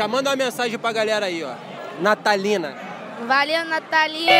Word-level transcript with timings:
Já 0.00 0.08
manda 0.08 0.30
uma 0.30 0.36
mensagem 0.36 0.78
pra 0.78 0.92
galera 0.92 1.26
aí, 1.26 1.44
ó. 1.44 1.52
Natalina. 2.00 2.74
Valeu, 3.28 3.66
Natalina! 3.66 4.32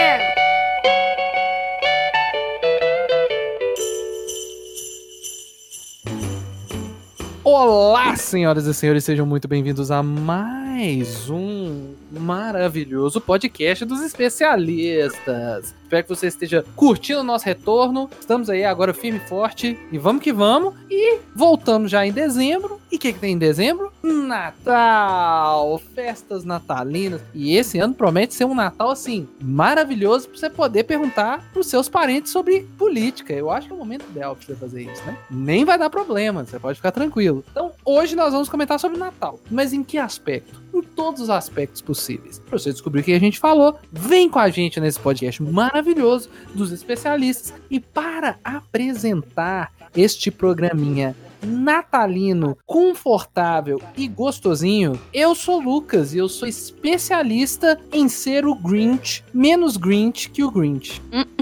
Olá, 7.44 8.16
senhoras 8.16 8.64
e 8.64 8.72
senhores, 8.72 9.04
sejam 9.04 9.26
muito 9.26 9.46
bem-vindos 9.46 9.90
a 9.90 10.02
mais 10.02 11.28
um 11.28 11.92
maravilhoso 12.10 13.20
podcast 13.20 13.84
dos 13.84 14.00
especialistas. 14.00 15.74
Espero 15.82 16.02
que 16.04 16.08
você 16.08 16.28
esteja 16.28 16.64
curtindo 16.74 17.20
o 17.20 17.24
nosso 17.24 17.44
retorno. 17.44 18.08
Estamos 18.18 18.48
aí 18.48 18.64
agora 18.64 18.94
firme 18.94 19.20
e 19.22 19.28
forte 19.28 19.78
e 19.92 19.98
vamos 19.98 20.22
que 20.22 20.32
vamos. 20.32 20.72
E 20.90 21.18
voltamos 21.36 21.90
já 21.90 22.06
em 22.06 22.12
dezembro. 22.12 22.80
E 22.90 22.96
o 22.96 22.98
que, 22.98 23.12
que 23.12 23.18
tem 23.18 23.34
em 23.34 23.38
dezembro? 23.38 23.89
Natal! 24.02 25.80
Festas 25.94 26.44
natalinas. 26.44 27.20
E 27.34 27.56
esse 27.56 27.78
ano 27.78 27.94
promete 27.94 28.34
ser 28.34 28.44
um 28.44 28.54
Natal 28.54 28.90
assim 28.90 29.28
maravilhoso 29.40 30.28
para 30.28 30.38
você 30.38 30.50
poder 30.50 30.84
perguntar 30.84 31.50
pros 31.52 31.66
seus 31.66 31.88
parentes 31.88 32.32
sobre 32.32 32.62
política. 32.78 33.32
Eu 33.32 33.50
acho 33.50 33.66
que 33.66 33.72
é 33.72 33.76
o 33.76 33.78
momento 33.78 34.04
ideal 34.10 34.34
para 34.34 34.46
você 34.46 34.54
fazer 34.54 34.82
isso, 34.82 35.04
né? 35.04 35.18
Nem 35.30 35.64
vai 35.64 35.78
dar 35.78 35.90
problema, 35.90 36.44
você 36.44 36.58
pode 36.58 36.76
ficar 36.76 36.92
tranquilo. 36.92 37.44
Então, 37.50 37.72
hoje 37.84 38.16
nós 38.16 38.32
vamos 38.32 38.48
comentar 38.48 38.78
sobre 38.78 38.98
Natal. 38.98 39.38
Mas 39.50 39.72
em 39.72 39.82
que 39.82 39.98
aspecto? 39.98 40.60
Em 40.74 40.82
todos 40.82 41.20
os 41.20 41.30
aspectos 41.30 41.82
possíveis. 41.82 42.38
Para 42.38 42.58
você 42.58 42.72
descobrir 42.72 43.00
o 43.00 43.04
que 43.04 43.12
a 43.12 43.20
gente 43.20 43.38
falou, 43.38 43.78
vem 43.92 44.28
com 44.28 44.38
a 44.38 44.48
gente 44.48 44.80
nesse 44.80 44.98
podcast 44.98 45.42
maravilhoso 45.42 46.30
dos 46.54 46.72
especialistas. 46.72 47.52
E 47.70 47.80
para 47.80 48.38
apresentar 48.44 49.72
este 49.94 50.30
programinha 50.30 51.14
natalino, 51.42 52.56
confortável 52.66 53.80
e 53.96 54.06
gostosinho, 54.08 54.98
eu 55.12 55.34
sou 55.34 55.58
o 55.58 55.62
Lucas 55.62 56.14
e 56.14 56.18
eu 56.18 56.28
sou 56.28 56.46
especialista 56.46 57.78
em 57.92 58.08
ser 58.08 58.44
o 58.46 58.54
Grinch, 58.54 59.24
menos 59.32 59.76
Grinch 59.76 60.28
que 60.30 60.42
o 60.44 60.50
Grinch. 60.50 61.00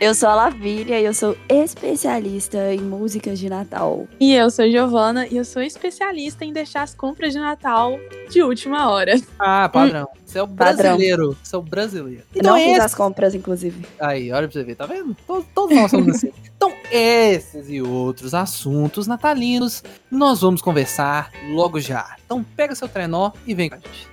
Eu 0.00 0.14
sou 0.14 0.28
a 0.28 0.34
Lavília 0.36 1.00
e 1.00 1.04
eu 1.04 1.12
sou 1.12 1.36
especialista 1.48 2.72
em 2.72 2.78
músicas 2.80 3.36
de 3.38 3.48
Natal. 3.50 4.06
E 4.20 4.32
eu 4.32 4.48
sou 4.48 4.70
Giovana 4.70 5.26
e 5.26 5.36
eu 5.36 5.44
sou 5.44 5.60
especialista 5.60 6.44
em 6.44 6.52
deixar 6.52 6.82
as 6.82 6.94
compras 6.94 7.32
de 7.32 7.38
Natal 7.40 7.98
de 8.30 8.40
última 8.42 8.88
hora. 8.90 9.14
Ah, 9.38 9.68
padrão. 9.68 10.06
Você 10.24 10.38
é 10.38 10.42
o 10.42 10.46
Padrão. 10.46 10.76
brasileiro. 10.76 11.36
Você 11.42 11.56
é 11.56 11.58
o 11.58 11.62
brasileiro. 11.62 12.22
Eu 12.34 12.42
não 12.44 12.56
fiz 12.56 12.68
esse- 12.72 12.80
as 12.80 12.94
compras, 12.94 13.34
inclusive. 13.34 13.86
Aí, 13.98 14.30
olha 14.30 14.46
pra 14.46 14.52
você 14.52 14.62
ver, 14.64 14.76
tá 14.76 14.86
vendo? 14.86 15.16
Todos, 15.26 15.46
todos 15.54 15.74
nós 15.76 15.90
somos 15.90 16.08
assim. 16.16 16.30
Então, 16.58 16.72
esses 16.90 17.68
e 17.68 17.80
outros 17.80 18.34
assuntos 18.34 19.06
natalinos 19.06 19.82
nós 20.10 20.40
vamos 20.40 20.62
conversar 20.62 21.30
logo 21.50 21.80
já. 21.80 22.16
Então, 22.24 22.44
pega 22.56 22.74
seu 22.74 22.88
trenó 22.88 23.32
e 23.46 23.54
vem 23.54 23.68
com 23.68 23.76
a 23.76 23.78
gente. 23.78 24.08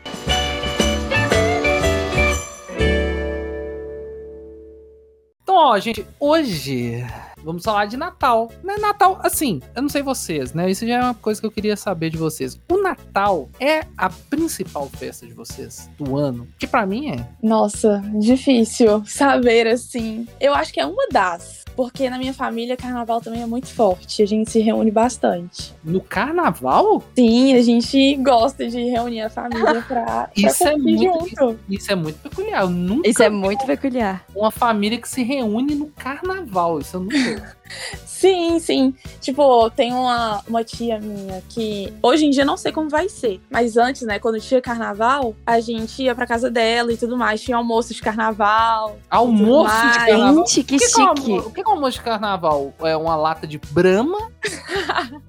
Então, 5.43 5.55
ó, 5.55 5.79
gente, 5.79 6.05
hoje 6.19 7.05
vamos 7.45 7.63
falar 7.63 7.85
de 7.85 7.95
Natal. 7.95 8.51
Né, 8.63 8.77
Natal, 8.77 9.19
assim, 9.21 9.61
eu 9.75 9.83
não 9.83 9.89
sei 9.89 10.01
vocês, 10.01 10.53
né? 10.53 10.69
Isso 10.69 10.85
já 10.87 10.95
é 10.95 11.01
uma 11.01 11.13
coisa 11.13 11.39
que 11.39 11.45
eu 11.45 11.51
queria 11.51 11.77
saber 11.77 12.09
de 12.09 12.17
vocês. 12.17 12.59
O 12.69 12.81
Natal 12.81 13.47
é 13.59 13.85
a 13.95 14.09
principal 14.09 14.89
festa 14.89 15.27
de 15.27 15.33
vocês 15.33 15.89
do 15.97 16.17
ano? 16.17 16.47
Que 16.57 16.65
pra 16.65 16.85
mim 16.85 17.11
é. 17.11 17.27
Nossa, 17.43 18.03
difícil 18.15 19.03
saber 19.05 19.67
assim. 19.67 20.27
Eu 20.39 20.53
acho 20.53 20.73
que 20.73 20.79
é 20.79 20.85
uma 20.85 21.07
das. 21.11 21.64
Porque 21.75 22.09
na 22.09 22.17
minha 22.17 22.33
família, 22.33 22.77
carnaval 22.77 23.19
também 23.21 23.41
é 23.41 23.45
muito 23.45 23.67
forte. 23.67 24.21
A 24.23 24.25
gente 24.27 24.49
se 24.51 24.59
reúne 24.59 24.91
bastante. 24.91 25.73
No 25.83 25.99
carnaval? 26.01 27.03
Sim, 27.15 27.53
a 27.55 27.61
gente 27.61 28.15
gosta 28.17 28.67
de 28.67 28.83
reunir 28.89 29.21
a 29.21 29.29
família 29.29 29.81
pra, 29.87 30.03
pra 30.05 30.29
Isso 30.35 30.63
é 30.67 30.71
curtir 30.71 31.07
muito- 31.09 31.29
junto. 31.39 31.59
Isso 31.69 31.91
é 31.91 31.95
muito 31.95 32.17
peculiar. 32.19 32.61
Eu 32.63 32.69
nunca 32.69 33.09
Isso 33.09 33.23
é 33.23 33.29
muito 33.29 33.65
peculiar. 33.65 34.23
uma 34.35 34.51
família 34.51 34.97
que 34.99 35.07
se 35.09 35.23
reúne 35.23 35.75
no 35.75 35.87
carnaval. 35.87 36.79
Isso 36.79 36.97
eu 36.97 37.01
nunca. 37.01 37.55
Sim, 38.05 38.59
sim. 38.59 38.93
Tipo, 39.19 39.69
tem 39.71 39.91
uma, 39.91 40.41
uma 40.47 40.63
tia 40.63 40.99
minha 40.99 41.41
que 41.49 41.91
hoje 42.01 42.25
em 42.25 42.29
dia 42.29 42.45
não 42.45 42.55
sei 42.57 42.71
como 42.71 42.89
vai 42.89 43.09
ser. 43.09 43.41
Mas 43.49 43.75
antes, 43.75 44.03
né, 44.03 44.19
quando 44.19 44.39
tinha 44.39 44.61
carnaval, 44.61 45.35
a 45.45 45.59
gente 45.59 46.03
ia 46.03 46.15
pra 46.15 46.25
casa 46.25 46.49
dela 46.49 46.93
e 46.93 46.97
tudo 46.97 47.17
mais. 47.17 47.41
Tinha 47.41 47.57
almoço 47.57 47.93
de 47.93 48.01
carnaval. 48.01 48.97
Almoço 49.09 49.75
de 49.75 49.97
carnaval. 50.05 50.35
Gente, 50.47 50.63
que 50.63 50.77
que, 50.77 50.77
que, 50.77 50.83
é 51.01 51.03
um 51.03 51.15
chique. 51.17 51.31
almo- 51.31 51.47
o 51.47 51.51
que 51.51 51.63
é 51.69 51.73
almoço 51.73 51.97
de 51.97 52.03
carnaval? 52.03 52.73
É 52.81 52.95
uma 52.95 53.15
lata 53.15 53.45
de 53.47 53.57
brama? 53.57 54.31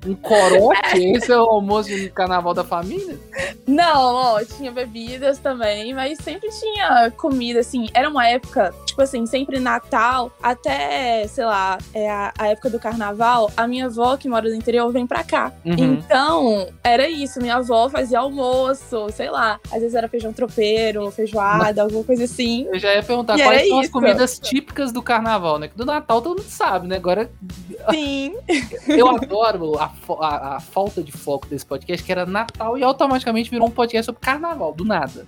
um 0.06 0.14
corote? 0.14 0.98
Esse 1.16 1.32
é 1.32 1.36
o 1.36 1.44
almoço 1.44 1.88
de 1.88 2.08
carnaval 2.10 2.54
da 2.54 2.64
família? 2.64 3.19
Não, 3.66 4.14
ó, 4.14 4.44
tinha 4.44 4.70
bebidas 4.70 5.38
também, 5.38 5.92
mas 5.94 6.19
sempre 6.19 6.48
tinha 6.50 7.10
comida, 7.12 7.60
assim. 7.60 7.88
Era 7.92 8.08
uma 8.08 8.26
época, 8.28 8.72
tipo 8.84 9.00
assim, 9.02 9.26
sempre 9.26 9.58
Natal, 9.58 10.30
até, 10.42 11.26
sei 11.28 11.44
lá, 11.44 11.78
é 11.92 12.10
a, 12.10 12.32
a 12.38 12.48
época 12.48 12.70
do 12.70 12.78
carnaval, 12.78 13.50
a 13.56 13.66
minha 13.66 13.86
avó, 13.86 14.16
que 14.16 14.28
mora 14.28 14.48
no 14.48 14.54
interior, 14.54 14.91
vem 14.92 15.06
pra 15.06 15.24
cá. 15.24 15.53
Uhum. 15.64 15.74
Então, 15.78 16.68
era 16.82 17.08
isso. 17.08 17.41
Minha 17.41 17.56
avó 17.56 17.88
fazia 17.88 18.18
almoço, 18.20 19.08
sei 19.12 19.30
lá. 19.30 19.58
Às 19.72 19.80
vezes 19.80 19.94
era 19.94 20.08
feijão 20.08 20.32
tropeiro, 20.32 21.10
feijoada, 21.10 21.82
alguma 21.82 22.04
coisa 22.04 22.24
assim. 22.24 22.66
Eu 22.72 22.78
já 22.78 22.94
ia 22.94 23.03
perguntar 23.03 23.38
E 23.38 23.42
quais 23.42 23.68
são 23.68 23.78
as 23.78 23.84
isso. 23.84 23.92
comidas 23.92 24.38
típicas 24.38 24.92
do 24.92 25.03
carnaval, 25.03 25.58
né? 25.58 25.68
Que 25.68 25.76
do 25.76 25.84
Natal 25.84 26.20
todo 26.26 26.38
mundo 26.38 26.48
sabe, 26.48 26.88
né? 26.88 26.97
Agora, 26.97 27.31
Sim. 27.91 28.34
eu 28.88 29.09
adoro 29.09 29.78
a, 29.78 29.92
a- 30.20 30.56
a 30.56 30.60
falta 30.60 31.03
de 31.03 31.12
foco 31.12 31.47
desse 31.47 31.64
podcast, 31.64 32.04
que 32.04 32.10
era 32.10 32.26
Natal 32.26 32.76
e 32.76 32.82
automaticamente 32.82 33.48
virou 33.48 33.69
um 33.69 33.70
podcast 33.70 34.06
sobre 34.06 34.20
carnaval, 34.20 34.72
do 34.72 34.84
nada. 34.84 35.26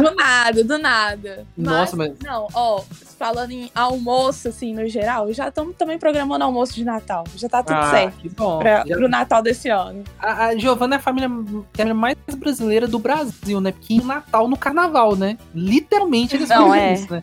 Do 0.00 0.14
nada, 0.14 0.64
do 0.64 0.78
nada. 0.78 1.46
Nossa, 1.56 1.96
mas- 1.96 2.12
Não, 2.24 2.48
ó, 2.54 2.82
falando 3.18 3.50
em 3.52 3.70
almoço, 3.74 4.48
assim, 4.48 4.72
no 4.74 4.88
geral, 4.88 5.30
já 5.32 5.48
estamos 5.48 5.76
também 5.76 5.98
programando 5.98 6.44
almoço 6.44 6.74
de 6.74 6.84
Natal. 6.84 7.24
Já 7.36 7.48
tá 7.48 7.62
tudo 7.62 7.76
Ah, 7.76 7.90
certo. 7.90 8.16
que 8.18 8.28
bom. 8.30 8.58
Pra, 8.58 8.84
Já- 8.86 8.96
pro 8.96 9.08
Natal 9.08 9.42
desse 9.42 9.68
ano. 9.68 10.02
A, 10.18 10.46
a 10.46 10.56
Giovana 10.56 10.96
é 10.96 10.98
a 10.98 11.02
família, 11.02 11.28
a 11.28 11.94
mais 11.94 12.16
brasileira 12.36 12.88
do 12.88 12.98
Brasil, 12.98 13.60
né? 13.60 13.72
Porque 13.72 13.94
em 13.94 14.00
Natal 14.00 14.48
no 14.48 14.56
carnaval, 14.56 15.14
né? 15.14 15.36
Literalmente 15.54 16.36
eles 16.36 16.48
Não, 16.48 16.68
fazem 16.70 16.82
é. 16.82 16.94
isso, 16.94 17.12
né? 17.12 17.22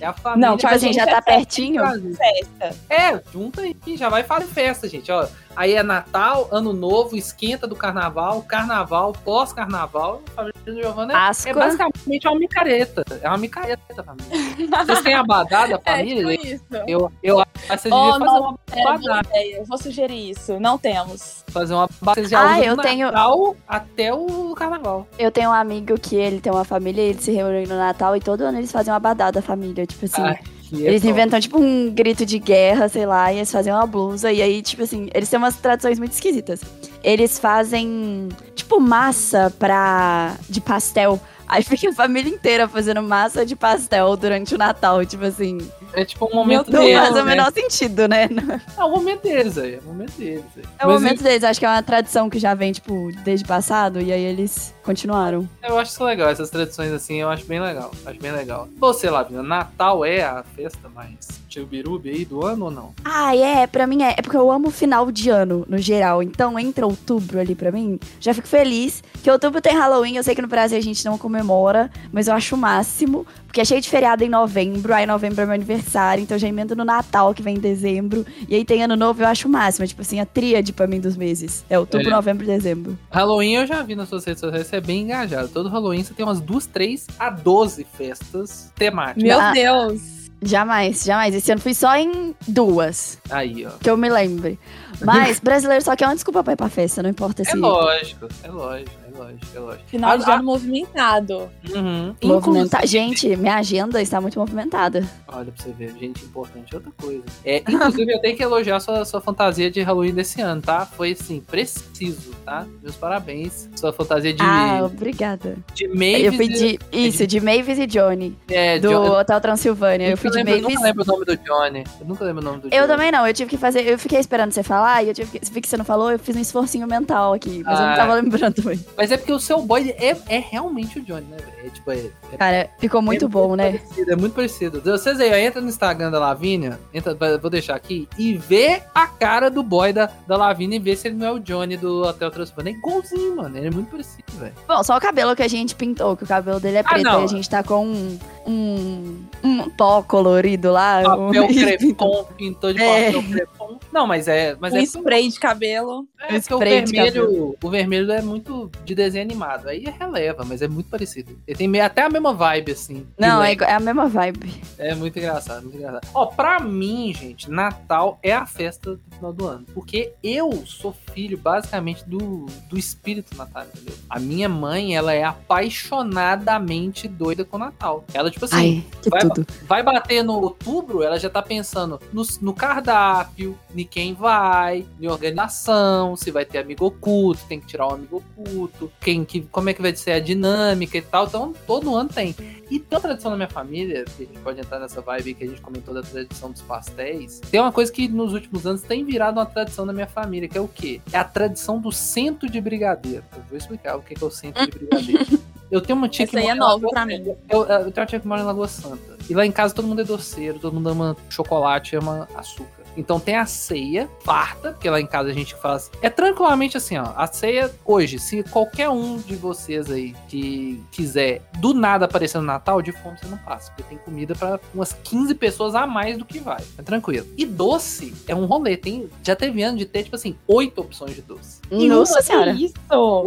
É 0.00 0.06
a 0.06 0.12
família. 0.12 0.48
Não, 0.48 0.56
Tipo 0.56 0.68
pra 0.68 0.76
assim, 0.76 0.86
gente 0.86 0.96
já 0.96 1.02
é 1.02 1.06
tá 1.06 1.22
pertinho. 1.22 1.82
Festa. 2.16 2.76
É, 2.88 3.20
junta 3.32 3.62
aí, 3.62 3.76
já 3.96 4.08
vai 4.08 4.22
fazer 4.24 4.46
festa, 4.46 4.88
gente. 4.88 5.10
Ó, 5.10 5.26
aí 5.56 5.74
é 5.74 5.82
Natal, 5.82 6.48
Ano 6.50 6.72
Novo, 6.72 7.16
esquenta 7.16 7.66
do 7.66 7.74
Carnaval, 7.76 8.42
Carnaval, 8.42 9.12
pós-Carnaval. 9.24 10.22
Família 10.34 10.54
Giovana 10.82 11.12
é, 11.14 11.50
é 11.50 11.54
basicamente 11.54 12.28
uma 12.28 12.38
micareta. 12.38 13.04
É 13.22 13.28
uma 13.28 13.38
micareta, 13.38 14.02
família. 14.04 14.84
Vocês 14.84 15.02
têm 15.02 15.14
abadá 15.14 15.66
da 15.66 15.80
É, 15.84 15.96
família? 15.98 16.36
tipo 16.36 16.46
isso. 16.46 16.64
eu, 16.86 17.12
eu 17.22 17.40
acho 17.40 17.50
que 17.52 17.66
vocês 17.78 17.94
Oh, 17.94 18.12
fazer 18.18 18.38
uma 18.38 18.58
É, 18.72 18.82
abadá. 18.82 19.20
Eu 19.52 19.64
vou 19.64 19.78
sugerir 19.78 20.30
isso. 20.30 20.58
Não 20.60 20.76
temos. 20.78 21.44
Fazer 21.48 21.74
uma 21.74 21.84
abadá. 21.84 22.14
Vocês 22.14 22.30
já 22.30 22.50
Ah, 22.52 22.60
eu 22.60 22.76
tenho- 22.76 23.06
Natal 23.10 23.56
até 23.66 24.12
o 24.14 24.54
Carnaval. 24.54 25.06
Eu 25.18 25.30
tenho 25.30 25.50
um 25.50 25.54
amigo 25.54 25.98
que 25.98 26.16
ele 26.16 26.40
tem 26.40 26.52
uma 26.52 26.64
família 26.64 27.02
e 27.02 27.08
eles 27.10 27.24
se 27.24 27.32
reúnem 27.32 27.66
no 27.66 27.76
Natal 27.76 28.14
e 28.16 28.20
todo 28.20 28.42
ano 28.42 28.58
eles 28.58 28.70
fazem 28.72 28.92
uma 28.92 29.00
badada 29.00 29.40
da 29.40 29.42
família. 29.42 29.86
Tipo 29.86 30.04
assim, 30.04 30.22
Ai, 30.22 30.38
que 30.68 30.86
é 30.86 30.88
eles 30.88 31.04
inventam 31.04 31.40
tipo 31.40 31.58
um 31.58 31.90
grito 31.90 32.26
de 32.26 32.38
guerra, 32.38 32.88
sei 32.88 33.06
lá, 33.06 33.32
e 33.32 33.38
eles 33.38 33.50
fazem 33.50 33.72
uma 33.72 33.86
blusa. 33.86 34.30
E 34.30 34.42
aí, 34.42 34.60
tipo 34.60 34.82
assim, 34.82 35.08
eles 35.14 35.28
têm 35.28 35.38
umas 35.38 35.56
tradições 35.56 35.98
muito 35.98 36.12
esquisitas. 36.12 36.60
Eles 37.02 37.38
fazem, 37.38 38.28
tipo, 38.54 38.78
massa 38.78 39.52
pra. 39.58 40.36
de 40.48 40.60
pastel. 40.60 41.18
Aí 41.46 41.62
fica 41.62 41.88
a 41.88 41.92
família 41.94 42.30
inteira 42.30 42.68
fazendo 42.68 43.02
massa 43.02 43.46
de 43.46 43.56
pastel 43.56 44.14
durante 44.16 44.54
o 44.54 44.58
Natal, 44.58 45.04
tipo 45.06 45.24
assim. 45.24 45.58
É 45.92 46.04
tipo 46.04 46.26
um 46.26 46.34
momento 46.34 46.70
Meu 46.70 46.80
Não 46.80 46.86
deles, 46.86 47.00
faz 47.00 47.12
o 47.12 47.24
né? 47.24 47.24
menor 47.24 47.52
sentido, 47.52 48.08
né? 48.08 48.28
É 48.76 48.84
o 48.84 48.90
momento 48.90 49.22
deles 49.22 49.58
aí, 49.58 49.74
é 49.74 49.78
o 49.78 49.84
momento 49.88 50.12
deles. 50.12 50.44
aí. 50.56 50.62
É 50.78 50.84
o 50.86 50.88
Mas 50.88 51.02
momento 51.02 51.22
deles, 51.22 51.44
acho 51.44 51.58
que 51.60 51.66
é 51.66 51.68
uma 51.68 51.82
tradição 51.82 52.28
que 52.30 52.38
já 52.38 52.54
vem, 52.54 52.72
tipo, 52.72 53.10
desde 53.24 53.44
o 53.44 53.48
passado, 53.48 54.00
e 54.00 54.12
aí 54.12 54.22
eles 54.22 54.74
continuaram. 54.82 55.48
Eu, 55.62 55.78
acho 55.78 55.92
isso 55.92 56.04
legal, 56.04 56.30
essas 56.30 56.50
tradições 56.50 56.92
assim, 56.92 57.16
eu 57.20 57.28
acho 57.28 57.44
bem 57.44 57.60
legal. 57.60 57.90
Acho 58.06 58.20
bem 58.20 58.32
legal. 58.32 58.68
Você, 58.78 59.10
Lavina, 59.10 59.42
Natal 59.42 60.04
é 60.04 60.22
a 60.22 60.42
festa 60.56 60.88
mais 60.88 61.18
tchubirubi 61.48 62.10
aí 62.10 62.24
do 62.24 62.44
ano 62.44 62.66
ou 62.66 62.70
não? 62.70 62.94
Ah, 63.04 63.34
é, 63.36 63.66
pra 63.66 63.86
mim 63.86 64.02
é. 64.02 64.14
É 64.16 64.22
porque 64.22 64.36
eu 64.36 64.50
amo 64.50 64.68
o 64.68 64.70
final 64.72 65.10
de 65.10 65.30
ano, 65.30 65.64
no 65.68 65.78
geral. 65.78 66.22
Então, 66.22 66.58
entra 66.58 66.86
outubro 66.86 67.38
ali 67.40 67.54
pra 67.54 67.70
mim, 67.72 67.98
já 68.20 68.32
fico 68.32 68.48
feliz. 68.48 69.02
Que 69.22 69.30
outubro 69.30 69.60
tem 69.60 69.76
Halloween, 69.76 70.16
eu 70.16 70.22
sei 70.22 70.34
que 70.34 70.42
no 70.42 70.48
Brasil 70.48 70.78
a 70.78 70.82
gente 70.82 71.04
não 71.04 71.18
comemora, 71.18 71.90
mas 72.12 72.28
eu 72.28 72.34
acho 72.34 72.54
o 72.54 72.58
máximo. 72.58 73.26
Porque 73.48 73.62
é 73.62 73.64
cheio 73.64 73.80
de 73.80 73.88
feriado 73.88 74.22
em 74.22 74.28
novembro, 74.28 74.92
aí 74.94 75.06
novembro 75.06 75.40
é 75.40 75.46
meu 75.46 75.54
aniversário, 75.54 76.22
então 76.22 76.34
eu 76.36 76.38
já 76.38 76.46
emendo 76.46 76.76
no 76.76 76.84
Natal, 76.84 77.32
que 77.34 77.42
vem 77.42 77.56
em 77.56 77.58
dezembro. 77.58 78.24
E 78.46 78.54
aí 78.54 78.62
tem 78.64 78.82
ano 78.84 78.94
novo, 78.94 79.22
eu 79.22 79.26
acho 79.26 79.48
o 79.48 79.50
máximo. 79.50 79.84
É 79.84 79.88
tipo 79.88 80.02
assim, 80.02 80.20
a 80.20 80.26
tríade 80.26 80.70
pra 80.72 80.86
mim 80.86 81.00
dos 81.00 81.16
meses. 81.16 81.64
É 81.68 81.78
outubro, 81.78 82.06
É. 82.08 82.10
novembro 82.10 82.44
e 82.44 82.46
dezembro. 82.46 82.96
Halloween 83.10 83.54
eu 83.56 83.66
já 83.66 83.82
vi 83.82 83.94
nas 83.96 84.08
suas 84.10 84.24
redes 84.26 84.40
sociais, 84.40 84.66
você 84.66 84.76
é 84.76 84.80
bem 84.82 85.00
engajado. 85.02 85.48
Todo 85.48 85.68
Halloween 85.70 86.04
você 86.04 86.12
tem 86.12 86.24
umas 86.26 86.40
duas, 86.40 86.66
três 86.66 87.06
a 87.18 87.30
12 87.30 87.84
festas 87.96 88.70
temáticas. 88.76 89.22
Meu 89.22 89.40
Ah. 89.40 89.52
Deus. 89.52 90.18
Jamais, 90.42 91.02
jamais. 91.04 91.34
Esse 91.34 91.50
ano 91.50 91.60
fui 91.60 91.74
só 91.74 91.96
em 91.96 92.34
duas, 92.46 93.18
Aí, 93.28 93.66
ó. 93.66 93.70
que 93.80 93.90
eu 93.90 93.96
me 93.96 94.08
lembre. 94.08 94.56
Mas 95.04 95.40
brasileiro 95.40 95.82
só 95.82 95.96
quer 95.96 96.06
uma 96.06 96.14
desculpa 96.14 96.44
pra 96.44 96.52
ir 96.52 96.56
pra 96.56 96.68
festa, 96.68 97.02
não 97.02 97.10
importa 97.10 97.42
É 97.42 97.44
se. 97.46 97.52
é 97.52 97.54
lógico, 97.56 98.28
é 98.44 98.48
lógico. 98.50 98.97
Lógico, 99.18 99.46
é 99.54 99.58
lógico. 99.58 99.88
Final 99.88 100.18
de 100.18 100.24
Ah, 100.24 100.34
ano 100.34 100.44
movimentado. 100.44 101.50
Uhum. 101.74 102.14
Inclusive- 102.20 102.86
Gente, 102.86 103.36
minha 103.36 103.56
agenda 103.56 104.00
está 104.00 104.20
muito 104.20 104.38
movimentada. 104.38 105.04
Olha 105.28 105.52
pra 105.52 105.64
você 105.64 105.72
ver, 105.72 105.94
gente 105.98 106.24
importante 106.24 106.72
é 106.72 106.76
outra 106.76 106.92
coisa. 107.00 107.22
É, 107.44 107.58
inclusive, 107.58 108.12
eu 108.12 108.20
tenho 108.20 108.36
que 108.36 108.42
elogiar 108.42 108.80
sua, 108.80 109.04
sua 109.04 109.20
fantasia 109.20 109.70
de 109.70 109.80
Halloween 109.82 110.12
desse 110.14 110.40
ano, 110.40 110.62
tá? 110.62 110.86
Foi 110.86 111.12
assim, 111.12 111.40
preciso, 111.40 112.30
tá? 112.44 112.66
Meus 112.82 112.96
parabéns. 112.96 113.68
Sua 113.76 113.92
fantasia 113.92 114.32
de, 114.32 114.42
Ah, 114.42 114.80
obrigada. 114.84 115.56
de 115.74 115.86
Mavis. 115.88 116.24
eu 116.24 116.32
pedi 116.36 116.78
isso, 116.92 117.26
de 117.26 117.40
Mavis 117.40 117.78
e 117.78 117.86
Johnny, 117.86 118.36
é, 118.48 118.78
do 118.78 118.88
John- 118.88 119.10
Hotel 119.18 119.40
Transilvânia. 119.40 120.06
Eu 120.06 120.10
nunca 120.10 120.22
fui 120.22 120.30
de 120.30 120.36
lembro- 120.36 120.52
Mavis. 120.52 120.68
nunca 120.74 120.82
lembro 120.86 121.02
o 121.02 121.06
nome 121.06 121.24
do 121.24 121.36
Johnny. 121.36 121.84
Eu 122.00 122.06
nunca 122.06 122.24
lembro 122.24 122.42
o 122.42 122.44
nome 122.44 122.58
do 122.58 122.68
Johnny. 122.70 122.76
Eu 122.82 122.86
também 122.86 123.10
não, 123.12 123.26
eu 123.26 123.34
tive 123.34 123.50
que 123.50 123.56
fazer. 123.56 123.86
Eu 123.86 123.98
fiquei 123.98 124.18
esperando 124.18 124.52
você 124.52 124.62
falar 124.62 125.02
e 125.02 125.08
eu 125.08 125.14
tive 125.14 125.38
que. 125.38 125.50
Vi 125.52 125.60
que 125.60 125.68
você 125.68 125.76
não 125.76 125.84
falou, 125.84 126.10
eu 126.10 126.18
fiz 126.18 126.36
um 126.36 126.40
esforcinho 126.40 126.86
mental 126.86 127.32
aqui. 127.34 127.62
Mas 127.64 127.78
eu 127.78 127.84
Ah. 127.86 127.88
não 127.90 127.96
tava 127.96 128.14
lembrando 128.14 128.54
também. 128.54 128.78
Mas 128.96 129.07
é 129.12 129.16
porque 129.16 129.32
o 129.32 129.40
seu 129.40 129.62
boy 129.62 129.90
é, 129.98 130.16
é 130.28 130.38
realmente 130.38 130.98
o 130.98 131.02
Johnny, 131.02 131.26
né, 131.26 131.36
velho? 131.36 131.66
É 131.66 131.70
tipo, 131.70 131.90
é, 131.90 132.10
é 132.32 132.36
Cara, 132.36 132.70
ficou 132.78 133.02
muito 133.02 133.24
é 133.24 133.28
bom, 133.28 133.56
né? 133.56 133.72
Parecido, 133.78 134.12
é 134.12 134.16
muito 134.16 134.34
parecido. 134.34 134.80
Vocês 134.80 135.20
aí, 135.20 135.30
ó, 135.30 135.36
entra 135.36 135.60
no 135.60 135.68
Instagram 135.68 136.10
da 136.10 136.18
Lavínia, 136.18 136.78
entra, 136.92 137.14
vou 137.38 137.50
deixar 137.50 137.74
aqui, 137.74 138.08
e 138.18 138.34
vê 138.36 138.82
a 138.94 139.06
cara 139.06 139.50
do 139.50 139.62
boy 139.62 139.92
da, 139.92 140.10
da 140.26 140.36
Lavínia 140.36 140.76
e 140.76 140.80
vê 140.80 140.94
se 140.96 141.08
ele 141.08 141.16
não 141.16 141.26
é 141.26 141.32
o 141.32 141.38
Johnny 141.40 141.76
do 141.76 142.02
Hotel 142.02 142.30
Transilvânia. 142.30 142.70
É 142.72 142.74
igualzinho, 142.74 143.36
mano. 143.36 143.56
Ele 143.56 143.66
é 143.66 143.70
muito 143.70 143.90
parecido, 143.90 144.32
velho. 144.38 144.54
Bom, 144.66 144.82
só 144.82 144.96
o 144.96 145.00
cabelo 145.00 145.34
que 145.36 145.42
a 145.42 145.48
gente 145.48 145.74
pintou, 145.74 146.16
que 146.16 146.24
o 146.24 146.26
cabelo 146.26 146.60
dele 146.60 146.78
é 146.78 146.80
Ah, 146.80 146.84
preto 146.84 147.04
não. 147.04 147.22
e 147.22 147.24
a 147.24 147.28
gente 147.28 147.48
tá 147.50 147.62
com 147.62 147.84
um, 147.86 148.18
um, 148.46 149.24
um 149.44 149.70
pó 149.70 150.02
colorido 150.02 150.70
lá. 150.72 151.02
Papel 151.02 151.44
um- 151.44 151.48
crepom, 151.48 152.24
pintou 152.36 152.72
de 152.72 152.80
É. 152.82 153.06
papel 153.12 153.22
crepom. 153.30 153.57
Não, 153.92 154.06
mas 154.06 154.28
é. 154.28 154.56
Mas 154.60 154.72
um 154.72 154.76
é 154.76 154.82
spray 154.82 155.28
de 155.28 155.38
cabelo. 155.40 156.06
É, 156.20 156.38
porque 156.40 156.54
o 156.54 156.58
vermelho, 156.58 157.56
o 157.62 157.70
vermelho 157.70 158.12
é 158.12 158.22
muito 158.22 158.70
de 158.84 158.94
desenho 158.94 159.24
animado. 159.24 159.68
Aí 159.68 159.84
releva, 159.98 160.44
mas 160.44 160.62
é 160.62 160.68
muito 160.68 160.88
parecido. 160.88 161.38
Ele 161.46 161.58
tem 161.58 161.80
até 161.80 162.02
a 162.02 162.08
mesma 162.08 162.32
vibe, 162.32 162.72
assim. 162.72 163.06
Não, 163.18 163.42
é, 163.42 163.52
é 163.54 163.72
a 163.72 163.80
mesma 163.80 164.06
vibe. 164.08 164.62
É 164.78 164.94
muito 164.94 165.18
engraçado, 165.18 165.62
muito 165.64 165.76
engraçado. 165.76 166.08
Ó, 166.14 166.26
pra 166.26 166.60
mim, 166.60 167.12
gente, 167.14 167.50
Natal 167.50 168.18
é 168.22 168.32
a 168.34 168.46
festa 168.46 168.96
do 168.96 169.00
final 169.14 169.32
do 169.32 169.46
ano. 169.46 169.66
Porque 169.74 170.12
eu 170.22 170.64
sou 170.66 170.94
filho, 171.12 171.36
basicamente, 171.36 172.04
do, 172.08 172.46
do 172.68 172.78
espírito 172.78 173.36
natal, 173.36 173.64
entendeu? 173.74 173.94
A 174.08 174.18
minha 174.20 174.48
mãe, 174.48 174.94
ela 174.96 175.12
é 175.12 175.24
apaixonadamente 175.24 177.08
doida 177.08 177.44
com 177.44 177.56
o 177.56 177.60
Natal. 177.60 178.04
Ela, 178.12 178.30
tipo 178.30 178.44
assim, 178.44 178.56
Ai, 178.56 178.84
vai- 179.10 179.22
vai 179.64 179.82
bater 179.82 180.22
no 180.22 180.34
outubro, 180.40 181.02
ela 181.02 181.18
já 181.18 181.28
tá 181.30 181.42
pensando 181.42 182.00
no, 182.12 182.22
no 182.40 182.52
cardápio, 182.54 183.57
em 183.74 183.84
quem 183.84 184.14
vai, 184.14 184.86
em 185.00 185.08
organização, 185.08 186.16
se 186.16 186.30
vai 186.30 186.44
ter 186.44 186.58
amigo 186.58 186.86
oculto, 186.86 187.42
tem 187.48 187.60
que 187.60 187.66
tirar 187.66 187.88
o 187.88 187.94
amigo 187.94 188.22
oculto, 188.36 188.90
quem 189.00 189.24
que, 189.24 189.42
como 189.42 189.68
é 189.68 189.74
que 189.74 189.82
vai 189.82 189.94
ser 189.94 190.12
a 190.12 190.20
dinâmica 190.20 190.96
e 190.96 191.02
tal. 191.02 191.26
Então, 191.26 191.54
todo 191.66 191.94
ano 191.94 192.08
tem. 192.08 192.34
E 192.70 192.78
tem 192.78 192.96
uma 192.96 193.00
tradição 193.00 193.30
na 193.30 193.36
minha 193.36 193.48
família, 193.48 194.04
que 194.04 194.22
a 194.22 194.26
gente 194.26 194.38
pode 194.40 194.60
entrar 194.60 194.78
nessa 194.78 195.00
vibe 195.00 195.34
que 195.34 195.44
a 195.44 195.46
gente 195.46 195.60
comentou 195.60 195.94
da 195.94 196.02
tradição 196.02 196.50
dos 196.50 196.62
pastéis. 196.62 197.40
Tem 197.50 197.60
uma 197.60 197.72
coisa 197.72 197.92
que 197.92 198.08
nos 198.08 198.32
últimos 198.32 198.66
anos 198.66 198.82
tem 198.82 199.04
virado 199.04 199.38
uma 199.38 199.46
tradição 199.46 199.84
na 199.84 199.92
minha 199.92 200.06
família, 200.06 200.48
que 200.48 200.58
é 200.58 200.60
o 200.60 200.68
quê? 200.68 201.00
É 201.12 201.18
a 201.18 201.24
tradição 201.24 201.80
do 201.80 201.90
cento 201.92 202.48
de 202.48 202.60
brigadeiro. 202.60 203.24
Eu 203.34 203.42
vou 203.48 203.58
explicar 203.58 203.96
o 203.96 204.02
que 204.02 204.14
é 204.22 204.26
o 204.26 204.30
cento 204.30 204.60
de 204.64 204.70
brigadeiro. 204.70 205.40
Eu 205.70 205.82
tenho 205.82 205.98
uma 205.98 206.08
tia 206.08 206.24
Essa 206.24 206.30
que 206.30 206.38
é 206.38 206.54
mora 206.54 206.72
Lagoa 206.72 206.90
pra 206.90 207.02
Santa. 207.02 207.18
mim. 207.18 207.36
Eu, 207.48 207.60
eu 207.60 207.66
tenho 207.66 207.92
uma 207.98 208.06
tia 208.06 208.20
que 208.20 208.26
mora 208.26 208.40
em 208.40 208.44
Lagoa 208.44 208.68
Santa. 208.68 209.18
E 209.28 209.34
lá 209.34 209.44
em 209.44 209.52
casa 209.52 209.74
todo 209.74 209.86
mundo 209.86 210.00
é 210.00 210.04
doceiro, 210.04 210.58
todo 210.58 210.72
mundo 210.72 210.88
ama 210.88 211.16
chocolate, 211.28 211.94
ama 211.94 212.26
açúcar. 212.34 212.77
Então 212.98 213.20
tem 213.20 213.36
a 213.36 213.46
ceia 213.46 214.08
farta, 214.24 214.72
porque 214.72 214.90
lá 214.90 215.00
em 215.00 215.06
casa 215.06 215.30
a 215.30 215.32
gente 215.32 215.54
faz. 215.54 215.90
É 216.02 216.10
tranquilamente 216.10 216.76
assim, 216.76 216.96
ó. 216.98 217.12
A 217.16 217.26
ceia 217.26 217.70
hoje, 217.84 218.18
se 218.18 218.42
qualquer 218.42 218.88
um 218.90 219.16
de 219.18 219.36
vocês 219.36 219.90
aí 219.90 220.14
que 220.28 220.82
quiser 220.90 221.42
do 221.58 221.72
nada 221.72 222.04
aparecer 222.06 222.38
no 222.38 222.44
Natal, 222.44 222.82
de 222.82 222.92
fome 222.92 223.16
você 223.18 223.26
não 223.26 223.38
passa. 223.38 223.70
Porque 223.70 223.84
tem 223.84 223.98
comida 223.98 224.34
pra 224.34 224.58
umas 224.74 224.92
15 224.92 225.34
pessoas 225.34 225.74
a 225.74 225.86
mais 225.86 226.18
do 226.18 226.24
que 226.24 226.38
vai. 226.40 226.62
É 226.76 226.82
tranquilo. 226.82 227.26
E 227.36 227.46
doce 227.46 228.12
é 228.26 228.34
um 228.34 228.44
rolê. 228.46 228.76
Tem, 228.76 229.08
já 229.22 229.36
teve 229.36 229.62
ano 229.62 229.78
de 229.78 229.86
ter, 229.86 230.02
tipo 230.02 230.16
assim, 230.16 230.36
oito 230.46 230.80
opções 230.80 231.14
de 231.14 231.22
doce. 231.22 231.60
Nossa 231.70 232.20
senhora. 232.22 232.52
Isso? 232.52 232.74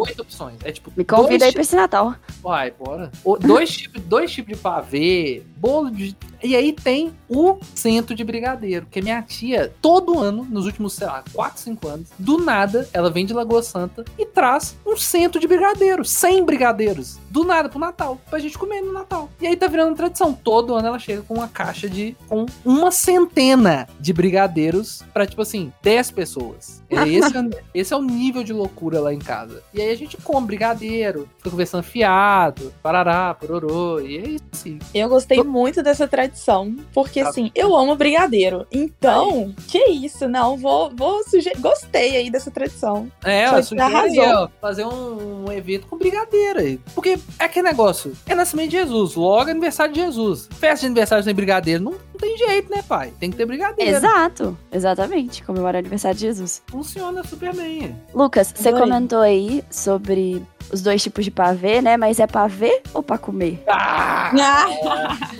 Oito 0.01 0.21
opções. 0.21 0.55
É 0.63 0.71
tipo. 0.71 0.91
Me 0.95 1.05
convida 1.05 1.45
aí 1.45 1.51
pra 1.53 1.61
esse 1.61 1.75
Natal. 1.75 2.13
Vai, 2.43 2.71
bora. 2.71 3.11
O- 3.23 3.37
dois 3.37 3.69
tipos 3.75 4.01
dois 4.01 4.31
tipos 4.31 4.55
de 4.55 4.61
pavê, 4.61 5.43
bolo 5.61 5.91
de. 5.91 6.17
E 6.43 6.55
aí 6.55 6.73
tem 6.73 7.13
o 7.29 7.59
centro 7.75 8.15
de 8.15 8.23
brigadeiro, 8.23 8.87
que 8.89 8.99
minha 8.99 9.21
tia, 9.21 9.71
todo 9.79 10.17
ano, 10.17 10.43
nos 10.49 10.65
últimos, 10.65 10.93
sei 10.93 11.05
lá, 11.05 11.23
4, 11.31 11.61
5 11.61 11.87
anos, 11.87 12.07
do 12.17 12.39
nada, 12.39 12.89
ela 12.91 13.11
vem 13.11 13.27
de 13.27 13.33
Lagoa 13.33 13.61
Santa 13.61 14.03
e 14.17 14.25
traz 14.25 14.75
um 14.85 14.97
centro 14.97 15.39
de 15.39 15.47
brigadeiro, 15.47 16.03
100 16.03 16.43
brigadeiros, 16.43 17.19
do 17.29 17.43
nada 17.43 17.69
pro 17.69 17.79
Natal, 17.79 18.19
pra 18.27 18.39
gente 18.39 18.57
comer 18.57 18.81
no 18.81 18.91
Natal. 18.91 19.29
E 19.39 19.45
aí 19.45 19.55
tá 19.55 19.67
virando 19.67 19.95
tradição. 19.95 20.33
Todo 20.33 20.73
ano 20.73 20.87
ela 20.87 20.99
chega 20.99 21.21
com 21.21 21.35
uma 21.35 21.47
caixa 21.47 21.87
de. 21.87 22.15
com 22.27 22.45
uma 22.65 22.89
centena 22.91 23.87
de 23.99 24.11
brigadeiros 24.11 25.03
pra, 25.13 25.27
tipo 25.27 25.43
assim, 25.43 25.71
10 25.83 26.11
pessoas. 26.11 26.81
É 26.89 27.07
esse, 27.07 27.31
esse 27.73 27.93
é 27.93 27.97
o 27.97 28.01
nível 28.01 28.43
de 28.43 28.51
loucura 28.51 28.99
lá 28.99 29.13
em 29.13 29.19
casa. 29.19 29.61
E 29.73 29.79
aí 29.81 29.91
a 29.91 29.95
gente 29.95 30.17
come 30.17 30.47
brigadeiro, 30.47 31.29
fica 31.37 31.51
conversando 31.51 31.83
fiado, 31.83 32.73
parará, 32.81 33.33
pororô, 33.33 33.99
e 33.99 34.17
é 34.17 34.27
isso. 34.29 34.43
assim. 34.51 34.79
Eu 34.93 35.07
gostei 35.07 35.37
muito 35.51 35.83
dessa 35.83 36.07
tradição, 36.07 36.75
porque 36.93 37.21
Tá. 37.21 37.29
assim, 37.29 37.51
eu 37.53 37.75
amo 37.75 37.95
brigadeiro. 37.95 38.65
Então, 38.71 39.53
que 39.67 39.77
isso, 39.89 40.27
não, 40.27 40.57
vou, 40.57 40.89
vou 40.95 41.23
sugerir. 41.23 41.59
Gostei 41.59 42.15
aí 42.17 42.31
dessa 42.31 42.49
tradição. 42.49 43.11
É, 43.23 43.47
Só 43.47 43.61
sugere 43.61 43.81
aí, 43.95 44.19
arrasou. 44.19 44.43
ó, 44.45 44.49
fazer 44.61 44.85
um, 44.85 45.45
um 45.47 45.51
evento 45.51 45.87
com 45.87 45.97
brigadeiro 45.97 46.59
aí. 46.59 46.79
Porque 46.95 47.19
é 47.39 47.43
aquele 47.45 47.67
negócio, 47.67 48.13
é 48.25 48.33
nascimento 48.33 48.71
de 48.71 48.77
Jesus, 48.77 49.15
logo 49.15 49.47
é 49.49 49.51
aniversário 49.51 49.93
de 49.93 49.99
Jesus. 49.99 50.47
Festa 50.57 50.81
de 50.81 50.85
aniversário 50.87 51.23
sem 51.23 51.33
brigadeiro, 51.33 51.83
não, 51.83 51.91
não 51.91 52.19
tem 52.19 52.37
jeito, 52.37 52.71
né, 52.71 52.81
pai? 52.87 53.11
Tem 53.19 53.29
que 53.29 53.37
ter 53.37 53.45
brigadeiro. 53.45 53.95
Exato, 53.97 54.57
exatamente. 54.71 55.43
Comemorar 55.43 55.75
o 55.75 55.79
aniversário 55.79 56.17
de 56.17 56.25
Jesus. 56.25 56.61
Funciona 56.67 57.23
super 57.23 57.53
bem. 57.55 57.95
Lucas, 58.13 58.53
você 58.55 58.71
comentou 58.71 59.19
aí 59.19 59.63
sobre 59.69 60.41
os 60.71 60.81
dois 60.81 61.01
tipos 61.03 61.25
de 61.25 61.31
pavê, 61.31 61.81
né? 61.81 61.97
Mas 61.97 62.19
é 62.19 62.27
pavê 62.27 62.81
ou 62.93 63.03
pra 63.03 63.17
comer? 63.17 63.63
Ah! 63.67 64.31
Ah, 64.39 65.17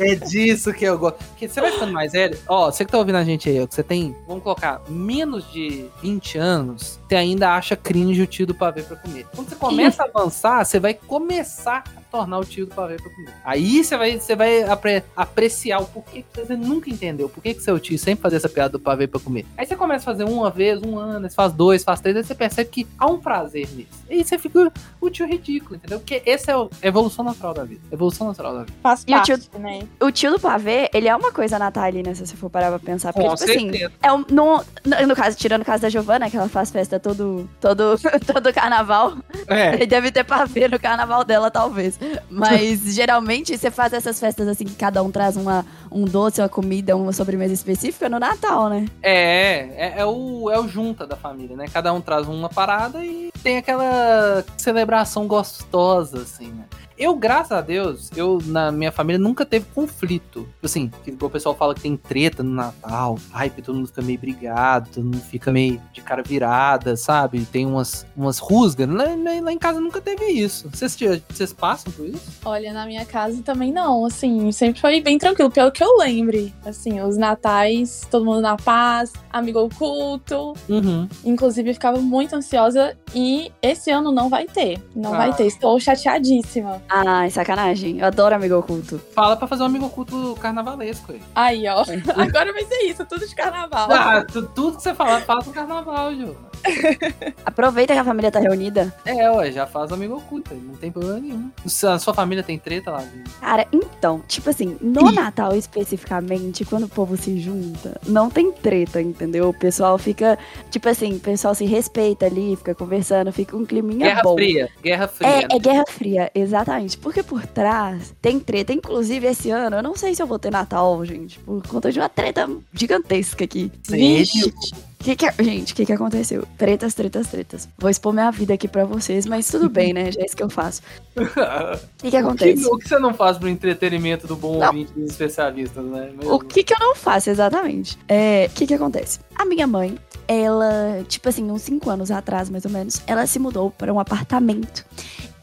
É 0.00 0.14
disso 0.14 0.72
que 0.72 0.84
eu 0.84 0.98
gosto. 0.98 1.18
Porque 1.24 1.48
você 1.48 1.60
vai 1.60 1.70
ficando 1.70 1.92
mais 1.92 2.12
velho. 2.12 2.38
Ó, 2.48 2.70
você 2.70 2.84
que 2.84 2.90
tá 2.90 2.98
ouvindo 2.98 3.16
a 3.16 3.24
gente 3.24 3.48
aí, 3.48 3.60
ó, 3.60 3.66
que 3.66 3.74
você 3.74 3.82
tem, 3.82 4.16
vamos 4.26 4.42
colocar, 4.42 4.80
menos 4.88 5.50
de 5.52 5.86
20 6.02 6.38
anos, 6.38 6.98
você 7.08 7.14
ainda 7.14 7.54
acha 7.54 7.76
cringe 7.76 8.22
o 8.22 8.26
tio 8.26 8.46
do 8.46 8.54
pavê 8.54 8.82
pra 8.82 8.96
comer. 8.96 9.26
Quando 9.34 9.48
você 9.48 9.56
começa 9.56 10.02
a 10.02 10.06
avançar, 10.06 10.64
você 10.64 10.80
vai 10.80 10.94
começar 10.94 11.84
a 11.96 11.97
tornar 12.10 12.38
o 12.38 12.44
tio 12.44 12.66
do 12.66 12.74
pavê 12.74 12.96
pra 12.96 13.10
comer. 13.10 13.34
Aí 13.44 13.82
você 13.84 13.96
vai, 13.96 14.18
você 14.18 14.34
vai 14.36 14.62
apre- 14.64 15.02
apreciar 15.16 15.80
o 15.80 15.86
porquê 15.86 16.24
que 16.32 16.40
você 16.40 16.56
nunca 16.56 16.88
entendeu. 16.90 17.28
Por 17.28 17.42
que 17.42 17.54
que 17.54 17.62
seu 17.62 17.78
tio 17.78 17.98
sempre 17.98 18.22
fazia 18.22 18.38
essa 18.38 18.48
piada 18.48 18.70
do 18.70 18.80
pavê 18.80 19.06
pra 19.06 19.20
comer. 19.20 19.44
Aí 19.56 19.66
você 19.66 19.76
começa 19.76 20.02
a 20.02 20.12
fazer 20.12 20.24
uma 20.24 20.50
vez, 20.50 20.80
um 20.82 20.98
ano, 20.98 21.30
faz 21.30 21.52
dois, 21.52 21.84
faz 21.84 22.00
três, 22.00 22.16
aí 22.16 22.24
você 22.24 22.34
percebe 22.34 22.70
que 22.70 22.86
há 22.98 23.06
um 23.06 23.18
prazer 23.18 23.68
nisso. 23.74 23.88
E 24.08 24.14
aí 24.14 24.24
você 24.24 24.38
fica 24.38 24.72
o 25.00 25.10
tio 25.10 25.26
ridículo, 25.26 25.76
entendeu? 25.76 25.98
Porque 26.00 26.22
essa 26.24 26.52
é 26.52 26.54
a 26.54 26.68
evolução 26.82 27.24
natural 27.24 27.54
da 27.54 27.64
vida. 27.64 27.80
Evolução 27.92 28.26
natural 28.28 28.54
da 28.54 28.60
vida. 28.64 28.74
faz 28.82 29.04
E 29.06 29.12
o 29.12 29.16
parte, 29.16 29.38
tio- 29.38 29.58
né? 29.60 29.80
O 30.00 30.10
tio 30.10 30.30
do 30.32 30.40
pavê, 30.40 30.88
ele 30.94 31.08
é 31.08 31.14
uma 31.16 31.32
coisa 31.32 31.58
natalina, 31.58 32.14
se 32.14 32.26
você 32.26 32.36
for 32.36 32.48
parar 32.50 32.70
pra 32.70 32.78
pensar. 32.78 33.12
Porque, 33.12 33.28
Com 33.28 33.34
tipo 33.34 33.50
assim, 33.50 33.70
certeza. 33.70 33.92
é 34.02 34.12
um, 34.12 34.24
no, 34.30 34.64
no, 34.84 35.06
no 35.08 35.16
caso, 35.16 35.36
tirando 35.36 35.62
o 35.62 35.64
caso 35.64 35.82
da 35.82 35.88
Giovana, 35.88 36.30
que 36.30 36.36
ela 36.36 36.48
faz 36.48 36.70
festa 36.70 36.98
todo, 36.98 37.48
todo, 37.60 37.96
todo 38.32 38.52
carnaval. 38.52 39.16
É. 39.46 39.74
Ele 39.74 39.86
deve 39.86 40.10
ter 40.10 40.24
pavê 40.24 40.68
no 40.68 40.78
carnaval 40.78 41.24
dela, 41.24 41.50
talvez. 41.50 41.97
Mas 42.30 42.80
geralmente 42.94 43.56
você 43.56 43.70
faz 43.70 43.92
essas 43.92 44.18
festas 44.18 44.46
assim 44.48 44.64
que 44.64 44.74
cada 44.74 45.02
um 45.02 45.10
traz 45.10 45.36
uma, 45.36 45.64
um 45.90 46.04
doce, 46.04 46.40
uma 46.40 46.48
comida, 46.48 46.96
uma 46.96 47.12
sobremesa 47.12 47.54
específica 47.54 48.08
no 48.08 48.18
Natal, 48.18 48.68
né? 48.68 48.86
É, 49.02 49.68
é, 49.76 49.94
é 49.98 50.04
o, 50.04 50.50
é 50.50 50.58
o 50.58 50.68
junta 50.68 51.06
da 51.06 51.16
família, 51.16 51.56
né? 51.56 51.66
Cada 51.72 51.92
um 51.92 52.00
traz 52.00 52.28
uma 52.28 52.48
parada 52.48 53.04
e 53.04 53.30
tem 53.42 53.58
aquela 53.58 54.44
celebração 54.56 55.26
gostosa, 55.26 56.22
assim, 56.22 56.48
né? 56.48 56.64
Eu, 56.98 57.14
graças 57.14 57.52
a 57.52 57.60
Deus, 57.60 58.10
eu, 58.16 58.38
na 58.44 58.72
minha 58.72 58.90
família, 58.90 59.18
nunca 59.20 59.46
teve 59.46 59.66
conflito. 59.74 60.48
Assim, 60.62 60.90
o 61.20 61.30
pessoal 61.30 61.54
fala 61.54 61.74
que 61.74 61.80
tem 61.82 61.96
treta 61.96 62.42
no 62.42 62.50
Natal. 62.50 63.16
Ai, 63.32 63.48
que 63.50 63.62
todo 63.62 63.76
mundo 63.76 63.86
fica 63.86 64.02
meio 64.02 64.18
brigado, 64.18 64.90
todo 64.92 65.04
mundo 65.04 65.20
fica 65.20 65.52
meio 65.52 65.80
de 65.92 66.00
cara 66.00 66.22
virada, 66.24 66.96
sabe? 66.96 67.44
Tem 67.46 67.64
umas, 67.64 68.04
umas 68.16 68.38
rusgas. 68.38 68.88
Lá, 68.88 69.04
lá- 69.42 69.52
em 69.52 69.58
casa 69.58 69.80
nunca 69.80 70.00
teve 70.00 70.24
isso. 70.26 70.68
Vocês, 70.72 70.96
vocês 71.28 71.52
passam 71.52 71.92
por 71.92 72.04
isso? 72.06 72.20
Olha, 72.44 72.72
na 72.72 72.84
minha 72.84 73.04
casa 73.06 73.40
também 73.42 73.72
não, 73.72 74.04
assim, 74.04 74.50
sempre 74.50 74.80
foi 74.80 75.00
bem 75.00 75.18
tranquilo, 75.18 75.50
pelo 75.50 75.70
que 75.70 75.82
eu 75.84 75.96
lembre. 75.98 76.52
Assim, 76.66 77.00
os 77.00 77.16
natais, 77.16 78.06
todo 78.10 78.24
mundo 78.24 78.40
na 78.40 78.56
paz, 78.56 79.12
amigo 79.32 79.60
oculto. 79.60 80.54
Uhum. 80.68 81.08
Inclusive, 81.24 81.74
ficava 81.74 81.98
muito 82.00 82.34
ansiosa 82.34 82.96
e 83.14 83.52
esse 83.62 83.88
ano 83.90 84.10
não 84.10 84.28
vai 84.28 84.46
ter. 84.46 84.82
Não 84.96 85.14
Ah. 85.14 85.18
vai 85.18 85.36
ter. 85.36 85.46
Estou 85.46 85.78
chateadíssima. 85.78 86.82
Ai, 86.88 87.30
sacanagem. 87.30 87.98
Eu 87.98 88.06
adoro 88.06 88.34
amigo 88.34 88.56
oculto. 88.56 89.00
Fala 89.14 89.36
pra 89.36 89.46
fazer 89.46 89.62
um 89.62 89.66
amigo 89.66 89.86
oculto 89.86 90.36
carnavalesco 90.40 91.12
aí. 91.12 91.22
Aí, 91.34 91.68
ó. 91.68 91.82
Agora 92.16 92.52
vai 92.52 92.64
ser 92.64 92.82
isso, 92.86 93.04
tudo 93.04 93.26
de 93.26 93.34
carnaval. 93.34 93.88
Ah, 93.92 94.24
tu- 94.24 94.46
tudo 94.48 94.76
que 94.78 94.82
você 94.82 94.94
falar, 94.94 95.20
fala 95.22 95.42
pro 95.42 95.52
carnaval, 95.52 96.14
Ju. 96.14 96.34
Aproveita 97.44 97.92
que 97.92 97.98
a 97.98 98.04
família 98.04 98.30
tá 98.30 98.40
reunida. 98.40 98.94
É, 99.04 99.30
ué, 99.30 99.52
já 99.52 99.66
faz 99.66 99.92
amigo 99.92 100.16
oculto, 100.16 100.54
não 100.54 100.74
tem 100.74 100.90
problema 100.90 101.20
nenhum. 101.20 101.50
A 101.64 101.98
sua 101.98 102.14
família 102.14 102.42
tem 102.42 102.58
treta 102.58 102.90
lá? 102.90 103.04
Cara, 103.40 103.66
então, 103.72 104.22
tipo 104.26 104.50
assim, 104.50 104.76
no 104.80 105.10
Natal 105.12 105.54
especificamente, 105.54 106.64
quando 106.64 106.84
o 106.84 106.88
povo 106.88 107.16
se 107.16 107.38
junta, 107.38 108.00
não 108.06 108.30
tem 108.30 108.52
treta, 108.52 109.00
entendeu? 109.00 109.48
O 109.48 109.54
pessoal 109.54 109.98
fica, 109.98 110.38
tipo 110.70 110.88
assim, 110.88 111.14
o 111.14 111.20
pessoal 111.20 111.54
se 111.54 111.64
respeita 111.64 112.26
ali, 112.26 112.56
fica 112.56 112.74
conversando, 112.74 113.32
fica 113.32 113.56
um 113.56 113.64
climinha 113.64 114.06
Guerra 114.06 114.22
bom. 114.22 114.34
fria, 114.34 114.68
guerra 114.82 115.08
fria. 115.08 115.28
É, 115.28 115.56
é 115.56 115.58
Guerra 115.58 115.84
Fria, 115.86 116.30
exatamente. 116.34 116.96
Porque 116.96 117.22
por 117.22 117.46
trás 117.46 118.14
tem 118.20 118.40
treta. 118.40 118.72
Inclusive, 118.72 119.26
esse 119.26 119.50
ano, 119.50 119.76
eu 119.76 119.82
não 119.82 119.96
sei 119.96 120.14
se 120.14 120.22
eu 120.22 120.26
vou 120.26 120.38
ter 120.38 120.50
Natal, 120.50 121.04
gente, 121.04 121.38
por 121.40 121.66
conta 121.66 121.92
de 121.92 121.98
uma 121.98 122.08
treta 122.08 122.48
gigantesca 122.72 123.44
aqui. 123.44 123.70
Sério? 123.82 124.52
Que 124.98 125.14
que, 125.14 125.30
gente, 125.44 125.72
o 125.72 125.76
que, 125.76 125.86
que 125.86 125.92
aconteceu? 125.92 126.44
Tretas, 126.58 126.92
tretas, 126.92 127.28
tretas. 127.28 127.68
Vou 127.78 127.88
expor 127.88 128.12
minha 128.12 128.30
vida 128.32 128.54
aqui 128.54 128.66
pra 128.66 128.84
vocês, 128.84 129.26
mas 129.26 129.48
tudo 129.48 129.68
bem, 129.70 129.92
né? 129.92 130.10
Já 130.10 130.20
é 130.20 130.24
isso 130.26 130.36
que 130.36 130.42
eu 130.42 130.50
faço. 130.50 130.82
O 131.16 131.20
que, 131.98 132.10
que 132.10 132.16
O 132.16 132.20
acontece? 132.20 132.62
que, 132.62 132.66
o 132.68 132.76
que 132.78 132.88
você 132.88 132.98
não 132.98 133.14
faz 133.14 133.38
pro 133.38 133.48
entretenimento 133.48 134.26
do 134.26 134.34
bom 134.34 134.58
Não. 134.58 134.66
ouvinte 134.68 134.92
dos 134.92 135.10
especialistas, 135.10 135.84
né? 135.84 136.10
Meu 136.20 136.34
O 136.34 136.40
que, 136.40 136.64
que 136.64 136.74
eu 136.74 136.78
não 136.80 136.96
faço 136.96 137.30
exatamente? 137.30 137.96
É, 138.08 138.48
o 138.50 138.54
que, 138.54 138.66
que 138.66 138.74
acontece? 138.74 139.20
A 139.36 139.44
minha 139.44 139.68
mãe, 139.68 139.96
ela, 140.26 141.04
tipo 141.06 141.28
assim, 141.28 141.48
uns 141.48 141.62
5 141.62 141.88
anos 141.88 142.10
atrás, 142.10 142.50
mais 142.50 142.64
ou 142.64 142.70
menos, 142.70 143.00
ela 143.06 143.24
se 143.26 143.38
mudou 143.38 143.70
para 143.70 143.92
um 143.92 144.00
apartamento 144.00 144.84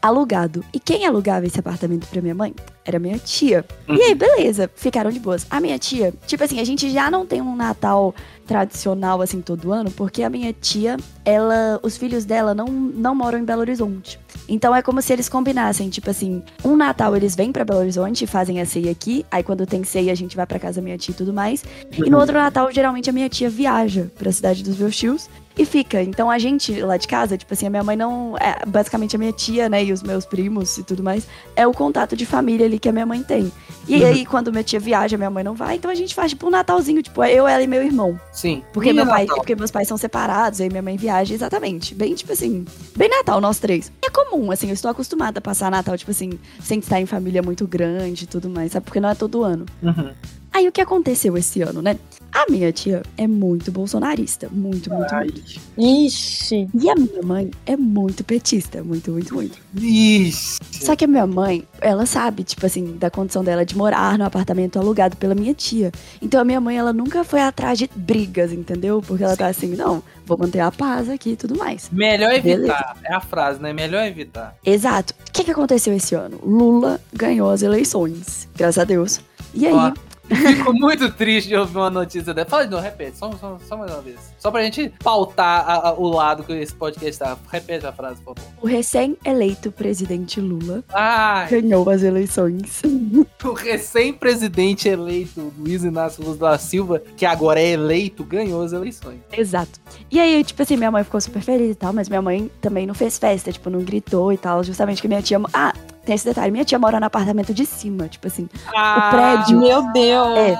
alugado. 0.00 0.64
E 0.72 0.78
quem 0.78 1.06
alugava 1.06 1.46
esse 1.46 1.58
apartamento 1.58 2.06
pra 2.06 2.22
minha 2.22 2.34
mãe? 2.34 2.54
Era 2.84 2.98
minha 2.98 3.18
tia. 3.18 3.64
E 3.88 4.00
aí, 4.00 4.14
beleza, 4.14 4.70
ficaram 4.74 5.10
de 5.10 5.18
boas. 5.18 5.46
A 5.50 5.60
minha 5.60 5.78
tia, 5.78 6.14
tipo 6.26 6.42
assim, 6.44 6.60
a 6.60 6.64
gente 6.64 6.88
já 6.90 7.10
não 7.10 7.26
tem 7.26 7.40
um 7.42 7.56
Natal 7.56 8.14
tradicional 8.46 9.20
assim 9.20 9.40
todo 9.40 9.72
ano, 9.72 9.90
porque 9.90 10.22
a 10.22 10.30
minha 10.30 10.52
tia, 10.52 10.96
ela, 11.24 11.80
os 11.82 11.96
filhos 11.96 12.24
dela 12.24 12.54
não, 12.54 12.66
não 12.66 13.14
moram 13.14 13.38
em 13.38 13.44
Belo 13.44 13.60
Horizonte. 13.60 14.20
Então 14.48 14.74
é 14.74 14.80
como 14.80 15.02
se 15.02 15.12
eles 15.12 15.28
combinassem, 15.28 15.90
tipo 15.90 16.08
assim, 16.08 16.42
um 16.64 16.76
Natal 16.76 17.16
eles 17.16 17.34
vêm 17.34 17.50
pra 17.50 17.64
Belo 17.64 17.80
Horizonte 17.80 18.22
e 18.22 18.26
fazem 18.26 18.60
a 18.60 18.66
ceia 18.66 18.92
aqui, 18.92 19.26
aí 19.30 19.42
quando 19.42 19.66
tem 19.66 19.82
ceia 19.82 20.12
a 20.12 20.14
gente 20.14 20.36
vai 20.36 20.46
pra 20.46 20.60
casa 20.60 20.80
da 20.80 20.84
minha 20.84 20.96
tia 20.96 21.12
e 21.12 21.16
tudo 21.16 21.32
mais. 21.32 21.64
E 21.92 22.08
no 22.08 22.18
outro 22.18 22.34
Natal, 22.34 22.70
geralmente 22.70 23.10
a 23.10 23.12
minha 23.12 23.28
tia 23.28 23.50
viaja 23.50 24.08
pra 24.16 24.30
cidade 24.30 24.62
dos 24.62 24.76
meus 24.76 24.96
tios 24.96 25.28
e 25.56 25.64
fica. 25.64 26.02
Então 26.02 26.30
a 26.30 26.38
gente 26.38 26.80
lá 26.82 26.96
de 26.96 27.08
casa, 27.08 27.36
tipo 27.36 27.52
assim, 27.52 27.66
a 27.66 27.70
minha 27.70 27.82
mãe 27.82 27.96
não. 27.96 28.36
É, 28.38 28.64
basicamente 28.66 29.16
a 29.16 29.18
minha 29.18 29.32
tia, 29.32 29.68
né, 29.68 29.84
e 29.84 29.92
os 29.92 30.02
meus 30.02 30.24
primos 30.26 30.76
e 30.78 30.82
tudo 30.82 31.02
mais, 31.02 31.26
é 31.54 31.66
o 31.66 31.72
contato 31.72 32.14
de 32.16 32.26
família 32.26 32.66
ali 32.66 32.78
que 32.78 32.88
a 32.88 32.92
minha 32.92 33.06
mãe 33.06 33.22
tem. 33.22 33.50
E 33.88 34.04
aí, 34.04 34.26
quando 34.26 34.50
minha 34.50 34.64
tia 34.64 34.80
viaja, 34.80 35.16
minha 35.16 35.30
mãe 35.30 35.44
não 35.44 35.54
vai, 35.54 35.76
então 35.76 35.90
a 35.90 35.94
gente 35.94 36.14
faz 36.14 36.32
tipo 36.32 36.46
um 36.46 36.50
Natalzinho, 36.50 37.00
tipo, 37.02 37.22
eu, 37.24 37.46
ela 37.46 37.62
e 37.62 37.66
meu 37.66 37.82
irmão. 37.82 38.20
Sim. 38.32 38.62
Porque, 38.72 38.90
E 38.90 38.92
meu 38.92 39.06
pai, 39.06 39.22
Natal? 39.22 39.36
porque 39.36 39.54
meus 39.54 39.70
pais 39.70 39.86
são 39.86 39.96
separados, 39.96 40.60
aí 40.60 40.68
minha 40.68 40.82
mãe 40.82 40.96
viaja, 40.96 41.32
exatamente. 41.32 41.94
Bem, 41.94 42.14
tipo 42.14 42.32
assim, 42.32 42.64
bem 42.96 43.08
Natal, 43.08 43.40
nós 43.40 43.58
três. 43.58 43.92
É 44.04 44.10
comum, 44.10 44.50
assim, 44.50 44.68
eu 44.68 44.74
estou 44.74 44.90
acostumada 44.90 45.38
a 45.38 45.42
passar 45.42 45.70
Natal, 45.70 45.96
tipo 45.96 46.10
assim, 46.10 46.30
sem 46.60 46.80
estar 46.80 47.00
em 47.00 47.06
família 47.06 47.42
muito 47.42 47.66
grande 47.66 48.24
e 48.24 48.26
tudo 48.26 48.50
mais, 48.50 48.72
sabe? 48.72 48.84
Porque 48.84 49.00
não 49.00 49.08
é 49.08 49.14
todo 49.14 49.42
ano. 49.44 49.64
Uhum. 49.82 50.12
Aí 50.56 50.66
o 50.66 50.72
que 50.72 50.80
aconteceu 50.80 51.36
esse 51.36 51.60
ano, 51.60 51.82
né? 51.82 51.98
A 52.32 52.50
minha 52.50 52.72
tia 52.72 53.02
é 53.18 53.26
muito 53.26 53.70
bolsonarista. 53.70 54.48
Muito, 54.50 54.90
muito, 54.90 55.14
Ai. 55.14 55.24
muito. 55.24 55.60
Ixi. 55.76 56.66
E 56.72 56.88
a 56.88 56.94
minha 56.94 57.22
mãe 57.22 57.50
é 57.66 57.76
muito 57.76 58.24
petista. 58.24 58.82
Muito, 58.82 59.10
muito, 59.10 59.34
muito. 59.34 59.58
Ixi. 59.78 60.58
Só 60.72 60.96
que 60.96 61.04
a 61.04 61.08
minha 61.08 61.26
mãe, 61.26 61.62
ela 61.78 62.06
sabe, 62.06 62.42
tipo 62.42 62.64
assim, 62.64 62.96
da 62.96 63.10
condição 63.10 63.44
dela 63.44 63.66
de 63.66 63.76
morar 63.76 64.16
no 64.16 64.24
apartamento 64.24 64.78
alugado 64.78 65.14
pela 65.18 65.34
minha 65.34 65.52
tia. 65.52 65.92
Então 66.22 66.40
a 66.40 66.44
minha 66.44 66.58
mãe, 66.58 66.78
ela 66.78 66.90
nunca 66.90 67.22
foi 67.22 67.42
atrás 67.42 67.78
de 67.78 67.90
brigas, 67.94 68.50
entendeu? 68.50 69.02
Porque 69.06 69.24
ela 69.24 69.36
tá 69.36 69.48
assim, 69.48 69.76
não, 69.76 70.02
vou 70.24 70.38
manter 70.38 70.60
a 70.60 70.72
paz 70.72 71.10
aqui 71.10 71.32
e 71.32 71.36
tudo 71.36 71.54
mais. 71.54 71.90
Melhor 71.92 72.32
evitar. 72.32 72.56
Beleza. 72.56 72.86
É 73.04 73.12
a 73.12 73.20
frase, 73.20 73.60
né? 73.60 73.74
Melhor 73.74 74.06
evitar. 74.06 74.56
Exato. 74.64 75.12
O 75.28 75.32
que, 75.32 75.44
que 75.44 75.50
aconteceu 75.50 75.92
esse 75.92 76.14
ano? 76.14 76.40
Lula 76.42 76.98
ganhou 77.12 77.50
as 77.50 77.60
eleições, 77.60 78.48
graças 78.56 78.78
a 78.78 78.84
Deus. 78.84 79.20
E 79.52 79.66
aí, 79.66 79.72
Ó, 79.72 79.92
Fico 80.28 80.72
muito 80.72 81.10
triste 81.12 81.48
de 81.48 81.56
ouvir 81.56 81.76
uma 81.76 81.90
notícia 81.90 82.32
dessa. 82.34 82.48
Fala 82.50 82.64
de 82.64 82.70
novo, 82.70 82.82
repete, 82.82 83.16
só, 83.18 83.30
só, 83.32 83.58
só 83.66 83.76
mais 83.76 83.90
uma 83.92 84.00
vez. 84.02 84.16
Só 84.38 84.50
pra 84.50 84.62
gente 84.62 84.92
pautar 85.02 85.68
a- 85.68 85.88
a- 85.90 85.92
o 85.94 86.08
lado 86.08 86.42
que 86.42 86.52
esse 86.52 86.74
podcast 86.74 87.18
tá. 87.18 87.36
Repete 87.50 87.86
a 87.86 87.92
frase, 87.92 88.20
por 88.22 88.34
favor. 88.36 88.50
o 88.62 88.66
recém-eleito 88.66 89.70
presidente 89.70 90.40
Lula 90.40 90.82
Ai, 90.92 91.48
ganhou 91.48 91.88
as 91.90 92.02
eleições. 92.02 92.82
o 93.44 93.52
recém-presidente 93.52 94.88
eleito 94.88 95.52
Luiz 95.58 95.84
Inácio 95.84 96.22
Lula 96.24 96.36
da 96.52 96.58
Silva, 96.58 97.02
que 97.16 97.24
agora 97.26 97.60
é 97.60 97.70
eleito, 97.70 98.24
ganhou 98.24 98.62
as 98.62 98.72
eleições. 98.72 99.18
Exato. 99.32 99.80
E 100.10 100.20
aí, 100.20 100.42
tipo 100.44 100.62
assim, 100.62 100.76
minha 100.76 100.90
mãe 100.90 101.04
ficou 101.04 101.20
super 101.20 101.42
feliz 101.42 101.72
e 101.72 101.74
tal, 101.74 101.92
mas 101.92 102.08
minha 102.08 102.22
mãe 102.22 102.50
também 102.60 102.86
não 102.86 102.94
fez 102.94 103.18
festa, 103.18 103.52
tipo, 103.52 103.70
não 103.70 103.80
gritou 103.82 104.32
e 104.32 104.36
tal, 104.38 104.62
justamente 104.64 105.00
que 105.02 105.08
minha 105.08 105.22
tia. 105.22 105.40
Ah, 105.52 105.72
tem 106.06 106.14
esse 106.14 106.24
detalhe, 106.24 106.50
minha 106.52 106.64
tia 106.64 106.78
mora 106.78 106.98
no 106.98 107.06
apartamento 107.06 107.52
de 107.52 107.66
cima, 107.66 108.08
tipo 108.08 108.26
assim, 108.26 108.48
Ah, 108.74 109.10
prédio. 109.10 109.58
Meu 109.58 109.92
Deus. 109.92 110.38
É. 110.38 110.54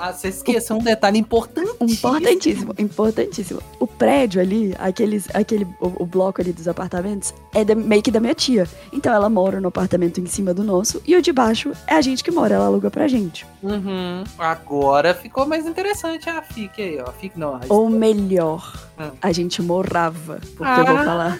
Ah, 0.00 0.12
você 0.12 0.28
esqueceu 0.28 0.76
um 0.76 0.82
detalhe 0.82 1.18
importante. 1.18 1.68
importantíssimo, 1.80 2.74
importantíssimo. 2.78 3.60
O 3.80 3.86
prédio 3.86 4.40
ali, 4.40 4.74
aqueles, 4.78 5.26
aquele, 5.34 5.66
o, 5.80 6.02
o 6.02 6.06
bloco 6.06 6.40
ali 6.40 6.52
dos 6.52 6.68
apartamentos, 6.68 7.34
é 7.54 7.64
da- 7.64 7.74
meio 7.74 8.02
que 8.02 8.10
da 8.10 8.20
minha 8.20 8.34
tia. 8.34 8.68
Então 8.92 9.12
ela 9.12 9.28
mora 9.30 9.60
no 9.60 9.68
apartamento 9.68 10.20
em 10.20 10.26
cima 10.26 10.52
do 10.54 10.62
nosso 10.62 11.02
e 11.06 11.16
o 11.16 11.22
de 11.22 11.32
baixo 11.32 11.72
é 11.86 11.94
a 11.94 12.00
gente 12.00 12.22
que 12.22 12.30
mora, 12.30 12.54
ela 12.54 12.66
aluga 12.66 12.90
pra 12.90 13.08
gente. 13.08 13.46
Uhum. 13.62 14.22
Agora 14.38 15.14
ficou 15.14 15.46
mais 15.46 15.66
interessante 15.66 16.28
a 16.28 16.40
FIC 16.42 16.80
aí, 16.82 17.00
ó. 17.00 17.10
FIC 17.12 17.38
não, 17.38 17.58
Ou 17.68 17.88
melhor, 17.88 18.72
Ah. 18.98 19.10
a 19.22 19.32
gente 19.32 19.60
morava. 19.62 20.38
Porque 20.56 20.80
eu 20.80 20.86
vou 20.86 20.96
Ah. 20.98 21.04
falar. 21.04 21.38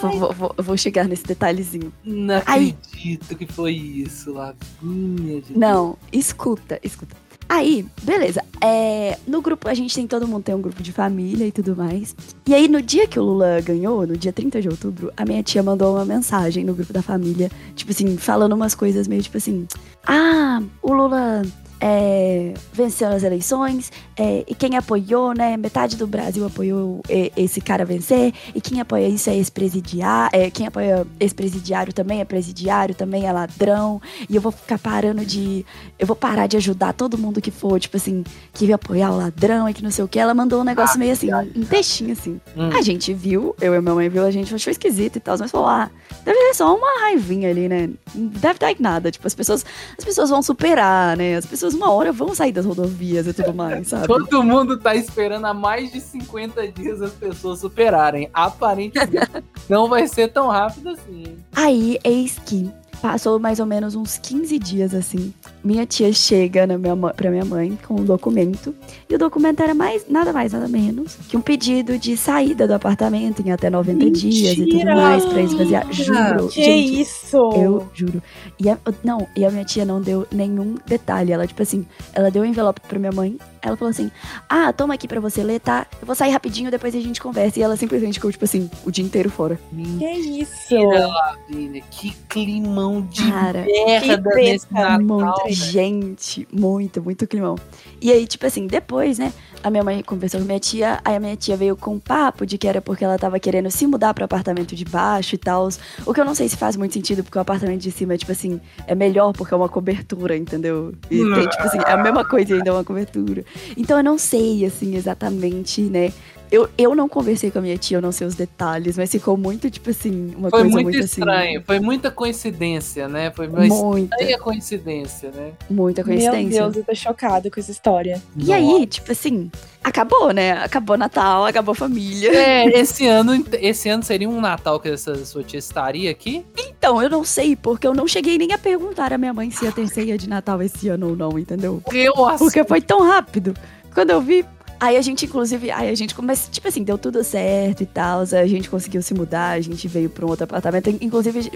Vou, 0.00 0.10
vou- 0.18 0.32
vou- 0.32 0.54
vou 0.58 0.76
chegar 0.76 1.06
nesse 1.06 1.24
detalhezinho. 1.24 1.92
Não 2.04 2.40
Aí- 2.46 2.76
acredito 2.86 3.36
que 3.36 3.46
foi 3.46 3.72
isso, 3.72 4.32
Lavinha. 4.32 5.40
de 5.40 5.56
Não, 5.56 5.96
escuta, 6.12 6.78
escuta. 6.82 7.16
Aí, 7.48 7.86
beleza. 8.02 8.42
É, 8.60 9.18
no 9.26 9.40
grupo, 9.40 9.68
a 9.68 9.74
gente 9.74 9.94
tem 9.94 10.06
todo 10.06 10.26
mundo 10.26 10.42
tem 10.42 10.54
um 10.54 10.60
grupo 10.60 10.82
de 10.82 10.92
família 10.92 11.46
e 11.46 11.52
tudo 11.52 11.76
mais. 11.76 12.14
E 12.46 12.52
aí, 12.52 12.66
no 12.66 12.82
dia 12.82 13.06
que 13.06 13.20
o 13.20 13.22
Lula 13.22 13.60
ganhou, 13.60 14.04
no 14.06 14.16
dia 14.16 14.32
30 14.32 14.60
de 14.60 14.68
outubro, 14.68 15.12
a 15.16 15.24
minha 15.24 15.42
tia 15.42 15.62
mandou 15.62 15.94
uma 15.94 16.04
mensagem 16.04 16.64
no 16.64 16.74
grupo 16.74 16.92
da 16.92 17.02
família, 17.02 17.50
tipo 17.76 17.92
assim, 17.92 18.16
falando 18.16 18.54
umas 18.54 18.74
coisas 18.74 19.06
meio 19.06 19.22
tipo 19.22 19.36
assim: 19.36 19.66
Ah, 20.06 20.60
o 20.82 20.92
Lula. 20.92 21.42
É, 21.80 22.54
venceu 22.72 23.08
as 23.08 23.22
eleições 23.22 23.92
é, 24.16 24.44
e 24.46 24.54
quem 24.54 24.76
apoiou, 24.76 25.34
né? 25.34 25.56
Metade 25.56 25.96
do 25.96 26.06
Brasil 26.06 26.46
apoiou 26.46 27.02
é, 27.08 27.30
esse 27.36 27.60
cara 27.60 27.84
vencer 27.84 28.32
e 28.54 28.60
quem 28.60 28.80
apoia 28.80 29.06
isso 29.08 29.28
é 29.28 29.36
ex-presidiário, 29.36 30.30
é, 30.32 30.50
quem 30.50 30.66
apoia 30.66 31.06
ex-presidiário 31.20 31.92
também 31.92 32.20
é 32.20 32.24
presidiário, 32.24 32.94
também 32.94 33.26
é 33.26 33.32
ladrão 33.32 34.00
e 34.28 34.34
eu 34.34 34.40
vou 34.40 34.52
ficar 34.52 34.78
parando 34.78 35.24
de 35.24 35.66
eu 35.98 36.06
vou 36.06 36.16
parar 36.16 36.46
de 36.46 36.56
ajudar 36.56 36.92
todo 36.92 37.18
mundo 37.18 37.40
que 37.40 37.50
for, 37.50 37.78
tipo 37.78 37.96
assim, 37.96 38.24
que 38.52 38.66
ia 38.66 38.74
apoiar 38.74 39.10
o 39.10 39.16
ladrão 39.16 39.68
e 39.68 39.74
que 39.74 39.82
não 39.82 39.90
sei 39.90 40.04
o 40.04 40.08
que. 40.08 40.18
Ela 40.18 40.34
mandou 40.34 40.60
um 40.60 40.64
negócio 40.64 40.98
meio 40.98 41.12
assim, 41.12 41.28
um 41.54 41.64
textinho 41.64 42.12
assim. 42.12 42.40
Hum. 42.56 42.70
A 42.74 42.82
gente 42.82 43.12
viu, 43.12 43.54
eu 43.60 43.74
e 43.74 43.80
minha 43.80 43.94
mãe 43.94 44.08
viu, 44.08 44.24
a 44.24 44.30
gente 44.30 44.54
achou 44.54 44.70
esquisito 44.70 45.16
e 45.16 45.20
tal, 45.20 45.36
mas 45.38 45.50
falou, 45.50 45.68
ah, 45.68 45.90
deve 46.24 46.38
ser 46.38 46.54
só 46.54 46.74
uma 46.74 47.00
raivinha 47.00 47.50
ali, 47.50 47.68
né? 47.68 47.90
Deve 48.14 48.58
dar 48.58 48.72
em 48.72 48.76
nada. 48.78 49.10
Tipo, 49.10 49.26
as 49.26 49.34
pessoas, 49.34 49.64
as 49.98 50.04
pessoas 50.04 50.30
vão 50.30 50.42
superar, 50.42 51.16
né? 51.16 51.36
As 51.36 51.46
pessoas 51.46 51.65
uma 51.74 51.90
hora 51.92 52.12
vão 52.12 52.34
sair 52.34 52.52
das 52.52 52.64
rodovias 52.64 53.26
e 53.26 53.32
tudo 53.32 53.54
mais, 53.54 53.88
sabe? 53.88 54.06
Todo 54.06 54.42
mundo 54.42 54.78
tá 54.78 54.94
esperando 54.94 55.46
há 55.46 55.54
mais 55.54 55.92
de 55.92 56.00
50 56.00 56.68
dias 56.72 57.02
as 57.02 57.12
pessoas 57.12 57.60
superarem. 57.60 58.28
Aparentemente, 58.32 59.44
não 59.68 59.88
vai 59.88 60.06
ser 60.06 60.28
tão 60.28 60.48
rápido 60.48 60.90
assim. 60.90 61.36
Aí, 61.54 61.98
eis 62.04 62.38
que 62.44 62.70
passou 63.00 63.38
mais 63.38 63.60
ou 63.60 63.66
menos 63.66 63.94
uns 63.94 64.18
15 64.18 64.58
dias 64.58 64.94
assim. 64.94 65.32
Minha 65.62 65.86
tia 65.86 66.12
chega 66.12 66.66
na 66.66 66.78
minha, 66.78 66.96
pra 66.96 67.30
minha 67.30 67.44
mãe 67.44 67.78
com 67.86 67.94
um 67.94 68.04
documento. 68.04 68.74
E 69.08 69.14
o 69.14 69.18
documento 69.18 69.62
era 69.62 69.74
mais, 69.74 70.06
nada 70.08 70.32
mais, 70.32 70.52
nada 70.52 70.68
menos 70.68 71.16
que 71.28 71.36
um 71.36 71.40
pedido 71.40 71.98
de 71.98 72.16
saída 72.16 72.66
do 72.66 72.74
apartamento 72.74 73.42
em 73.42 73.52
até 73.52 73.68
90 73.70 74.10
dias 74.10 74.52
e 74.52 74.56
tudo 74.56 74.72
Mentira! 74.72 74.96
mais 74.96 75.24
pra 75.24 75.42
esvaziar. 75.42 75.92
Juro. 75.92 76.48
Que 76.48 76.64
gente, 76.64 77.00
isso? 77.00 77.36
Eu 77.54 77.88
juro. 77.94 78.22
E 78.58 78.68
a, 78.70 78.78
não, 79.02 79.26
e 79.36 79.44
a 79.44 79.50
minha 79.50 79.64
tia 79.64 79.84
não 79.84 80.00
deu 80.00 80.26
nenhum 80.32 80.76
detalhe. 80.86 81.32
Ela, 81.32 81.46
tipo 81.46 81.62
assim, 81.62 81.86
ela 82.12 82.30
deu 82.30 82.42
o 82.42 82.46
envelope 82.46 82.80
pra 82.86 82.98
minha 82.98 83.12
mãe. 83.12 83.38
Ela 83.62 83.76
falou 83.76 83.90
assim: 83.90 84.10
Ah, 84.48 84.72
toma 84.72 84.94
aqui 84.94 85.08
pra 85.08 85.20
você 85.20 85.42
ler, 85.42 85.60
tá? 85.60 85.86
Eu 86.00 86.06
vou 86.06 86.14
sair 86.14 86.30
rapidinho, 86.30 86.70
depois 86.70 86.94
a 86.94 87.00
gente 87.00 87.20
conversa. 87.20 87.58
E 87.58 87.62
ela 87.62 87.76
simplesmente 87.76 88.14
ficou, 88.14 88.30
tipo 88.30 88.44
assim, 88.44 88.70
o 88.84 88.90
dia 88.90 89.04
inteiro 89.04 89.30
fora. 89.30 89.58
Que 89.98 90.10
isso? 90.10 90.74
Lavínia. 90.74 91.82
Que 91.90 92.10
climão 92.28 93.02
de 93.02 93.30
Cara, 93.30 93.64
merda 93.64 94.30
que 94.30 94.36
nesse. 94.36 94.66
Natal. 94.72 95.00
muita 95.00 95.50
gente. 95.52 96.46
Muito, 96.52 97.02
muito 97.02 97.26
climão. 97.26 97.56
E 98.00 98.12
aí, 98.12 98.26
tipo 98.26 98.46
assim, 98.46 98.66
depois, 98.66 99.18
né? 99.18 99.32
A 99.62 99.70
minha 99.70 99.82
mãe 99.82 100.02
conversou 100.02 100.40
com 100.40 100.46
minha 100.46 100.60
tia, 100.60 101.00
aí 101.04 101.16
a 101.16 101.20
minha 101.20 101.36
tia 101.36 101.56
veio 101.56 101.76
com 101.76 101.94
um 101.94 101.98
papo 101.98 102.46
de 102.46 102.56
que 102.58 102.68
era 102.68 102.80
porque 102.80 103.04
ela 103.04 103.18
tava 103.18 103.38
querendo 103.40 103.70
se 103.70 103.86
mudar 103.86 104.14
pro 104.14 104.24
apartamento 104.24 104.76
de 104.76 104.84
baixo 104.84 105.34
e 105.34 105.38
tal. 105.38 105.68
O 106.04 106.14
que 106.14 106.20
eu 106.20 106.24
não 106.24 106.34
sei 106.34 106.48
se 106.48 106.56
faz 106.56 106.76
muito 106.76 106.92
sentido, 106.94 107.24
porque 107.24 107.38
o 107.38 107.40
apartamento 107.40 107.80
de 107.80 107.90
cima, 107.90 108.16
tipo 108.16 108.30
assim, 108.30 108.60
é 108.86 108.94
melhor 108.94 109.32
porque 109.32 109.52
é 109.52 109.56
uma 109.56 109.68
cobertura, 109.68 110.36
entendeu? 110.36 110.92
E 111.10 111.18
tem, 111.18 111.48
tipo 111.48 111.62
assim, 111.62 111.78
é 111.78 111.92
a 111.92 111.96
mesma 111.96 112.24
coisa 112.24 112.52
e 112.52 112.58
ainda 112.58 112.70
é 112.70 112.72
uma 112.72 112.84
cobertura. 112.84 113.44
Então 113.76 113.98
eu 113.98 114.04
não 114.04 114.18
sei, 114.18 114.64
assim, 114.64 114.96
exatamente, 114.96 115.80
né? 115.82 116.12
Eu, 116.50 116.68
eu 116.78 116.94
não 116.94 117.08
conversei 117.08 117.50
com 117.50 117.58
a 117.58 117.62
minha 117.62 117.76
tia, 117.76 117.96
eu 117.98 118.02
não 118.02 118.12
sei 118.12 118.26
os 118.26 118.34
detalhes, 118.34 118.96
mas 118.96 119.10
ficou 119.10 119.36
muito, 119.36 119.68
tipo 119.70 119.90
assim, 119.90 120.32
uma 120.36 120.50
Foi 120.50 120.60
coisa 120.60 120.68
muito, 120.74 120.84
muito, 120.84 120.98
estranho, 121.04 121.58
assim. 121.58 121.66
foi 121.66 121.80
muita 121.80 122.10
coincidência, 122.10 123.08
né? 123.08 123.30
Foi 123.30 123.48
uma 123.48 123.60
Muita, 123.66 124.14
estranha 124.16 124.38
coincidência, 124.38 125.30
né? 125.34 125.52
muita 125.68 126.02
Meu 126.04 126.12
coincidência. 126.12 126.62
Deus, 126.62 126.76
eu 126.76 126.84
tô 126.84 126.94
chocada 126.94 127.50
com 127.50 127.58
essa 127.60 127.70
história. 127.70 128.22
E 128.36 128.52
aí, 128.52 128.86
tipo 128.86 129.10
assim, 129.12 129.50
acabou, 129.82 130.32
né? 130.32 130.52
Acabou 130.52 130.96
Natal, 130.96 131.44
acabou 131.46 131.74
família. 131.74 132.30
É, 132.34 132.78
esse 132.78 133.06
ano, 133.06 133.44
esse 133.60 133.88
ano 133.88 134.02
seria 134.02 134.28
um 134.28 134.40
Natal 134.40 134.78
que 134.78 134.88
essa 134.88 135.24
sua 135.24 135.42
tia 135.42 135.58
estaria 135.58 136.10
aqui? 136.10 136.44
Então, 136.56 137.02
eu 137.02 137.08
não 137.10 137.24
sei, 137.24 137.56
porque 137.56 137.86
eu 137.86 137.94
não 137.94 138.06
cheguei 138.06 138.38
nem 138.38 138.52
a 138.52 138.58
perguntar 138.58 139.12
à 139.12 139.18
minha 139.18 139.32
mãe 139.34 139.50
se 139.50 139.64
ia 139.64 139.72
ter 139.72 139.88
ceia 139.88 140.16
de 140.16 140.28
Natal 140.28 140.62
esse 140.62 140.88
ano 140.88 141.08
ou 141.10 141.16
não, 141.16 141.38
entendeu? 141.38 141.82
Eu 141.92 142.26
acho. 142.26 142.38
Porque 142.44 142.62
foi 142.64 142.80
tão 142.80 143.02
rápido. 143.02 143.54
Quando 143.92 144.10
eu 144.10 144.20
vi. 144.20 144.44
Aí 144.78 144.96
a 144.96 145.02
gente, 145.02 145.24
inclusive, 145.26 145.70
aí 145.70 145.88
a 145.88 145.94
gente 145.94 146.14
começa, 146.14 146.50
tipo 146.50 146.66
assim, 146.68 146.82
deu 146.82 146.98
tudo 146.98 147.22
certo 147.24 147.82
e 147.82 147.86
tal. 147.86 148.20
A 148.20 148.46
gente 148.46 148.68
conseguiu 148.68 149.02
se 149.02 149.14
mudar, 149.14 149.50
a 149.50 149.60
gente 149.60 149.88
veio 149.88 150.10
pra 150.10 150.24
um 150.26 150.28
outro 150.28 150.44
apartamento. 150.44 150.90
Inclusive, 151.00 151.50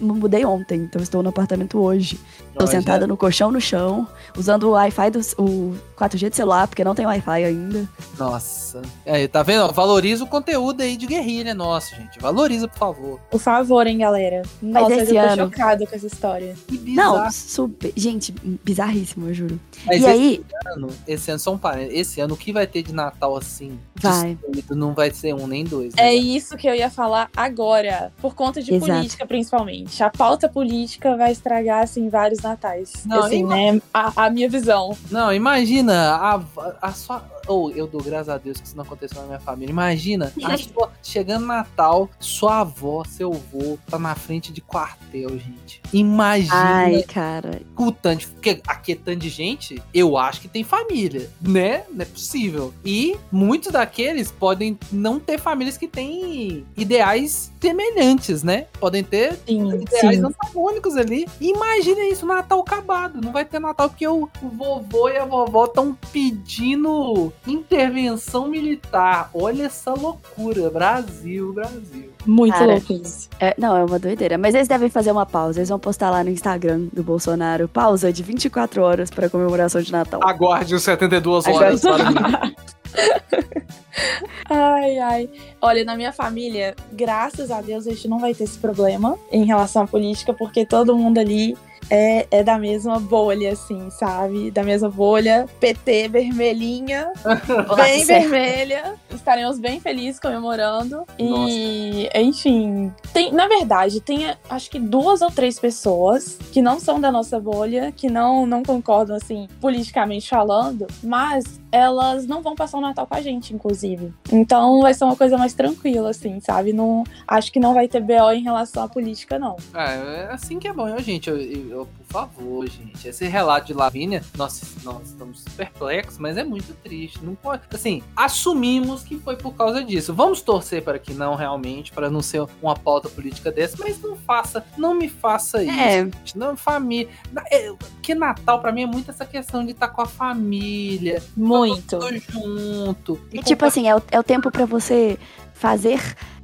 mudei 0.00 0.44
ontem, 0.44 0.80
então 0.80 1.00
estou 1.02 1.22
no 1.22 1.28
apartamento 1.28 1.78
hoje. 1.78 2.18
Tô 2.54 2.60
Nós 2.64 2.70
sentada 2.70 3.00
já- 3.02 3.06
no 3.06 3.16
colchão 3.16 3.50
no 3.50 3.60
chão, 3.60 4.08
usando 4.36 4.64
o 4.64 4.70
Wi-Fi 4.70 5.10
do 5.10 5.20
o 5.38 5.74
4G 5.96 6.30
do 6.30 6.36
celular, 6.36 6.66
porque 6.66 6.82
não 6.82 6.94
tem 6.94 7.04
Wi-Fi 7.06 7.44
ainda. 7.44 7.88
Nossa. 8.18 8.82
Aí, 9.06 9.28
tá 9.28 9.42
vendo? 9.42 9.72
Valoriza 9.72 10.24
o 10.24 10.26
conteúdo 10.26 10.82
aí 10.82 10.96
de 10.96 11.06
guerrilha 11.06 11.54
nosso, 11.54 11.94
gente. 11.94 12.18
Valoriza, 12.18 12.66
por 12.68 12.78
favor. 12.78 13.20
Por 13.30 13.40
favor, 13.40 13.86
hein, 13.86 13.98
galera. 13.98 14.42
Nossa, 14.60 14.94
esse 14.96 15.14
eu 15.14 15.22
tô 15.22 15.28
ano- 15.30 15.44
chocada 15.50 15.86
com 15.86 15.94
essa 15.94 16.06
história. 16.06 16.56
Que 16.66 16.78
Não, 16.94 17.30
super. 17.30 17.92
Gente, 17.96 18.34
bizarríssimo, 18.64 19.28
eu 19.28 19.34
juro. 19.34 19.60
Mas 19.86 19.96
e 19.96 19.98
esse 20.00 20.06
aí, 20.06 20.44
ano, 20.74 20.88
esse 21.06 21.30
ano, 21.30 21.40
só 21.40 21.52
um 21.52 21.58
parênteses, 21.58 21.94
esse 22.08 22.20
ano 22.20 22.34
o 22.34 22.36
que 22.36 22.52
vai 22.56 22.66
ter 22.66 22.82
de 22.82 22.92
Natal 22.92 23.36
assim? 23.36 23.78
Vai. 23.96 24.34
destruído, 24.34 24.74
Não 24.76 24.92
vai 24.94 25.10
ser 25.10 25.34
um 25.34 25.46
nem 25.46 25.64
dois. 25.64 25.94
né? 25.94 26.08
É 26.08 26.14
isso 26.14 26.56
que 26.56 26.68
eu 26.68 26.74
ia 26.74 26.90
falar 26.90 27.30
agora. 27.36 28.12
Por 28.20 28.34
conta 28.34 28.62
de 28.62 28.74
Exato. 28.74 28.92
política, 28.92 29.26
principalmente. 29.26 30.02
A 30.02 30.10
pauta 30.10 30.48
política 30.48 31.16
vai 31.16 31.32
estragar, 31.32 31.82
assim, 31.82 32.08
vários 32.08 32.40
natais. 32.40 32.92
Não, 33.06 33.24
assim, 33.24 33.40
ima- 33.40 33.54
né? 33.56 33.80
A, 33.92 34.26
a 34.26 34.30
minha 34.30 34.48
visão. 34.48 34.96
Não, 35.10 35.32
imagina 35.32 36.14
a, 36.16 36.40
a 36.82 36.92
sua. 36.92 37.22
Ou 37.46 37.70
eu 37.70 37.86
dou 37.86 38.02
graças 38.02 38.28
a 38.28 38.38
Deus 38.38 38.60
que 38.60 38.66
isso 38.66 38.76
não 38.76 38.84
aconteceu 38.84 39.20
na 39.22 39.26
minha 39.28 39.40
família. 39.40 39.70
Imagina 39.72 40.32
a 40.44 40.56
sua, 40.58 40.90
chegando 41.02 41.46
Natal, 41.46 42.08
sua 42.18 42.60
avó, 42.60 43.02
seu 43.04 43.32
avô, 43.32 43.78
tá 43.88 43.98
na 43.98 44.14
frente 44.14 44.52
de 44.52 44.60
quartel, 44.60 45.30
gente. 45.30 45.80
Imagina 45.92 46.54
ai, 46.54 47.02
cara. 47.02 47.62
o 47.76 47.90
tanto. 47.92 48.20
de- 48.20 48.26
Porque 48.28 48.60
aqui 48.66 48.92
é 48.92 48.96
tanto 48.96 49.18
de 49.18 49.28
gente, 49.28 49.82
eu 49.94 50.16
acho 50.16 50.40
que 50.40 50.48
tem 50.48 50.64
família, 50.64 51.30
né? 51.40 51.84
Não 51.92 52.02
é 52.02 52.04
possível. 52.04 52.72
E 52.84 53.16
muitos 53.30 53.72
daqueles 53.72 54.30
podem 54.30 54.78
não 54.92 55.18
ter 55.20 55.38
famílias 55.38 55.76
que 55.76 55.86
têm 55.88 56.64
ideais 56.76 57.52
semelhantes, 57.66 58.42
né? 58.42 58.66
Podem 58.78 59.02
ter 59.02 59.36
Sim, 59.46 59.68
ideais 59.74 60.18
sim. 60.18 60.24
antagônicos 60.24 60.96
ali. 60.96 61.26
Imagina 61.40 62.04
isso, 62.08 62.24
Natal 62.24 62.60
acabado. 62.60 63.20
Não 63.20 63.32
vai 63.32 63.44
ter 63.44 63.58
Natal 63.58 63.88
porque 63.88 64.06
o, 64.06 64.28
vovô 64.40 65.08
e 65.08 65.16
a 65.16 65.24
vovó 65.24 65.64
estão 65.64 65.96
pedindo 66.12 67.32
intervenção 67.46 68.48
militar. 68.48 69.30
Olha 69.34 69.64
essa 69.64 69.92
loucura. 69.94 70.70
Brasil, 70.70 71.52
Brasil. 71.52 72.10
Muito 72.24 72.54
Cara, 72.54 72.72
louco 72.72 72.92
isso. 72.92 73.28
É, 73.40 73.54
não, 73.58 73.76
é 73.76 73.84
uma 73.84 73.98
doideira. 73.98 74.38
Mas 74.38 74.54
eles 74.54 74.68
devem 74.68 74.88
fazer 74.88 75.10
uma 75.10 75.26
pausa. 75.26 75.60
Eles 75.60 75.68
vão 75.68 75.78
postar 75.78 76.10
lá 76.10 76.22
no 76.22 76.30
Instagram 76.30 76.86
do 76.92 77.02
Bolsonaro. 77.02 77.68
Pausa 77.68 78.12
de 78.12 78.22
24 78.22 78.82
horas 78.82 79.10
pra 79.10 79.28
comemoração 79.28 79.80
de 79.80 79.90
Natal. 79.90 80.20
Aguarde 80.22 80.74
os 80.74 80.82
72 80.82 81.46
horas 81.46 81.80
para. 81.80 82.52
Ai, 84.48 84.98
ai. 84.98 85.30
Olha, 85.60 85.84
na 85.84 85.96
minha 85.96 86.12
família, 86.12 86.76
graças 86.92 87.50
a 87.50 87.60
Deus, 87.60 87.86
a 87.86 87.90
gente 87.90 88.06
não 88.08 88.18
vai 88.18 88.34
ter 88.34 88.44
esse 88.44 88.58
problema 88.58 89.18
em 89.32 89.44
relação 89.44 89.82
à 89.82 89.86
política, 89.86 90.32
porque 90.32 90.64
todo 90.64 90.96
mundo 90.96 91.18
ali 91.18 91.56
é, 91.90 92.26
é 92.30 92.42
da 92.42 92.58
mesma 92.58 92.98
bolha, 92.98 93.52
assim, 93.52 93.88
sabe? 93.90 94.50
Da 94.50 94.62
mesma 94.62 94.88
bolha. 94.90 95.46
PT 95.60 96.08
vermelhinha, 96.08 97.12
bem 97.76 98.04
vermelha. 98.04 98.94
Estaremos 99.10 99.58
bem 99.58 99.80
felizes 99.80 100.20
comemorando. 100.20 101.04
E, 101.18 102.08
enfim, 102.14 102.92
tem, 103.12 103.32
na 103.32 103.48
verdade, 103.48 104.00
tem 104.00 104.26
acho 104.48 104.70
que 104.70 104.78
duas 104.78 105.20
ou 105.22 105.30
três 105.30 105.58
pessoas 105.58 106.38
que 106.52 106.60
não 106.62 106.78
são 106.80 107.00
da 107.00 107.10
nossa 107.12 107.38
bolha, 107.40 107.92
que 107.92 108.08
não, 108.08 108.46
não 108.46 108.62
concordam, 108.62 109.16
assim, 109.16 109.48
politicamente 109.60 110.28
falando, 110.28 110.86
mas 111.02 111.60
elas 111.70 112.26
não 112.26 112.42
vão 112.42 112.54
passar 112.54 112.78
o 112.78 112.80
Natal 112.80 113.06
com 113.06 113.14
a 113.14 113.20
gente, 113.20 113.52
inclusive. 113.54 114.12
Então 114.32 114.80
vai 114.80 114.94
ser 114.94 115.04
uma 115.04 115.16
coisa 115.16 115.36
mais 115.36 115.52
tranquila, 115.54 116.10
assim, 116.10 116.40
sabe? 116.40 116.72
Não, 116.72 117.04
acho 117.26 117.52
que 117.52 117.60
não 117.60 117.74
vai 117.74 117.86
ter 117.88 118.00
BO 118.00 118.32
em 118.32 118.42
relação 118.42 118.82
à 118.84 118.88
política, 118.88 119.38
não. 119.38 119.56
Ah, 119.74 119.92
é 119.92 120.28
assim 120.32 120.58
que 120.58 120.68
é 120.68 120.72
bom, 120.72 120.88
eu, 120.88 120.98
gente. 121.00 121.28
Eu, 121.28 121.36
eu- 121.40 121.75
por 121.84 122.06
favor, 122.08 122.68
gente. 122.68 123.08
Esse 123.08 123.26
relato 123.26 123.66
de 123.66 123.74
Lavínia, 123.74 124.22
nós, 124.36 124.76
nós 124.82 125.08
estamos 125.08 125.44
perplexos, 125.56 126.18
mas 126.18 126.36
é 126.36 126.44
muito 126.44 126.72
triste. 126.82 127.22
Não 127.22 127.34
pode. 127.34 127.62
Assim, 127.72 128.02
assumimos 128.14 129.02
que 129.02 129.18
foi 129.18 129.36
por 129.36 129.54
causa 129.54 129.84
disso. 129.84 130.14
Vamos 130.14 130.40
torcer 130.40 130.82
para 130.82 130.98
que 130.98 131.12
não 131.12 131.34
realmente, 131.34 131.92
para 131.92 132.08
não 132.08 132.22
ser 132.22 132.46
uma 132.62 132.74
pauta 132.74 133.08
política 133.08 133.50
dessa, 133.50 133.76
mas 133.78 134.00
não 134.00 134.16
faça, 134.16 134.64
não 134.78 134.94
me 134.94 135.08
faça 135.08 135.62
isso. 135.62 135.72
É. 135.72 136.04
gente. 136.04 136.38
Não, 136.38 136.56
família. 136.56 137.08
É, 137.50 137.72
Porque 137.72 138.14
Natal, 138.14 138.60
pra 138.60 138.72
mim, 138.72 138.82
é 138.82 138.86
muito 138.86 139.10
essa 139.10 139.26
questão 139.26 139.64
de 139.64 139.72
estar 139.72 139.88
com 139.88 140.00
a 140.00 140.06
família. 140.06 141.22
Muito. 141.36 141.98
Junto. 142.30 143.20
E 143.32 143.42
tipo 143.42 143.64
assim, 143.64 143.88
é 143.88 143.96
o, 143.96 144.02
é 144.10 144.18
o 144.18 144.22
tempo 144.22 144.50
pra 144.50 144.64
você 144.64 145.18
fazer. 145.54 146.00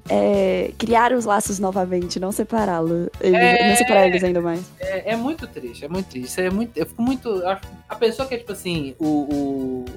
É, 0.08 0.72
criar 0.78 1.12
os 1.12 1.24
laços 1.24 1.58
novamente, 1.58 2.18
não 2.18 2.32
separá-lo. 2.32 3.10
Eles- 3.20 3.40
É. 3.40 3.68
Não 3.70 3.76
separar 3.76 4.08
eles 4.08 4.22
ainda 4.24 4.40
mais. 4.40 4.62
É, 4.80 5.12
é 5.12 5.16
muito 5.16 5.46
triste, 5.46 5.84
é 5.84 5.88
muito 5.88 6.06
triste. 6.08 6.40
É 6.40 6.50
muito, 6.50 6.76
eu 6.76 6.86
fico 6.86 7.02
muito. 7.02 7.44
acho- 7.46 7.62
a 7.88 7.94
pessoa 7.94 8.26
que 8.26 8.34
é, 8.34 8.38
tipo 8.38 8.52
assim, 8.52 8.94
o, 8.98 9.06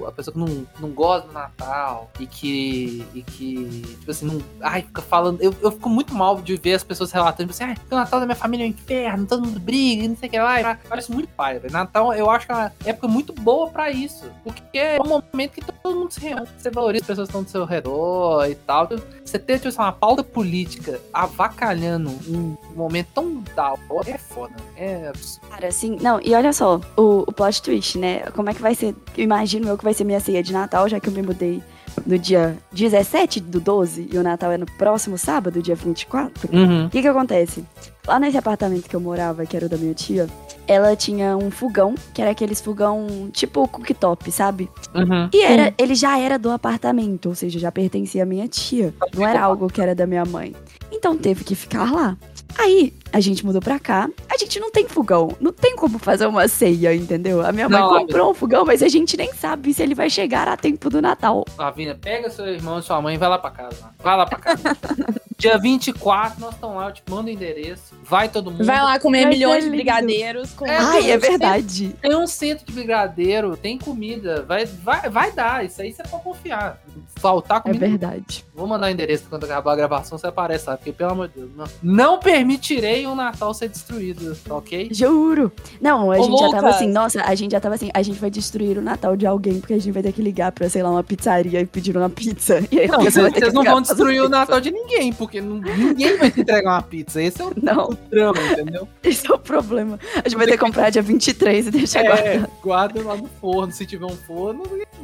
o- 0.00 0.06
a 0.06 0.12
pessoa 0.12 0.32
que 0.32 0.38
não, 0.38 0.66
não 0.80 0.90
gosta 0.90 1.26
do 1.28 1.32
Natal 1.34 2.10
e 2.20 2.26
que. 2.26 3.04
E 3.14 3.22
que. 3.22 3.82
Tipo 4.00 4.10
assim, 4.10 4.26
não. 4.26 4.40
Ai, 4.60 4.82
fica 4.82 5.02
falando. 5.02 5.40
Eu, 5.42 5.54
eu 5.62 5.72
fico 5.72 5.88
muito 5.88 6.14
mal 6.14 6.40
de 6.40 6.56
ver 6.56 6.74
as 6.74 6.84
pessoas 6.84 7.10
relatando, 7.12 7.52
tipo 7.52 7.64
assim, 7.64 7.74
o 7.90 7.94
Natal 7.94 8.20
da 8.20 8.26
minha 8.26 8.36
família 8.36 8.64
é 8.64 8.66
um 8.66 8.70
inferno, 8.70 9.26
todo 9.26 9.44
mundo 9.44 9.58
briga, 9.60 10.06
não 10.08 10.16
sei 10.16 10.28
o 10.28 10.32
que 10.32 10.38
lá. 10.38 10.78
Parece 10.88 11.10
muito 11.12 11.28
pai, 11.30 11.58
velho. 11.58 11.72
Natal, 11.72 12.12
eu 12.14 12.30
acho 12.30 12.46
que 12.46 12.52
é 12.52 12.54
uma 12.54 12.72
época 12.84 13.08
muito 13.08 13.32
boa 13.32 13.68
pra 13.70 13.90
isso. 13.90 14.24
Porque 14.44 14.78
é 14.78 14.98
um 15.02 15.06
momento 15.08 15.52
que 15.52 15.62
todo 15.64 15.96
mundo 15.98 16.10
se 16.12 16.20
reúne, 16.20 16.46
você 16.56 16.70
valoriza 16.70 17.02
as 17.02 17.06
pessoas 17.06 17.28
que 17.28 17.30
estão 17.30 17.42
do 17.42 17.50
seu 17.50 17.64
redor 17.64 18.46
e 18.48 18.54
tal. 18.54 18.88
Você 19.24 19.38
ter, 19.38 19.58
tipo 19.58 19.74
uma 19.76 19.92
pauta 19.98 20.22
política 20.22 21.00
avacalhando 21.12 22.10
um 22.28 22.56
momento 22.74 23.08
tão 23.14 23.42
da 23.54 23.74
hora 23.88 24.10
é 24.10 24.18
foda. 24.18 24.54
É 24.76 25.08
absurdo. 25.08 25.48
Cara, 25.48 25.68
assim, 25.68 25.96
não, 26.00 26.20
e 26.22 26.34
olha 26.34 26.52
só, 26.52 26.80
o, 26.96 27.24
o 27.26 27.32
plot 27.32 27.62
twist, 27.62 27.98
né? 27.98 28.20
Como 28.34 28.50
é 28.50 28.54
que 28.54 28.62
vai 28.62 28.74
ser? 28.74 28.94
Eu 29.16 29.24
imagino 29.24 29.68
eu 29.68 29.78
que 29.78 29.84
vai 29.84 29.94
ser 29.94 30.04
minha 30.04 30.20
ceia 30.20 30.42
de 30.42 30.52
Natal, 30.52 30.88
já 30.88 31.00
que 31.00 31.08
eu 31.08 31.12
me 31.12 31.22
mudei 31.22 31.62
no 32.04 32.18
dia 32.18 32.56
17 32.72 33.40
do 33.40 33.60
12 33.60 34.08
e 34.12 34.18
o 34.18 34.22
Natal 34.22 34.52
é 34.52 34.58
no 34.58 34.66
próximo 34.66 35.16
sábado, 35.16 35.62
dia 35.62 35.74
24. 35.74 36.48
Uhum. 36.52 36.86
O 36.86 36.90
que 36.90 37.00
que 37.00 37.08
acontece? 37.08 37.64
Lá 38.06 38.20
nesse 38.20 38.36
apartamento 38.36 38.88
que 38.88 38.94
eu 38.94 39.00
morava, 39.00 39.46
que 39.46 39.56
era 39.56 39.66
o 39.66 39.68
da 39.68 39.76
minha 39.76 39.94
tia, 39.94 40.28
ela 40.66 40.94
tinha 40.96 41.36
um 41.36 41.50
fogão, 41.50 41.94
que 42.12 42.20
era 42.20 42.30
aqueles 42.30 42.60
fogão 42.60 43.30
tipo 43.32 43.66
cooktop, 43.68 44.30
sabe? 44.30 44.70
Uhum. 44.94 45.28
E 45.32 45.42
era, 45.42 45.74
ele 45.78 45.94
já 45.94 46.18
era 46.18 46.38
do 46.38 46.50
apartamento, 46.50 47.28
ou 47.28 47.34
seja, 47.34 47.58
já 47.58 47.70
pertencia 47.72 48.22
à 48.22 48.26
minha 48.26 48.48
tia. 48.48 48.94
Não 49.14 49.26
era 49.26 49.42
algo 49.42 49.68
que 49.68 49.80
era 49.80 49.94
da 49.94 50.06
minha 50.06 50.24
mãe. 50.24 50.54
Então 50.90 51.16
teve 51.16 51.44
que 51.44 51.54
ficar 51.54 51.92
lá. 51.92 52.16
Aí, 52.58 52.92
a 53.12 53.20
gente 53.20 53.44
mudou 53.44 53.60
pra 53.60 53.78
cá. 53.78 54.08
A 54.32 54.38
gente 54.38 54.58
não 54.58 54.70
tem 54.70 54.88
fogão. 54.88 55.36
Não 55.40 55.52
tem 55.52 55.76
como 55.76 55.98
fazer 55.98 56.26
uma 56.26 56.48
ceia, 56.48 56.94
entendeu? 56.94 57.44
A 57.44 57.52
minha 57.52 57.68
mãe 57.68 57.80
Não, 57.80 57.88
comprou 57.90 58.30
um 58.30 58.34
fogão, 58.34 58.64
mas 58.64 58.82
a 58.82 58.88
gente 58.88 59.16
nem 59.16 59.32
sabe 59.34 59.74
se 59.74 59.82
ele 59.82 59.94
vai 59.94 60.08
chegar 60.08 60.48
a 60.48 60.56
tempo 60.56 60.88
do 60.88 61.02
Natal. 61.02 61.44
Lavínia, 61.58 61.94
pega 62.00 62.30
seu 62.30 62.46
irmão 62.46 62.78
e 62.78 62.82
sua 62.82 63.00
mãe 63.00 63.14
e 63.14 63.18
vai 63.18 63.28
lá 63.28 63.38
pra 63.38 63.50
casa. 63.50 63.90
Vai 64.02 64.16
lá 64.16 64.26
pra 64.26 64.38
casa. 64.38 64.62
Dia 65.38 65.58
24, 65.58 66.40
nós 66.40 66.54
estamos 66.54 66.76
lá, 66.76 66.86
eu 66.88 66.92
te 66.92 67.02
mando 67.10 67.28
o 67.28 67.30
endereço. 67.30 67.94
Vai 68.02 68.26
todo 68.28 68.50
mundo. 68.50 68.64
Vai 68.64 68.82
lá 68.82 68.98
comer 68.98 69.22
Vai 69.24 69.32
milhões 69.32 69.58
de 69.64 69.70
lindo. 69.70 69.76
brigadeiros 69.76 70.52
com 70.54 70.66
É, 70.66 70.78
Ai, 70.78 71.10
é 71.10 71.18
verdade. 71.18 71.94
Tem 72.00 72.16
um 72.16 72.26
centro 72.26 72.64
de 72.64 72.72
brigadeiro, 72.72 73.54
tem 73.54 73.76
comida. 73.76 74.42
Vai, 74.48 74.64
vai, 74.64 75.10
vai 75.10 75.32
dar. 75.32 75.62
Isso 75.64 75.82
aí 75.82 75.92
você 75.92 76.02
pode 76.04 76.22
confiar. 76.22 76.80
Faltar 77.16 77.58
É 77.58 77.60
comida. 77.60 77.86
verdade. 77.86 78.44
Vou 78.54 78.66
mandar 78.66 78.86
o 78.86 78.90
endereço 78.90 79.24
quando 79.28 79.44
acabar 79.44 79.72
a 79.72 79.76
gravação, 79.76 80.16
você 80.16 80.26
aparece 80.26 80.68
lá, 80.68 80.76
porque 80.76 80.92
pelo 80.92 81.10
amor 81.10 81.28
de 81.28 81.34
Deus, 81.34 81.50
não, 81.54 81.66
não 81.82 82.18
permitirei 82.18 83.06
um 83.06 83.14
Natal 83.14 83.52
ser 83.52 83.68
destruído, 83.68 84.34
tá 84.36 84.54
ok? 84.54 84.88
Juro. 84.92 85.52
Não, 85.80 86.10
a 86.10 86.18
Ô, 86.18 86.22
gente 86.22 86.38
já 86.40 86.46
tava 86.50 86.56
Lucas. 86.62 86.76
assim, 86.76 86.88
nossa, 86.88 87.22
a 87.22 87.34
gente 87.34 87.52
já 87.52 87.60
tava 87.60 87.74
assim, 87.74 87.90
a 87.92 88.02
gente 88.02 88.18
vai 88.18 88.30
destruir 88.30 88.78
o 88.78 88.82
Natal 88.82 89.14
de 89.16 89.26
alguém, 89.26 89.60
porque 89.60 89.74
a 89.74 89.78
gente 89.78 89.92
vai 89.92 90.02
ter 90.02 90.12
que 90.12 90.22
ligar 90.22 90.52
pra, 90.52 90.68
sei 90.70 90.82
lá, 90.82 90.90
uma 90.90 91.04
pizzaria 91.04 91.60
e 91.60 91.66
pedir 91.66 91.94
uma 91.96 92.08
pizza. 92.08 92.62
E 92.70 92.80
aí 92.80 92.88
Não, 92.88 93.00
vocês, 93.00 93.14
vai 93.16 93.26
ter 93.26 93.34
que 93.34 93.40
vocês 93.40 93.52
não 93.54 93.64
vão 93.64 93.82
destruir 93.82 94.22
o. 94.22 94.28
Natal 94.28 94.60
de 94.60 94.70
ninguém, 94.70 95.12
porque 95.12 95.25
não- 95.40 95.56
ninguém 95.58 96.16
vai 96.16 96.30
te 96.30 96.40
entregar 96.40 96.70
uma 96.74 96.82
pizza. 96.82 97.20
Esse 97.22 97.42
é 97.42 97.44
o, 97.44 97.52
Não, 97.62 97.90
o 97.90 97.94
drama, 97.94 98.40
entendeu? 98.52 98.88
esse 99.02 99.30
é 99.30 99.34
o 99.34 99.38
problema. 99.38 99.98
A 100.16 100.28
gente 100.28 100.36
vai 100.36 100.46
ter 100.46 100.52
que 100.52 100.58
comprar 100.64 100.90
dia 100.90 101.02
23 101.02 101.66
e 101.66 101.70
deixar 101.70 102.02
guardado. 102.02 102.26
É, 102.26 102.46
guarda 102.62 103.02
lá 103.02 103.16
no 103.16 103.28
forno, 103.40 103.72
se 103.72 103.84
tiver 103.86 104.06
um 104.06 104.16
forno. 104.16 104.62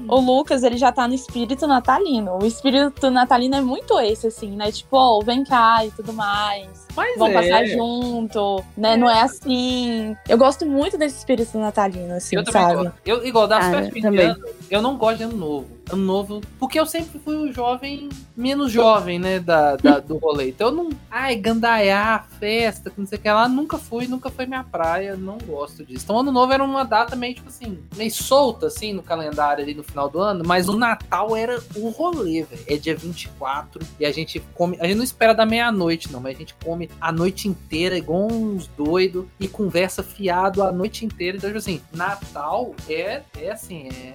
O 0.09 0.21
Lucas, 0.21 0.63
ele 0.63 0.77
já 0.77 0.91
tá 0.91 1.07
no 1.07 1.15
espírito 1.15 1.67
natalino. 1.67 2.39
O 2.43 2.47
espírito 2.47 3.11
natalino 3.11 3.57
é 3.57 3.61
muito 3.61 3.99
esse, 4.01 4.27
assim, 4.27 4.51
né? 4.57 4.73
Tipo, 4.73 4.97
ó, 4.97 5.21
vem 5.21 5.45
cá 5.45 5.85
e 5.85 5.91
tudo 5.91 6.13
mais. 6.13 6.87
Mas 6.97 7.19
Vamos 7.19 7.35
é. 7.37 7.41
passar 7.43 7.65
junto, 7.67 8.65
né? 8.77 8.97
Não 8.97 9.09
é 9.09 9.21
assim. 9.23 10.17
Eu 10.29 10.37
gosto 10.39 10.67
muito 10.67 10.99
desse 10.99 11.19
espírito 11.19 11.57
natalino, 11.59 12.15
assim, 12.15 12.37
Eu 12.37 12.45
sabe? 12.51 12.91
Eu, 13.05 13.25
igual 13.27 13.47
das 13.47 13.61
Cara, 13.61 13.73
festas 13.79 13.95
de 13.95 14.01
também. 14.03 14.27
ano, 14.27 14.45
eu 14.71 14.83
não 14.83 14.97
gosto 14.97 15.19
de 15.19 15.25
ano 15.25 15.37
novo. 15.37 15.67
Ano 15.91 16.03
novo, 16.05 16.41
porque 16.59 16.79
eu 16.79 16.87
sempre 16.87 17.19
fui 17.19 17.35
o 17.37 17.53
jovem, 17.53 18.09
menos 18.37 18.71
jovem, 18.71 19.19
né, 19.19 19.41
da, 19.41 19.77
da- 19.77 19.99
do 19.99 20.17
rolê. 20.17 20.49
Então 20.51 20.69
eu 20.69 20.75
não. 20.75 20.91
Ai, 21.11 21.35
gandaiar, 21.37 22.29
festa, 22.39 22.89
que 22.89 22.99
não 23.01 23.07
sei 23.07 23.19
o 23.19 23.21
que 23.21 23.29
lá, 23.31 23.49
nunca 23.49 23.77
fui, 23.77 24.07
nunca 24.07 24.31
foi 24.31 24.47
minha 24.47 24.63
praia, 24.65 25.17
não 25.17 25.37
gosto 25.39 25.85
disso. 25.85 26.05
Então 26.05 26.21
ano 26.21 26.31
novo 26.33 26.53
era 26.53 26.63
uma 26.63 26.85
data 26.85 27.17
meio, 27.17 27.35
tipo 27.35 27.49
assim, 27.49 27.79
meio 27.97 28.11
solta, 28.13 28.69
assim, 28.69 28.93
no 28.93 29.03
calendário 29.03 29.63
ali 29.63 29.75
no 29.75 29.83
final 29.83 30.09
do 30.09 30.19
ano, 30.21 30.45
mas 30.47 30.69
o 30.69 30.77
Natal 30.79 31.37
era 31.37 31.61
o 31.75 31.89
rolê, 31.91 32.45
velho. 32.45 32.63
É 32.69 32.77
dia 32.77 32.97
24 32.97 33.85
e 33.99 34.07
a 34.07 34.13
gente 34.13 34.41
come. 34.55 34.79
A 34.81 34.87
gente 34.87 34.97
não 34.97 35.05
espera 35.05 35.35
da 35.35 35.45
meia-noite, 35.45 36.11
não, 36.13 36.21
mas 36.21 36.37
a 36.37 36.39
gente 36.39 36.55
come 36.65 36.89
a 37.01 37.11
noite 37.13 37.49
inteira, 37.49 37.99
igual 37.99 38.29
uns 38.31 38.67
doidos, 38.69 39.27
e 39.39 39.49
conversa 39.49 40.03
fiado 40.03 40.63
a 40.63 40.71
noite 40.73 41.05
inteira. 41.05 41.37
Então, 41.37 41.51
tipo 41.51 41.59
assim, 41.59 41.81
Natal 41.93 42.75
é, 42.89 43.23
é 43.39 43.51
assim, 43.51 43.89
é 43.89 44.15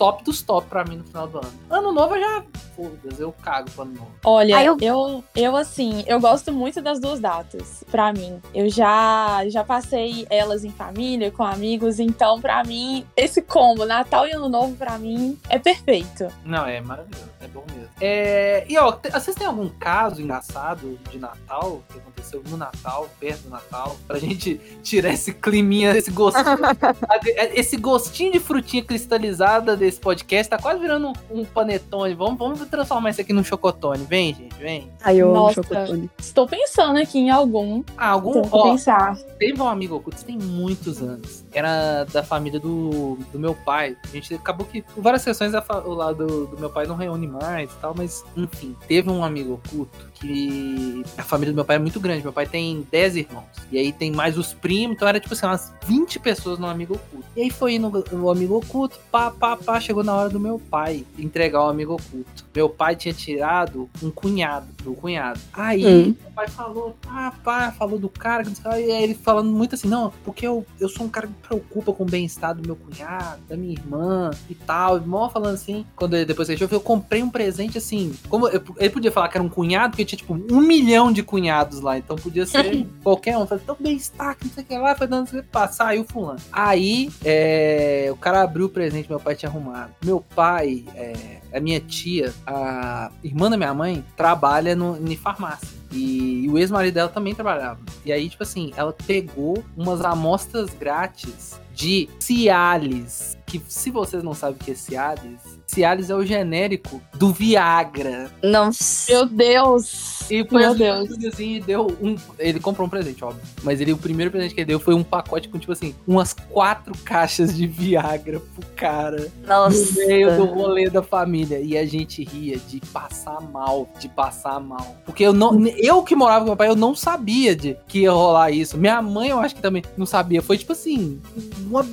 top 0.00 0.24
dos 0.24 0.40
top 0.40 0.66
pra 0.66 0.82
mim 0.82 0.96
no 0.96 1.04
final 1.04 1.26
do 1.28 1.36
ano. 1.38 1.52
Ano 1.68 1.92
novo 1.92 2.14
eu 2.16 2.20
já. 2.22 2.42
Foda-se, 2.74 3.20
eu 3.20 3.32
cago 3.42 3.70
pro 3.70 3.82
ano 3.82 3.92
novo. 3.92 4.10
Olha, 4.24 4.56
Ah, 4.56 4.64
eu- 4.64 4.78
eu... 4.80 5.22
eu, 5.36 5.54
assim, 5.56 6.02
eu 6.06 6.18
gosto 6.18 6.50
muito 6.50 6.80
das 6.80 6.98
duas 6.98 7.20
datas, 7.20 7.84
pra 7.90 8.10
mim. 8.10 8.40
Eu 8.54 8.70
já, 8.70 9.46
já 9.48 9.62
passei 9.62 10.26
elas 10.30 10.64
em 10.64 10.70
família, 10.70 11.30
com 11.30 11.42
amigos, 11.44 12.00
então, 12.00 12.40
pra 12.40 12.64
mim, 12.64 13.04
esse 13.14 13.42
combo, 13.42 13.84
Natal 13.84 14.26
e 14.26 14.30
Ano 14.32 14.48
Novo, 14.48 14.74
pra 14.74 14.98
mim, 14.98 15.38
é 15.50 15.58
perfeito. 15.58 16.26
Não, 16.46 16.64
é 16.64 16.80
maravilhoso, 16.80 17.28
é 17.40 17.48
bom 17.48 17.64
mesmo. 17.74 17.88
É, 18.00 18.66
e 18.68 18.76
ó, 18.76 18.94
vocês 19.12 19.34
têm 19.34 19.46
algum 19.46 19.68
caso 19.68 20.20
engraçado 20.20 20.98
de 21.10 21.18
Natal 21.18 21.82
que 21.90 21.98
aconteceu 21.98 22.42
no 22.48 22.56
Natal, 22.56 23.08
perto 23.18 23.44
do 23.44 23.50
Natal, 23.50 23.96
pra 24.06 24.18
gente 24.18 24.60
tirar 24.82 25.10
esse 25.10 25.32
climinha, 25.32 25.96
esse 25.96 26.10
gostinho, 26.10 26.44
esse 27.54 27.76
gostinho 27.78 28.32
de 28.32 28.40
frutinha 28.40 28.84
cristalizada 28.84 29.74
desse 29.74 29.98
podcast? 29.98 30.50
Tá 30.50 30.58
quase 30.58 30.80
virando 30.80 31.08
um, 31.08 31.40
um 31.40 31.44
panetone. 31.46 32.14
Vamos, 32.14 32.38
vamos 32.38 32.60
transformar 32.68 33.10
isso 33.10 33.22
aqui 33.22 33.32
num 33.32 33.42
chocotone. 33.42 34.04
Vem, 34.04 34.34
gente, 34.34 34.54
vem. 34.56 34.90
Aí 35.02 35.18
eu 35.18 35.32
Nossa. 35.32 35.62
chocotone. 35.62 36.10
Estou 36.18 36.46
pensando 36.46 36.98
aqui 36.98 37.18
em 37.18 37.30
algum. 37.30 37.82
Ah, 37.96 38.08
algum. 38.08 38.32
Tenho 38.32 38.44
que 38.44 38.56
Ó, 38.56 38.62
pensar. 38.64 39.16
Teve 39.38 39.60
um 39.62 39.68
amigo 39.68 39.96
oculto, 39.96 40.18
isso 40.18 40.26
tem 40.26 40.36
muitos 40.38 41.02
anos. 41.02 41.42
Era 41.52 42.04
da 42.04 42.22
família 42.22 42.60
do, 42.60 43.16
do 43.32 43.38
meu 43.38 43.54
pai. 43.54 43.96
A 44.04 44.08
gente 44.08 44.34
acabou 44.34 44.66
que, 44.66 44.82
por 44.82 45.02
várias 45.02 45.22
sessões, 45.22 45.52
o 45.54 45.94
lado 45.94 46.26
do, 46.26 46.46
do 46.48 46.58
meu 46.58 46.68
pai 46.68 46.86
não 46.86 46.96
reúne 46.96 47.29
mais 47.30 47.70
e 47.70 47.76
tal, 47.76 47.94
mas, 47.96 48.24
enfim, 48.36 48.76
teve 48.86 49.10
um 49.10 49.24
amigo 49.24 49.54
oculto 49.54 50.10
que 50.14 51.02
a 51.16 51.22
família 51.22 51.52
do 51.52 51.56
meu 51.56 51.64
pai 51.64 51.76
é 51.76 51.78
muito 51.78 51.98
grande. 51.98 52.22
Meu 52.22 52.32
pai 52.32 52.46
tem 52.46 52.86
10 52.90 53.16
irmãos. 53.16 53.44
E 53.72 53.78
aí 53.78 53.92
tem 53.92 54.10
mais 54.12 54.36
os 54.36 54.52
primos, 54.52 54.96
então 54.96 55.08
era 55.08 55.18
tipo 55.18 55.32
assim, 55.32 55.46
umas 55.46 55.72
20 55.86 56.18
pessoas 56.18 56.58
no 56.58 56.66
amigo 56.66 56.94
oculto. 56.94 57.26
E 57.36 57.42
aí 57.42 57.50
foi 57.50 57.78
no, 57.78 57.90
no 57.90 58.30
amigo 58.30 58.56
oculto, 58.56 58.98
pá, 59.10 59.30
pá, 59.30 59.56
pá, 59.56 59.80
chegou 59.80 60.04
na 60.04 60.14
hora 60.14 60.28
do 60.28 60.38
meu 60.38 60.58
pai 60.58 61.06
entregar 61.18 61.64
o 61.64 61.68
amigo 61.68 61.94
oculto. 61.94 62.44
Meu 62.54 62.68
pai 62.68 62.96
tinha 62.96 63.14
tirado 63.14 63.88
um 64.02 64.10
cunhado, 64.10 64.66
do 64.82 64.94
cunhado. 64.94 65.40
Aí 65.52 65.90
Hum. 65.90 66.14
meu 66.20 66.30
pai 66.34 66.48
falou, 66.48 66.96
pá, 67.00 67.32
pá, 67.42 67.72
falou 67.72 67.98
do 67.98 68.08
cara, 68.08 68.42
que 68.42 68.50
não 68.50 68.56
sei 68.56 68.86
e 68.86 68.92
aí 68.92 69.02
ele 69.02 69.14
falando 69.14 69.50
muito 69.50 69.74
assim, 69.74 69.88
não, 69.88 70.12
porque 70.24 70.46
eu, 70.46 70.66
eu 70.78 70.88
sou 70.88 71.06
um 71.06 71.08
cara 71.08 71.26
que 71.26 71.32
me 71.32 71.38
preocupa 71.40 71.92
com 71.92 72.02
o 72.02 72.06
bem-estar 72.06 72.54
do 72.54 72.66
meu 72.66 72.76
cunhado, 72.76 73.40
da 73.48 73.56
minha 73.56 73.72
irmã 73.72 74.30
e 74.48 74.54
tal. 74.54 74.98
E 74.98 75.00
mó 75.00 75.28
falando 75.28 75.54
assim, 75.54 75.86
quando 75.96 76.14
ele 76.14 76.24
depois 76.24 76.48
eu 76.48 76.80
comprei 76.80 77.19
um 77.22 77.30
presente 77.30 77.78
assim. 77.78 78.14
Como 78.28 78.48
ele 78.48 78.90
podia 78.90 79.12
falar 79.12 79.28
que 79.28 79.36
era 79.36 79.44
um 79.44 79.48
cunhado, 79.48 79.92
porque 79.92 80.04
tinha 80.04 80.18
tipo 80.18 80.34
um 80.34 80.60
milhão 80.60 81.12
de 81.12 81.22
cunhados 81.22 81.80
lá, 81.80 81.98
então 81.98 82.16
podia 82.16 82.46
ser 82.46 82.86
qualquer 83.02 83.36
um. 83.36 83.46
Falei, 83.46 83.62
então 83.62 83.76
bem-estar, 83.78 84.36
não 84.42 84.50
sei 84.50 84.62
o 84.62 84.66
que 84.66 84.78
lá, 84.78 84.94
foi 84.94 85.06
dando 85.06 85.24
assim, 85.24 85.42
pá, 85.42 85.68
saiu 85.68 86.04
fulano. 86.04 86.40
Aí 86.52 87.10
é, 87.24 88.08
o 88.10 88.16
cara 88.16 88.42
abriu 88.42 88.66
o 88.66 88.68
presente 88.68 89.08
meu 89.08 89.20
pai 89.20 89.34
tinha 89.34 89.50
arrumado. 89.50 89.92
Meu 90.04 90.20
pai, 90.20 90.84
é, 90.94 91.40
a 91.52 91.60
minha 91.60 91.80
tia, 91.80 92.32
a 92.46 93.10
irmã 93.22 93.50
da 93.50 93.56
minha 93.56 93.74
mãe, 93.74 94.04
trabalha 94.16 94.74
no, 94.76 94.96
em 94.96 95.16
farmácia. 95.16 95.80
E, 95.92 96.46
o 96.48 96.58
ex-marido 96.58 96.94
dela 96.94 97.08
também 97.08 97.34
trabalhava. 97.34 97.80
E 98.04 98.12
aí, 98.12 98.28
tipo 98.28 98.42
assim, 98.42 98.72
ela 98.76 98.92
pegou 98.92 99.64
umas 99.76 100.00
amostras 100.04 100.70
grátis 100.72 101.60
de 101.74 102.08
Cialis. 102.18 103.36
Que 103.50 103.60
se 103.68 103.90
vocês 103.90 104.22
não 104.22 104.32
sabem 104.32 104.54
o 104.54 104.64
que 104.64 104.70
é 104.70 104.74
Cialis, 104.76 105.40
Cialis 105.66 106.08
é 106.08 106.14
o 106.14 106.24
genérico 106.24 107.02
do 107.14 107.32
Viagra. 107.32 108.30
Nossa. 108.42 109.12
Meu 109.12 109.26
Deus! 109.26 110.20
E 110.30 110.46
foi 110.46 110.60
Meu 110.60 110.70
assim, 110.70 110.78
Deus. 110.78 111.24
assim, 111.32 111.54
e 111.54 111.60
deu 111.60 111.88
um. 112.00 112.16
Ele 112.38 112.60
comprou 112.60 112.86
um 112.86 112.90
presente, 112.90 113.24
óbvio. 113.24 113.42
Mas 113.64 113.80
ele, 113.80 113.92
o 113.92 113.96
primeiro 113.96 114.30
presente 114.30 114.54
que 114.54 114.60
ele 114.60 114.68
deu 114.68 114.78
foi 114.78 114.94
um 114.94 115.02
pacote 115.02 115.48
com, 115.48 115.58
tipo 115.58 115.72
assim, 115.72 115.92
umas 116.06 116.32
quatro 116.32 116.96
caixas 117.04 117.56
de 117.56 117.66
Viagra 117.66 118.38
pro 118.38 118.66
cara. 118.76 119.32
No 119.68 120.06
meio 120.06 120.36
do 120.36 120.46
Nossa. 120.46 120.54
rolê 120.54 120.88
da 120.88 121.02
família. 121.02 121.58
E 121.58 121.76
a 121.76 121.84
gente 121.84 122.22
ria 122.22 122.56
de 122.56 122.80
passar 122.92 123.40
mal, 123.40 123.88
de 123.98 124.08
passar 124.08 124.60
mal. 124.60 124.96
Porque 125.04 125.24
eu 125.24 125.32
não. 125.32 125.66
Eu 125.66 126.04
que 126.04 126.14
morava 126.14 126.40
com 126.40 126.46
meu 126.46 126.56
pai, 126.56 126.68
eu 126.68 126.76
não 126.76 126.94
sabia 126.94 127.56
de 127.56 127.76
que 127.88 128.02
ia 128.02 128.12
rolar 128.12 128.52
isso. 128.52 128.78
Minha 128.78 129.02
mãe, 129.02 129.30
eu 129.30 129.40
acho 129.40 129.56
que 129.56 129.62
também 129.62 129.82
não 129.96 130.06
sabia. 130.06 130.40
Foi 130.40 130.56
tipo 130.56 130.72
assim, 130.72 131.20
uma, 131.66 131.84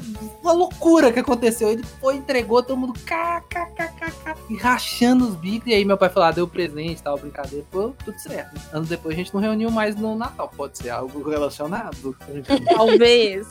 uma 0.44 0.52
loucura 0.52 1.12
que 1.12 1.20
aconteceu. 1.20 1.47
Ele 1.48 1.84
foi, 2.00 2.16
entregou, 2.16 2.62
todo 2.64 2.78
mundo 2.78 2.94
kkkk, 2.94 4.14
e 4.50 4.56
rachando 4.56 5.28
os 5.28 5.36
bicos. 5.36 5.68
E 5.68 5.74
aí 5.74 5.86
meu 5.86 5.98
pai 5.98 6.10
falou: 6.10 6.30
ah, 6.30 6.32
deu 6.32 6.48
presente, 6.48 7.02
tal, 7.02 7.18
brincadeira. 7.18 7.66
Foi 7.72 7.94
tudo 8.04 8.18
certo. 8.20 8.60
Anos 8.74 8.90
depois 8.90 9.14
a 9.16 9.18
gente 9.18 9.34
não 9.34 9.42
reuniu 9.42 9.70
mais 9.72 9.96
no 9.96 10.16
Natal. 10.16 10.52
Pode 10.56 10.78
ser 10.78 10.90
algo 10.90 11.30
relacionado. 11.30 12.16
Talvez. 12.76 13.48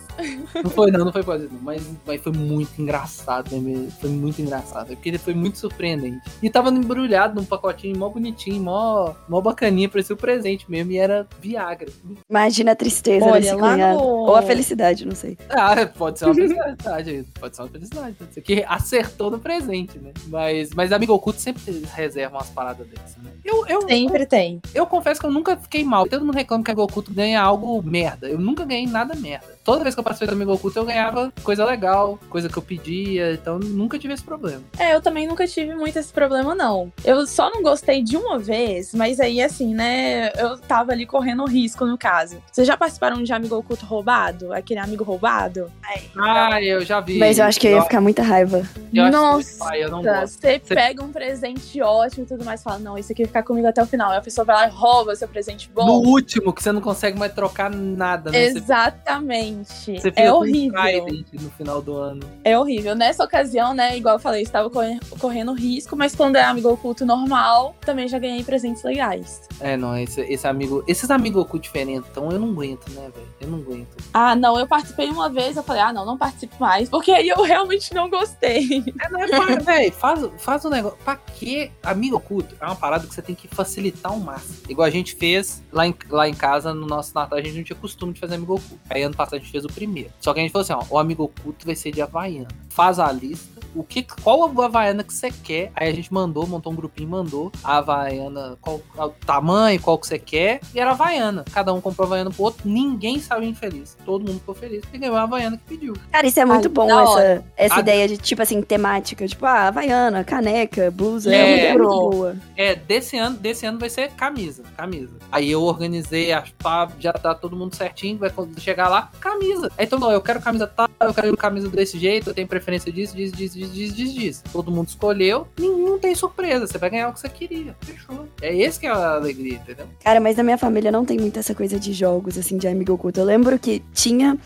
Não 0.62 0.70
foi, 0.70 0.90
não, 0.90 1.04
não 1.06 1.12
foi 1.12 1.22
quase 1.22 1.48
não. 1.50 1.60
Mas, 1.60 1.82
mas 2.06 2.20
foi 2.20 2.32
muito 2.32 2.80
engraçado, 2.80 3.50
né? 3.52 3.58
mesmo? 3.58 3.90
Foi 3.92 4.10
muito 4.10 4.40
engraçado. 4.40 4.88
Porque 4.88 5.08
ele 5.08 5.18
foi 5.18 5.34
muito 5.34 5.58
surpreendente. 5.58 6.20
E 6.42 6.50
tava 6.50 6.70
embrulhado 6.70 7.34
num 7.34 7.44
pacotinho 7.44 7.96
mó 7.98 8.08
bonitinho, 8.08 8.62
mó, 8.62 9.12
mó 9.28 9.40
bacaninha, 9.40 9.88
parecia 9.88 10.14
o 10.14 10.18
presente 10.18 10.70
mesmo. 10.70 10.92
E 10.92 10.98
era 10.98 11.26
Viagra. 11.40 11.90
Imagina 12.28 12.72
a 12.72 12.76
tristeza 12.76 13.24
Olha, 13.26 13.40
desse 13.40 13.56
cunhado. 13.56 13.98
no- 13.98 14.04
Ou 14.04 14.36
a 14.36 14.42
felicidade, 14.42 15.04
não 15.06 15.14
sei. 15.14 15.36
Ah, 15.50 15.86
pode 15.86 16.18
ser 16.18 16.26
uma 16.26 16.34
felicidade. 16.34 17.26
pode 17.38 17.56
ser 17.56 17.62
uma 17.62 17.68
felicidade. 17.68 17.85
Ser 18.32 18.40
que 18.40 18.64
acertou 18.66 19.30
no 19.30 19.38
presente, 19.38 19.98
né? 19.98 20.12
Mas, 20.28 20.70
mas 20.70 20.92
amigo 20.92 21.12
oculto 21.12 21.40
sempre 21.40 21.82
reserva 21.94 22.36
umas 22.36 22.50
paradas 22.50 22.86
dessas, 22.86 23.16
né? 23.22 23.30
Eu, 23.44 23.64
eu, 23.66 23.82
Sempre 23.88 24.26
tem. 24.26 24.60
eu 24.74 24.86
confesso 24.86 25.20
que 25.20 25.26
eu 25.26 25.30
nunca 25.30 25.56
fiquei 25.56 25.84
mal. 25.84 26.06
Todo 26.06 26.24
mundo 26.24 26.34
reclama 26.34 26.64
que 26.64 26.70
amigo 26.70 26.82
oculto 26.82 27.12
ganha 27.12 27.40
algo 27.40 27.80
merda. 27.82 28.28
Eu 28.28 28.38
nunca 28.38 28.64
ganhei 28.64 28.86
nada 28.86 29.14
merda. 29.14 29.46
Toda 29.64 29.82
vez 29.82 29.94
que 29.94 30.00
eu 30.00 30.04
participei 30.04 30.28
do 30.28 30.34
amigo 30.34 30.52
oculto, 30.52 30.78
eu 30.78 30.84
ganhava 30.84 31.32
coisa 31.42 31.64
legal, 31.64 32.18
coisa 32.28 32.48
que 32.48 32.56
eu 32.56 32.62
pedia. 32.62 33.32
Então 33.32 33.58
nunca 33.58 33.98
tive 33.98 34.14
esse 34.14 34.22
problema. 34.22 34.62
É, 34.78 34.94
eu 34.94 35.00
também 35.00 35.26
nunca 35.26 35.46
tive 35.46 35.74
muito 35.74 35.98
esse 35.98 36.12
problema, 36.12 36.54
não. 36.54 36.92
Eu 37.04 37.26
só 37.26 37.50
não 37.50 37.62
gostei 37.62 38.02
de 38.02 38.16
uma 38.16 38.38
vez, 38.38 38.94
mas 38.94 39.20
aí, 39.20 39.40
assim, 39.40 39.74
né? 39.74 40.30
Eu 40.36 40.58
tava 40.58 40.92
ali 40.92 41.06
correndo 41.06 41.44
risco, 41.44 41.84
no 41.86 41.96
caso. 41.96 42.42
Vocês 42.50 42.66
já 42.66 42.76
participaram 42.76 43.22
de 43.22 43.32
amigo 43.32 43.56
oculto 43.56 43.86
roubado? 43.86 44.52
Aquele 44.52 44.80
amigo 44.80 45.04
roubado? 45.04 45.70
Ah, 46.16 46.60
eu 46.62 46.84
já 46.84 47.00
vi. 47.00 47.18
Mas 47.18 47.38
eu 47.38 47.44
acho 47.44 47.60
que 47.60 47.66
eu 47.68 47.75
ia 47.76 47.82
ficar 47.82 48.00
muita 48.00 48.22
raiva. 48.22 48.62
eu 48.92 49.10
Nossa, 49.10 49.64
pai, 49.64 49.84
eu 49.84 49.90
não 49.90 50.02
gosto. 50.02 50.40
Você 50.40 50.58
pega 50.58 51.02
um 51.02 51.12
presente 51.12 51.80
ótimo 51.82 52.24
e 52.24 52.26
tudo 52.26 52.44
mais, 52.44 52.62
fala, 52.62 52.78
não, 52.78 52.96
esse 52.98 53.12
aqui 53.12 53.22
vai 53.22 53.28
ficar 53.28 53.42
comigo 53.42 53.66
até 53.66 53.82
o 53.82 53.86
final. 53.86 54.12
E 54.12 54.16
a 54.16 54.20
pessoa 54.20 54.44
vai 54.44 54.56
lá 54.56 54.66
e 54.68 54.70
rouba 54.70 55.14
seu 55.16 55.28
presente 55.28 55.70
No 55.76 55.84
bom. 55.86 56.06
último, 56.06 56.52
que 56.52 56.62
você 56.62 56.72
não 56.72 56.80
consegue 56.80 57.18
mais 57.18 57.32
trocar 57.32 57.70
nada, 57.70 58.30
né? 58.30 58.44
Exatamente. 58.46 59.92
Você 60.00 60.10
fica 60.10 60.20
é 60.22 60.32
horrível. 60.32 61.06
No 61.32 61.50
final 61.50 61.82
do 61.82 61.96
ano. 61.96 62.20
É 62.44 62.58
horrível. 62.58 62.94
Nessa 62.94 63.24
ocasião, 63.24 63.74
né, 63.74 63.96
igual 63.96 64.16
eu 64.16 64.18
falei, 64.20 64.40
eu 64.40 64.44
estava 64.44 64.68
corre- 64.70 64.98
correndo 65.18 65.52
risco, 65.52 65.96
mas 65.96 66.14
quando 66.14 66.36
é 66.36 66.42
amigo 66.44 66.68
oculto 66.70 67.04
normal, 67.04 67.74
também 67.80 68.08
já 68.08 68.18
ganhei 68.18 68.42
presentes 68.42 68.82
legais. 68.82 69.42
É, 69.60 69.76
não, 69.76 69.96
esse, 69.96 70.20
esse 70.22 70.46
amigo. 70.46 70.82
Esses 70.86 71.10
amigos 71.10 71.42
ocultos 71.42 71.66
diferentão, 71.66 72.30
eu 72.30 72.38
não 72.38 72.50
aguento, 72.50 72.88
né, 72.90 73.10
velho? 73.14 73.26
Eu 73.40 73.48
não 73.48 73.58
aguento. 73.58 73.88
Ah, 74.12 74.34
não, 74.34 74.58
eu 74.58 74.66
participei 74.66 75.08
uma 75.10 75.28
vez, 75.28 75.56
eu 75.56 75.62
falei, 75.62 75.82
ah, 75.82 75.92
não, 75.92 76.04
não 76.04 76.16
participo 76.16 76.54
mais, 76.60 76.88
porque 76.88 77.10
aí 77.12 77.28
eu 77.28 77.42
realmente 77.42 77.65
não 77.94 78.10
gostei. 78.10 78.84
É, 79.00 79.08
não 79.08 79.22
é 79.22 79.56
velho. 79.60 79.92
Faz, 79.92 80.20
faz 80.38 80.64
um 80.64 80.70
negócio. 80.70 80.98
Pra 81.04 81.16
que 81.16 81.70
amigo 81.82 82.16
oculto? 82.16 82.56
É 82.60 82.64
uma 82.64 82.76
parada 82.76 83.06
que 83.06 83.14
você 83.14 83.22
tem 83.22 83.34
que 83.34 83.48
facilitar 83.48 84.12
ao 84.12 84.18
máximo. 84.18 84.58
Igual 84.68 84.86
a 84.86 84.90
gente 84.90 85.14
fez 85.14 85.62
lá 85.72 85.86
em, 85.86 85.94
lá 86.08 86.28
em 86.28 86.34
casa, 86.34 86.72
no 86.72 86.86
nosso 86.86 87.14
Natal, 87.14 87.38
a 87.38 87.42
gente 87.42 87.56
não 87.56 87.64
tinha 87.64 87.76
costume 87.76 88.12
de 88.12 88.20
fazer 88.20 88.34
amigo 88.34 88.54
oculto. 88.54 88.80
Aí 88.88 89.02
ano 89.02 89.16
passado 89.16 89.34
a 89.34 89.38
gente 89.38 89.50
fez 89.50 89.64
o 89.64 89.68
primeiro. 89.68 90.10
Só 90.20 90.32
que 90.32 90.40
a 90.40 90.42
gente 90.42 90.52
falou 90.52 90.62
assim: 90.62 90.72
ó, 90.72 90.94
o 90.94 90.98
amigo 90.98 91.24
oculto 91.24 91.66
vai 91.66 91.74
ser 91.74 91.92
de 91.92 92.00
Havaiana. 92.02 92.48
Faz 92.68 92.98
a 92.98 93.10
lista. 93.10 93.56
O 93.74 93.84
que, 93.84 94.02
qual 94.02 94.44
a 94.44 94.64
Havaiana 94.64 95.04
que 95.04 95.12
você 95.12 95.30
quer? 95.30 95.70
Aí 95.74 95.88
a 95.90 95.92
gente 95.92 96.12
mandou, 96.12 96.46
montou 96.46 96.72
um 96.72 96.76
grupinho, 96.76 97.10
mandou 97.10 97.52
a 97.62 97.76
Havaiana, 97.76 98.56
qual 98.60 98.80
o 98.96 99.08
tamanho, 99.26 99.78
qual 99.80 99.98
que 99.98 100.06
você 100.06 100.18
quer, 100.18 100.60
e 100.74 100.80
era 100.80 100.92
Havaiana. 100.92 101.44
Cada 101.52 101.74
um 101.74 101.80
comprou 101.80 102.04
a 102.04 102.08
Havaiana 102.08 102.30
pro 102.30 102.44
outro, 102.44 102.66
ninguém 102.66 103.20
saiu 103.20 103.42
infeliz. 103.42 103.96
Todo 104.04 104.26
mundo 104.26 104.38
ficou 104.38 104.54
feliz 104.54 104.82
e 104.92 104.98
ganhou 104.98 105.16
a 105.16 105.22
Havaiana 105.22 105.58
que 105.58 105.64
pediu. 105.64 105.94
Cara, 106.10 106.26
isso 106.26 106.40
é 106.40 106.44
muito 106.46 106.68
Ai, 106.68 106.72
bom, 106.72 107.18
essa, 107.18 107.44
essa 107.56 107.76
A- 107.76 107.80
ideia 107.80 108.06
de, 108.06 108.18
tipo 108.18 108.42
assim, 108.42 108.60
temática. 108.60 109.26
Tipo, 109.26 109.46
ah, 109.46 109.68
havaiana, 109.68 110.22
caneca, 110.24 110.90
blusa. 110.90 111.34
É, 111.34 111.66
É. 111.68 111.72
muito 111.74 111.88
boa. 111.88 112.36
É, 112.56 112.74
desse 112.74 113.16
ano, 113.16 113.36
desse 113.38 113.64
ano 113.64 113.78
vai 113.78 113.88
ser 113.88 114.10
camisa, 114.12 114.62
camisa. 114.76 115.14
Aí 115.32 115.50
eu 115.50 115.62
organizei, 115.62 116.32
as 116.32 116.50
pá, 116.50 116.88
já 117.00 117.12
tá 117.12 117.34
todo 117.34 117.56
mundo 117.56 117.74
certinho, 117.74 118.18
vai 118.18 118.30
chegar 118.58 118.88
lá, 118.88 119.10
camisa. 119.20 119.70
Aí 119.78 119.86
todo 119.86 120.00
mundo, 120.00 120.12
eu 120.12 120.20
quero 120.20 120.40
camisa 120.40 120.66
tal, 120.66 120.88
eu 121.00 121.14
quero 121.14 121.36
camisa 121.36 121.68
desse 121.68 121.98
jeito, 121.98 122.30
eu 122.30 122.34
tenho 122.34 122.46
preferência 122.46 122.92
disso, 122.92 123.16
disso, 123.16 123.34
disso, 123.34 123.54
disso, 123.58 123.72
disso, 123.72 123.94
disso, 123.94 124.14
disso. 124.14 124.42
Todo 124.52 124.70
mundo 124.70 124.88
escolheu, 124.88 125.46
nenhum 125.58 125.98
tem 125.98 126.14
surpresa, 126.14 126.66
você 126.66 126.78
vai 126.78 126.90
ganhar 126.90 127.08
o 127.08 127.12
que 127.12 127.20
você 127.20 127.28
queria. 127.28 127.74
Fechou. 127.80 128.26
É 128.42 128.54
esse 128.54 128.78
que 128.78 128.86
é 128.86 128.90
a 128.90 129.14
alegria, 129.14 129.54
entendeu? 129.54 129.86
Cara, 130.04 130.20
mas 130.20 130.36
na 130.36 130.42
minha 130.42 130.58
família 130.58 130.92
não 130.92 131.04
tem 131.04 131.18
muito 131.18 131.38
essa 131.38 131.54
coisa 131.54 131.78
de 131.80 131.92
jogos, 131.92 132.36
assim, 132.36 132.58
de 132.58 132.68
amigo 132.68 132.92
oculto. 132.92 133.18
Eu 133.20 133.24
lembro 133.24 133.58
que 133.58 133.82
tinha 133.94 134.36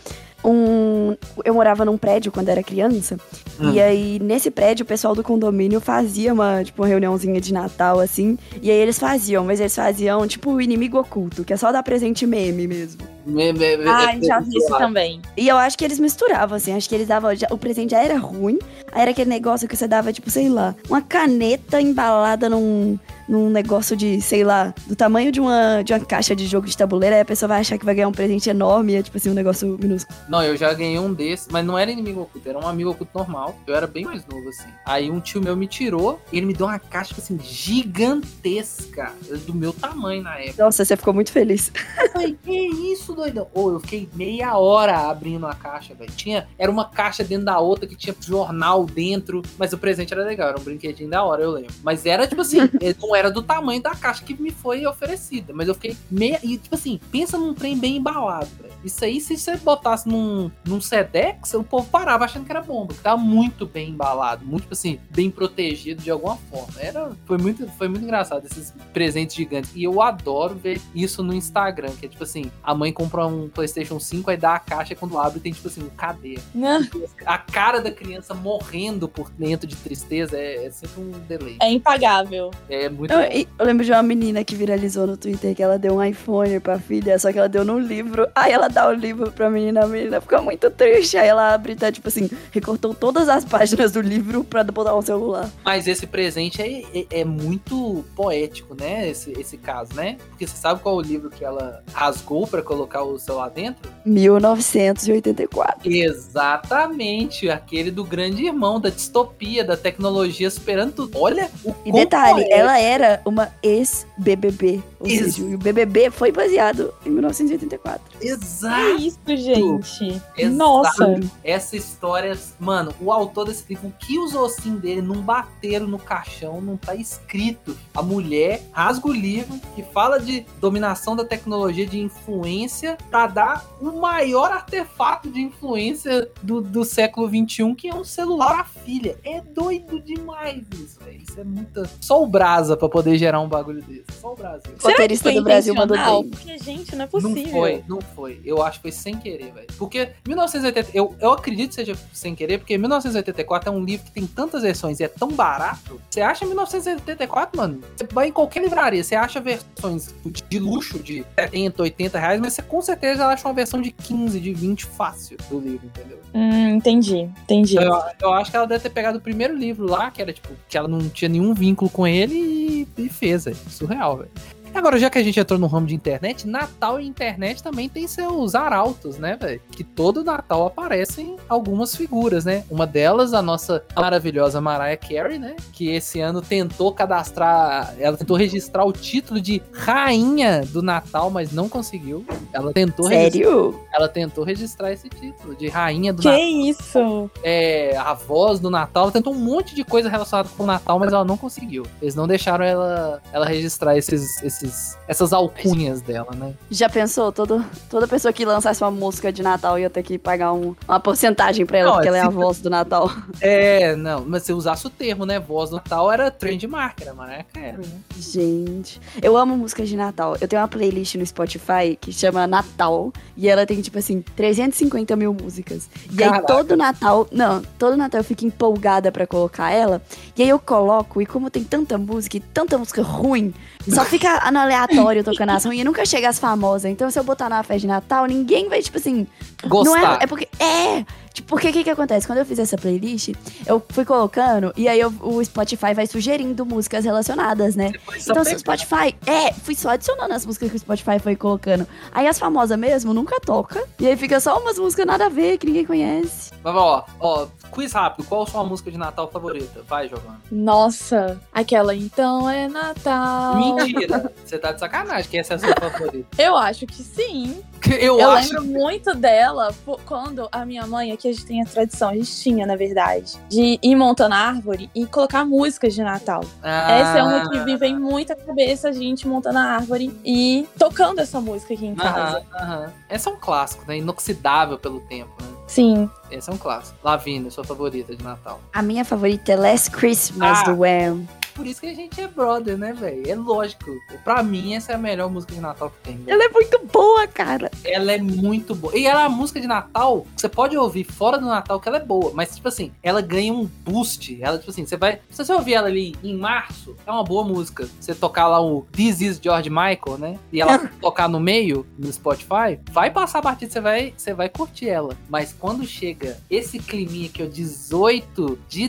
um. 0.43 1.15
Eu 1.43 1.53
morava 1.53 1.85
num 1.85 1.97
prédio 1.97 2.31
quando 2.31 2.49
era 2.49 2.63
criança. 2.63 3.17
Hum. 3.59 3.71
E 3.73 3.81
aí, 3.81 4.19
nesse 4.19 4.49
prédio, 4.51 4.83
o 4.83 4.87
pessoal 4.87 5.13
do 5.15 5.23
condomínio 5.23 5.79
fazia 5.79 6.33
uma, 6.33 6.63
tipo, 6.63 6.81
uma 6.81 6.87
reuniãozinha 6.87 7.39
de 7.39 7.53
Natal, 7.53 7.99
assim. 7.99 8.37
E 8.61 8.69
aí 8.71 8.77
eles 8.77 8.97
faziam, 8.97 9.45
mas 9.45 9.59
eles 9.59 9.75
faziam, 9.75 10.27
tipo, 10.27 10.51
o 10.53 10.61
inimigo 10.61 10.97
oculto, 10.99 11.43
que 11.43 11.53
é 11.53 11.57
só 11.57 11.71
dar 11.71 11.83
presente 11.83 12.25
meme 12.25 12.67
mesmo. 12.67 13.01
Me- 13.25 13.53
me- 13.53 13.77
me- 13.77 13.87
Ai, 13.87 14.19
já 14.23 14.39
vi 14.39 14.57
isso 14.57 14.75
também. 14.77 15.21
E 15.37 15.47
eu 15.47 15.55
acho 15.57 15.77
que 15.77 15.85
eles 15.85 15.99
misturavam, 15.99 16.57
assim. 16.57 16.73
Acho 16.73 16.89
que 16.89 16.95
eles 16.95 17.07
davam. 17.07 17.35
já- 17.35 17.47
o 17.51 17.57
presente 17.57 17.91
já 17.91 18.03
era 18.03 18.17
ruim. 18.17 18.57
Aí 18.91 19.03
era 19.03 19.11
aquele 19.11 19.29
negócio 19.29 19.67
que 19.67 19.77
você 19.77 19.87
dava, 19.87 20.11
tipo, 20.11 20.29
sei 20.29 20.49
lá, 20.49 20.75
uma 20.89 21.01
caneta 21.01 21.79
embalada 21.79 22.49
num, 22.49 22.97
num 23.31 23.49
negócio 23.49 23.95
de, 23.95 24.19
sei 24.19 24.43
lá, 24.43 24.73
do 24.85 24.93
tamanho 24.93 25.31
de 25.31 25.39
uma, 25.39 25.81
de 25.83 25.93
uma 25.93 26.01
caixa 26.01 26.35
de 26.35 26.45
jogo 26.45 26.67
de 26.67 26.75
tabuleiro. 26.75 27.15
Aí 27.15 27.21
a 27.21 27.25
pessoa 27.25 27.47
vai 27.47 27.61
achar 27.61 27.77
que 27.77 27.85
vai 27.85 27.95
ganhar 27.95 28.09
um 28.09 28.11
presente 28.11 28.49
enorme. 28.49 28.95
É, 28.95 29.01
tipo 29.01 29.15
assim, 29.15 29.29
um 29.29 29.33
negócio 29.33 29.77
minúsculo. 29.81 30.19
Não, 30.27 30.43
eu 30.43 30.57
já 30.57 30.73
ganhei 30.73 30.99
um 30.99 31.13
desses, 31.13 31.47
mas 31.49 31.65
não 31.65 31.77
era 31.77 31.89
inimigo 31.89 32.21
oculto, 32.21 32.49
era 32.49 32.59
um 32.59 32.67
amigo 32.67 32.89
oculto 32.89 33.17
normal. 33.17 33.57
Eu 33.65 33.73
era 33.73 33.87
bem 33.87 34.03
mais 34.03 34.25
novo, 34.25 34.49
assim. 34.49 34.67
Aí 34.85 35.09
um 35.09 35.21
tio 35.21 35.41
meu 35.41 35.55
me 35.55 35.65
tirou 35.65 36.19
e 36.29 36.37
ele 36.37 36.45
me 36.45 36.53
deu 36.53 36.67
uma 36.67 36.77
caixa, 36.77 37.15
assim, 37.17 37.39
gigantesca. 37.41 39.13
Do 39.45 39.55
meu 39.55 39.71
tamanho 39.71 40.21
na 40.21 40.37
época. 40.37 40.65
Nossa, 40.65 40.83
você 40.83 40.97
ficou 40.97 41.13
muito 41.13 41.31
feliz. 41.31 41.71
Eu 41.97 42.11
falei, 42.11 42.37
que 42.43 42.51
isso, 42.91 43.13
doidão? 43.13 43.47
Ô, 43.53 43.71
eu 43.71 43.79
fiquei 43.79 44.09
meia 44.13 44.57
hora 44.57 45.09
abrindo 45.09 45.47
a 45.47 45.55
caixa, 45.55 45.93
velho. 45.93 46.11
Tinha, 46.11 46.47
era 46.59 46.69
uma 46.69 46.83
caixa 46.83 47.23
dentro 47.23 47.45
da 47.45 47.59
outra 47.59 47.87
que 47.87 47.95
tinha 47.95 48.13
jornal 48.19 48.85
dentro, 48.85 49.41
mas 49.57 49.71
o 49.71 49.77
presente 49.77 50.13
era 50.13 50.25
legal, 50.25 50.49
era 50.49 50.59
um 50.59 50.63
brinquedinho 50.63 51.09
da 51.09 51.23
hora, 51.23 51.43
eu 51.43 51.51
lembro. 51.51 51.73
Mas 51.81 52.05
era, 52.05 52.27
tipo 52.27 52.41
assim, 52.41 52.57
ele 52.81 52.97
não 53.01 53.15
era 53.15 53.20
do 53.29 53.41
tamanho 53.43 53.81
da 53.81 53.91
caixa 53.91 54.23
que 54.23 54.39
me 54.41 54.51
foi 54.51 54.85
oferecida, 54.85 55.53
mas 55.53 55.67
eu 55.67 55.73
fiquei 55.75 55.95
meia... 56.09 56.39
E, 56.43 56.57
tipo 56.57 56.75
assim, 56.75 56.99
pensa 57.11 57.37
num 57.37 57.53
trem 57.53 57.77
bem 57.77 57.97
embalado, 57.97 58.47
velho. 58.59 58.71
Isso 58.83 59.03
aí, 59.05 59.21
se 59.21 59.37
você 59.37 59.57
botasse 59.57 60.07
num, 60.07 60.49
num 60.65 60.81
Sedex, 60.81 61.53
o 61.53 61.63
povo 61.63 61.87
parava 61.89 62.25
achando 62.25 62.45
que 62.45 62.51
era 62.51 62.61
bomba, 62.61 62.87
porque 62.87 63.01
tava 63.01 63.21
muito 63.21 63.65
bem 63.65 63.89
embalado, 63.89 64.45
muito, 64.45 64.63
tipo 64.63 64.73
assim, 64.73 64.99
bem 65.11 65.29
protegido 65.29 66.01
de 66.01 66.09
alguma 66.09 66.35
forma. 66.35 66.73
Era, 66.79 67.11
foi, 67.25 67.37
muito, 67.37 67.67
foi 67.77 67.87
muito 67.87 68.03
engraçado, 68.03 68.45
esses 68.45 68.73
presentes 68.91 69.35
gigantes. 69.35 69.71
E 69.75 69.83
eu 69.83 70.01
adoro 70.01 70.55
ver 70.55 70.81
isso 70.95 71.21
no 71.21 71.33
Instagram, 71.33 71.91
que 71.91 72.05
é 72.05 72.09
tipo 72.09 72.23
assim, 72.23 72.51
a 72.63 72.73
mãe 72.73 72.91
compra 72.91 73.27
um 73.27 73.47
PlayStation 73.49 73.99
5, 73.99 74.31
aí 74.31 74.37
dá 74.37 74.55
a 74.55 74.59
caixa, 74.59 74.93
e 74.93 74.95
quando 74.95 75.17
abre 75.17 75.39
tem 75.39 75.51
tipo 75.51 75.67
assim, 75.67 75.83
um 75.83 75.89
cadê? 75.89 76.39
Não, 76.53 76.81
A 77.25 77.37
cara 77.37 77.79
da 77.81 77.91
criança 77.91 78.33
morrendo 78.33 79.07
por 79.07 79.29
dentro 79.31 79.67
de 79.67 79.75
tristeza 79.75 80.37
é, 80.37 80.65
é 80.65 80.71
sempre 80.71 81.01
um 81.01 81.11
delay. 81.27 81.57
é 81.61 81.71
impagável. 81.71 82.51
É 82.67 82.89
muito 82.89 83.10
Eu, 83.11 83.45
eu 83.59 83.65
lembro 83.65 83.83
de 83.83 83.91
uma 83.91 84.01
menina 84.01 84.41
que 84.41 84.55
viralizou 84.55 85.05
no 85.05 85.17
Twitter 85.17 85.53
que 85.53 85.61
ela 85.61 85.77
deu 85.77 85.95
um 85.95 86.03
iPhone 86.03 86.61
pra 86.61 86.79
filha, 86.79 87.19
só 87.19 87.29
que 87.29 87.37
ela 87.37 87.49
deu 87.49 87.65
num 87.65 87.77
livro. 87.77 88.25
Aí 88.33 88.53
ela 88.53 88.69
dá 88.69 88.87
o 88.87 88.93
livro 88.93 89.29
pra 89.33 89.49
menina, 89.49 89.83
a 89.83 89.87
menina 89.87 90.21
fica 90.21 90.41
muito 90.41 90.69
triste. 90.71 91.17
Aí 91.17 91.27
ela 91.27 91.53
abre 91.53 91.75
tá, 91.75 91.91
tipo 91.91 92.07
assim, 92.07 92.29
recortou 92.51 92.93
todas 92.93 93.27
as 93.27 93.43
páginas 93.43 93.91
do 93.91 93.99
livro 93.99 94.45
pra 94.45 94.63
botar 94.63 94.93
no 94.93 95.01
celular. 95.01 95.49
Mas 95.65 95.87
esse 95.87 96.07
presente 96.07 96.61
é, 96.61 96.83
é, 96.97 97.05
é 97.21 97.25
muito 97.25 98.05
poético, 98.15 98.73
né? 98.79 99.09
Esse, 99.09 99.31
esse 99.37 99.57
caso, 99.57 99.93
né? 99.93 100.15
Porque 100.29 100.47
você 100.47 100.55
sabe 100.55 100.79
qual 100.79 100.95
é 100.95 100.97
o 100.99 101.01
livro 101.01 101.29
que 101.29 101.43
ela 101.43 101.83
rasgou 101.93 102.47
pra 102.47 102.61
colocar 102.61 103.03
o 103.03 103.19
celular 103.19 103.49
dentro? 103.49 103.91
1984. 104.05 105.91
Exatamente, 105.91 107.49
aquele 107.49 107.91
do 107.91 108.03
grande 108.05 108.45
irmão, 108.45 108.79
da 108.79 108.89
distopia, 108.89 109.63
da 109.65 109.75
tecnologia 109.75 110.49
superando 110.49 110.93
tudo. 110.93 111.17
Olha 111.19 111.49
o 111.63 111.73
E 111.85 111.91
detalhe, 111.91 112.35
poético. 112.35 112.55
ela 112.55 112.79
era 112.91 113.21
uma 113.25 113.49
ex-BBB. 113.63 114.81
Ou 114.99 115.07
Isso. 115.07 115.23
seja, 115.31 115.43
o 115.43 115.57
BBB 115.57 116.11
foi 116.11 116.31
baseado 116.31 116.93
em 117.05 117.09
1984. 117.09 118.10
Exato. 118.21 118.97
Que 118.97 119.07
isso, 119.07 119.19
gente. 119.27 120.21
Exato. 120.37 120.55
Nossa. 120.55 121.19
Essa 121.43 121.75
história, 121.75 122.37
mano, 122.59 122.93
o 122.99 123.11
autor 123.11 123.45
desse 123.47 123.63
livro, 123.69 123.87
o 123.87 123.91
que 123.91 124.19
os 124.19 124.35
ossinhos 124.35 124.81
dele 124.81 125.01
não 125.01 125.21
bateram 125.21 125.87
no 125.87 125.99
caixão, 125.99 126.61
não 126.61 126.77
tá 126.77 126.95
escrito. 126.95 127.75
A 127.93 128.01
mulher 128.01 128.61
rasga 128.71 129.07
o 129.07 129.11
livro 129.13 129.59
que 129.75 129.83
fala 129.83 130.19
de 130.19 130.45
dominação 130.59 131.15
da 131.15 131.25
tecnologia, 131.25 131.85
de 131.85 131.99
influência, 131.99 132.97
pra 133.09 133.27
dar 133.27 133.65
o 133.81 133.91
maior 133.99 134.51
artefato 134.51 135.29
de 135.29 135.41
influência 135.41 136.29
do, 136.41 136.61
do 136.61 136.83
século 136.85 137.27
XXI, 137.27 137.73
que 137.75 137.87
é 137.87 137.95
um 137.95 138.03
celular 138.03 138.59
à 138.59 138.63
filha. 138.63 139.17
É 139.23 139.41
doido 139.41 139.99
demais 139.99 140.63
isso, 140.73 140.99
velho. 141.03 141.21
Isso 141.21 141.39
é 141.39 141.43
muita. 141.43 141.89
Só 141.99 142.21
o 142.21 142.27
Brasa 142.27 142.75
pra 142.77 142.87
poder 142.89 143.17
gerar 143.17 143.39
um 143.41 143.47
bagulho 143.47 143.81
desse. 143.81 144.05
Só 144.19 144.33
o 144.33 144.35
Brasil. 144.35 144.73
O 144.81 144.87
roteirista 144.87 145.29
Foi 145.31 145.33
do 145.35 145.43
Brasil 145.43 145.73
mandou 145.73 145.97
bem. 145.97 146.29
Porque, 146.29 146.57
gente, 146.57 146.95
não 146.95 147.05
é 147.05 147.09
Não 147.11 147.21
possível. 147.21 147.51
foi, 147.51 147.83
não 147.87 147.99
foi. 148.13 148.41
Eu 148.43 148.61
acho 148.61 148.77
que 148.77 148.83
foi 148.83 148.91
sem 148.91 149.17
querer, 149.17 149.51
velho. 149.51 149.67
Porque 149.77 150.09
1980, 150.27 150.91
eu, 150.93 151.15
eu 151.19 151.31
acredito 151.31 151.69
que 151.69 151.75
seja 151.75 151.95
sem 152.13 152.35
querer, 152.35 152.57
porque 152.57 152.77
1984 152.77 153.69
é 153.69 153.71
um 153.71 153.83
livro 153.83 154.05
que 154.05 154.11
tem 154.11 154.27
tantas 154.27 154.63
versões 154.63 154.99
e 154.99 155.03
é 155.03 155.07
tão 155.07 155.29
barato. 155.29 156.01
Você 156.09 156.21
acha 156.21 156.45
1984, 156.45 157.57
mano? 157.57 157.81
Você 157.95 158.07
vai 158.11 158.27
em 158.27 158.31
qualquer 158.31 158.61
livraria, 158.61 159.03
você 159.03 159.15
acha 159.15 159.39
versões 159.39 160.13
de 160.49 160.59
luxo 160.59 160.99
de 160.99 161.25
70, 161.39 161.81
80 161.81 162.19
reais, 162.19 162.39
mas 162.39 162.53
você 162.53 162.61
com 162.61 162.81
certeza 162.81 163.25
acha 163.25 163.47
uma 163.47 163.53
versão 163.53 163.81
de 163.81 163.91
15, 163.91 164.39
de 164.39 164.53
20 164.53 164.85
fácil 164.85 165.37
do 165.49 165.59
livro, 165.59 165.87
entendeu? 165.87 166.19
Hum, 166.33 166.69
entendi, 166.69 167.29
entendi. 167.43 167.75
Eu, 167.75 168.01
eu 168.21 168.33
acho 168.33 168.51
que 168.51 168.57
ela 168.57 168.67
deve 168.67 168.83
ter 168.83 168.89
pegado 168.89 169.17
o 169.17 169.21
primeiro 169.21 169.55
livro 169.55 169.85
lá, 169.85 170.09
que 170.09 170.21
era 170.21 170.31
tipo, 170.31 170.49
que 170.69 170.77
ela 170.77 170.87
não 170.87 171.09
tinha 171.09 171.29
nenhum 171.29 171.53
vínculo 171.53 171.89
com 171.89 172.07
ele 172.07 172.35
e, 172.35 172.87
e 172.97 173.09
fez, 173.09 173.45
velho. 173.45 173.57
Surreal, 173.69 174.17
velho. 174.17 174.31
Agora, 174.73 174.97
já 174.97 175.09
que 175.09 175.17
a 175.17 175.23
gente 175.23 175.39
entrou 175.39 175.59
no 175.59 175.67
ramo 175.67 175.85
de 175.87 175.95
internet, 175.95 176.47
Natal 176.47 176.99
e 176.99 177.07
internet 177.07 177.61
também 177.61 177.89
tem 177.89 178.07
seus 178.07 178.55
arautos, 178.55 179.17
né, 179.17 179.37
velho? 179.39 179.61
Que 179.71 179.83
todo 179.83 180.23
Natal 180.23 180.65
aparecem 180.65 181.35
algumas 181.47 181.95
figuras, 181.95 182.45
né? 182.45 182.63
Uma 182.69 182.87
delas, 182.87 183.33
a 183.33 183.41
nossa 183.41 183.83
maravilhosa 183.95 184.61
Mariah 184.61 184.97
Carey, 184.97 185.37
né? 185.37 185.55
Que 185.73 185.89
esse 185.89 186.19
ano 186.19 186.41
tentou 186.41 186.91
cadastrar, 186.93 187.93
ela 187.99 188.17
tentou 188.17 188.37
registrar 188.37 188.85
o 188.85 188.91
título 188.91 189.39
de 189.41 189.61
rainha 189.73 190.63
do 190.65 190.81
Natal, 190.81 191.29
mas 191.29 191.51
não 191.51 191.67
conseguiu. 191.69 192.25
Ela 192.53 192.73
tentou, 192.73 193.07
registrar, 193.07 193.31
Sério? 193.31 193.79
ela 193.93 194.07
tentou 194.07 194.43
registrar 194.43 194.91
esse 194.91 195.09
título 195.09 195.55
de 195.55 195.67
rainha 195.67 196.11
do 196.13 196.21
Que 196.21 196.27
Natal 196.29 196.43
isso? 196.43 197.31
é, 197.43 197.95
a 197.97 198.13
voz 198.13 198.59
do 198.59 198.69
Natal. 198.69 199.03
Ela 199.03 199.11
tentou 199.11 199.33
um 199.33 199.39
monte 199.39 199.75
de 199.75 199.83
coisa 199.83 200.09
relacionada 200.09 200.49
com 200.55 200.63
o 200.63 200.65
Natal, 200.65 200.99
mas 200.99 201.11
ela 201.13 201.23
não 201.23 201.37
conseguiu. 201.37 201.85
Eles 202.01 202.15
não 202.15 202.27
deixaram 202.27 202.63
ela, 202.65 203.21
ela 203.31 203.45
registrar 203.45 203.97
esses, 203.97 204.41
esses, 204.43 204.60
essas 205.07 205.33
alcunhas 205.33 206.01
dela, 206.01 206.31
né? 206.35 206.53
Já 206.69 206.89
pensou? 206.89 207.31
Todo, 207.31 207.63
toda 207.89 208.07
pessoa 208.07 208.31
que 208.33 208.45
lançasse 208.45 208.81
uma 208.83 208.91
música 208.91 209.31
de 209.31 209.41
Natal 209.43 209.77
ia 209.79 209.89
ter 209.89 210.03
que 210.03 210.17
pagar 210.17 210.53
um- 210.53 210.75
uma 210.87 210.99
porcentagem 210.99 211.65
pra 211.65 211.77
ela, 211.79 211.87
Não, 211.89 211.95
porque 211.95 212.07
ela 212.07 212.17
é 212.17 212.21
a 212.21 212.25
se- 212.29 212.31
voz 212.35 212.59
do 212.59 212.69
Natal. 212.69 213.11
É, 213.41 213.95
não, 213.95 214.23
mas 214.25 214.43
se 214.43 214.53
usasse 214.53 214.85
o 214.85 214.89
termo, 214.89 215.25
né? 215.25 215.39
Voz 215.39 215.69
do 215.71 215.75
Natal 215.77 216.11
era 216.11 216.29
trademark, 216.29 217.01
era 217.01 217.13
Mariah 217.13 217.45
Carey, 217.53 217.77
né? 217.77 217.99
Gente, 218.17 219.01
eu 219.21 219.35
amo 219.35 219.57
músicas 219.57 219.89
de 219.89 219.95
Natal. 219.97 220.37
Eu 220.39 220.47
tenho 220.47 220.61
uma 220.61 220.67
playlist 220.67 221.15
no 221.15 221.25
Spotify 221.25 221.97
que 221.99 222.11
chama 222.13 222.45
Natal. 222.47 223.11
E 223.35 223.49
ela 223.49 223.65
tem, 223.65 223.81
tipo 223.81 223.97
assim, 223.97 224.21
350 224.35 225.15
mil 225.15 225.33
músicas. 225.33 225.89
E 226.11 226.23
aí 226.23 226.29
Caraca. 226.29 226.45
todo 226.47 226.77
Natal. 226.77 227.27
Não, 227.31 227.61
todo 227.79 227.97
Natal 227.97 228.19
eu 228.19 228.23
fico 228.23 228.45
empolgada 228.45 229.11
pra 229.11 229.25
colocar 229.25 229.71
ela. 229.71 230.01
E 230.37 230.43
aí 230.43 230.49
eu 230.49 230.59
coloco, 230.59 231.21
e 231.21 231.25
como 231.25 231.49
tem 231.49 231.63
tanta 231.63 231.97
música 231.97 232.37
e 232.37 232.39
tanta 232.39 232.77
música 232.77 233.01
ruim, 233.01 233.53
só 233.89 234.05
fica. 234.05 234.39
Não, 234.51 234.61
aleatório 234.61 235.23
tocando 235.23 235.49
as 235.51 235.65
ruins 235.65 235.81
e 235.81 235.83
nunca 235.83 236.05
chega 236.05 236.29
as 236.29 236.37
famosas. 236.39 236.91
Então, 236.91 237.09
se 237.09 237.17
eu 237.19 237.23
botar 237.23 237.49
na 237.49 237.63
festa 237.63 237.79
de 237.81 237.87
Natal, 237.87 238.25
ninguém 238.25 238.67
vai, 238.69 238.81
tipo 238.81 238.97
assim. 238.97 239.25
Não 239.63 239.69
Gostar. 239.69 240.19
é, 240.21 240.23
é 240.23 240.27
porque. 240.27 240.47
É! 240.59 241.05
Tipo, 241.33 241.47
porque 241.47 241.69
o 241.69 241.71
que 241.73 241.83
que 241.85 241.89
acontece? 241.89 242.27
Quando 242.27 242.39
eu 242.39 242.45
fiz 242.45 242.59
essa 242.59 242.77
playlist, 242.77 243.29
eu 243.65 243.81
fui 243.89 244.03
colocando 244.03 244.73
e 244.75 244.89
aí 244.89 244.99
eu- 244.99 245.13
o 245.21 245.41
Spotify 245.45 245.93
vai 245.93 246.05
sugerindo 246.05 246.65
músicas 246.65 247.05
relacionadas, 247.05 247.73
né? 247.73 247.91
Então, 248.21 248.43
se 248.43 248.53
o 248.53 248.59
Spotify. 248.59 249.15
É, 249.25 249.53
fui 249.53 249.73
só 249.73 249.91
adicionando 249.91 250.33
as 250.33 250.45
músicas 250.45 250.69
que 250.69 250.75
o 250.75 250.79
Spotify 250.79 251.19
foi 251.19 251.37
colocando. 251.37 251.87
Aí 252.11 252.27
as 252.27 252.37
famosas 252.37 252.77
mesmo 252.77 253.13
nunca 253.13 253.39
toca. 253.39 253.81
E 253.97 254.07
aí 254.07 254.17
fica 254.17 254.41
só 254.41 254.59
umas 254.59 254.77
músicas 254.77 255.05
nada 255.05 255.27
a 255.27 255.29
ver, 255.29 255.57
que 255.57 255.65
ninguém 255.67 255.85
conhece. 255.85 256.51
Mas, 256.61 256.75
ó, 256.75 257.05
ó, 257.19 257.47
quiz 257.71 257.93
rápido. 257.93 258.25
Qual 258.27 258.43
a 258.43 258.47
sua 258.47 258.63
música 258.63 258.91
de 258.91 258.97
Natal 258.97 259.29
favorita? 259.31 259.81
Vai, 259.87 260.07
Giovanna. 260.07 260.39
Nossa, 260.51 261.39
aquela 261.53 261.95
então 261.95 262.49
é 262.49 262.67
Natal. 262.67 263.55
Mentira. 263.55 264.31
Você 264.45 264.57
tá 264.59 264.71
de 264.71 264.79
sacanagem 264.79 265.29
que 265.29 265.37
essa 265.37 265.53
é 265.53 265.55
a 265.55 265.59
sua 265.59 265.75
favorita. 265.89 266.27
Eu 266.41 266.55
acho 266.57 266.85
que 266.85 267.01
sim. 267.03 267.61
Eu, 267.99 268.19
Eu 268.19 268.31
acho. 268.31 268.53
lembro 268.53 268.65
muito 268.79 269.13
dela 269.15 269.73
quando 270.05 270.47
a 270.51 270.65
minha 270.65 270.85
mãe, 270.85 271.11
aqui 271.11 271.29
a 271.29 271.33
gente 271.33 271.45
tem 271.45 271.61
a 271.61 271.65
tradição, 271.65 272.09
a 272.09 272.13
gente 272.13 272.31
tinha, 272.39 272.65
na 272.65 272.75
verdade, 272.75 273.37
de 273.49 273.79
ir 273.81 273.95
montando 273.95 274.35
a 274.35 274.37
árvore 274.37 274.89
e 274.93 275.05
colocar 275.07 275.43
músicas 275.43 275.93
de 275.95 276.03
Natal. 276.03 276.41
Ah, 276.61 276.91
Essa 276.91 277.17
é 277.19 277.23
uma 277.23 277.49
que 277.49 277.59
me 277.61 277.75
vem 277.77 277.97
muito 277.97 278.31
à 278.33 278.35
cabeça, 278.35 278.89
a 278.89 278.91
gente 278.91 279.27
montando 279.27 279.57
a 279.57 279.63
árvore 279.63 280.15
e 280.23 280.67
tocando 280.77 281.19
essa 281.19 281.41
música 281.41 281.73
aqui 281.73 281.85
em 281.87 281.95
casa. 281.95 282.43
Aham, 282.53 282.61
aham. 282.61 282.93
Essa 283.09 283.29
é 283.29 283.33
um 283.33 283.37
clássico, 283.37 283.83
né? 283.87 283.97
Inoxidável 283.97 284.77
pelo 284.77 284.99
tempo, 285.01 285.31
né? 285.41 285.47
Sim. 285.67 286.09
Esse 286.31 286.49
é 286.49 286.53
um 286.53 286.57
clássico. 286.57 286.97
Lavínia, 287.03 287.51
sua 287.51 287.63
favorita 287.63 288.15
de 288.15 288.23
Natal. 288.23 288.59
A 288.73 288.81
minha 288.81 289.03
favorita 289.05 289.51
é 289.51 289.55
Last 289.55 289.91
Christmas 289.91 290.59
Ah. 290.59 290.63
do 290.71 290.79
Wham. 290.81 291.25
Por 291.53 291.67
isso 291.67 291.81
que 291.81 291.87
a 291.87 291.93
gente 291.93 292.19
é 292.19 292.27
brother, 292.27 292.77
né, 292.77 292.93
velho? 292.93 293.29
É 293.29 293.35
lógico. 293.35 293.91
Pra 294.23 294.41
mim, 294.41 294.73
essa 294.73 294.93
é 294.93 294.95
a 294.95 294.97
melhor 294.97 295.29
música 295.29 295.53
de 295.53 295.59
Natal 295.59 295.89
que 295.91 295.97
tem. 296.01 296.17
velho. 296.17 296.31
Ela 296.31 296.45
é 296.45 296.49
muito 296.49 296.79
boa, 296.91 297.27
cara. 297.27 297.69
Ela 297.83 298.13
é 298.13 298.17
muito 298.17 298.73
boa. 298.73 298.97
E 298.97 299.05
ela 299.05 299.23
é 299.23 299.27
uma 299.27 299.35
música 299.35 299.59
de 299.59 299.67
Natal 299.67 300.25
que 300.33 300.41
você 300.41 300.47
pode 300.47 300.77
ouvir 300.77 301.03
fora 301.03 301.37
do 301.37 301.45
Natal 301.45 301.77
que 301.81 301.89
ela 301.89 301.97
é 301.97 302.03
boa. 302.03 302.31
Mas, 302.33 302.55
tipo 302.55 302.69
assim, 302.69 302.93
ela 303.03 303.21
ganha 303.21 303.51
um 303.53 303.65
boost. 303.65 304.41
Ela, 304.41 304.57
tipo 304.59 304.71
assim, 304.71 304.85
você 304.85 304.95
vai. 304.95 305.19
Se 305.29 305.43
você 305.43 305.51
ouvir 305.51 305.73
ela 305.73 305.87
ali 305.89 306.15
em 306.23 306.37
março, 306.37 306.95
é 307.05 307.11
uma 307.11 307.23
boa 307.23 307.43
música. 307.43 307.87
Você 307.99 308.15
tocar 308.15 308.47
lá 308.47 308.61
o 308.61 308.87
This 308.93 309.19
is 309.19 309.39
George 309.43 309.69
Michael, 309.69 310.17
né? 310.17 310.39
E 310.53 310.61
ela 310.61 310.77
tocar 311.01 311.27
no 311.27 311.39
meio, 311.39 311.85
no 311.99 312.11
Spotify, 312.11 312.79
vai 312.91 313.11
passar 313.11 313.39
a 313.39 313.41
partida, 313.41 313.69
você 313.69 313.81
vai, 313.81 314.13
você 314.15 314.33
vai 314.33 314.47
curtir 314.47 314.87
ela. 314.87 315.17
Mas 315.29 315.53
quando 315.53 315.85
chega 315.85 316.20
esse 316.49 316.79
climinha 316.79 317.27
aqui, 317.27 317.43
ó, 317.43 317.45
18 317.45 318.59
de 318.67 318.87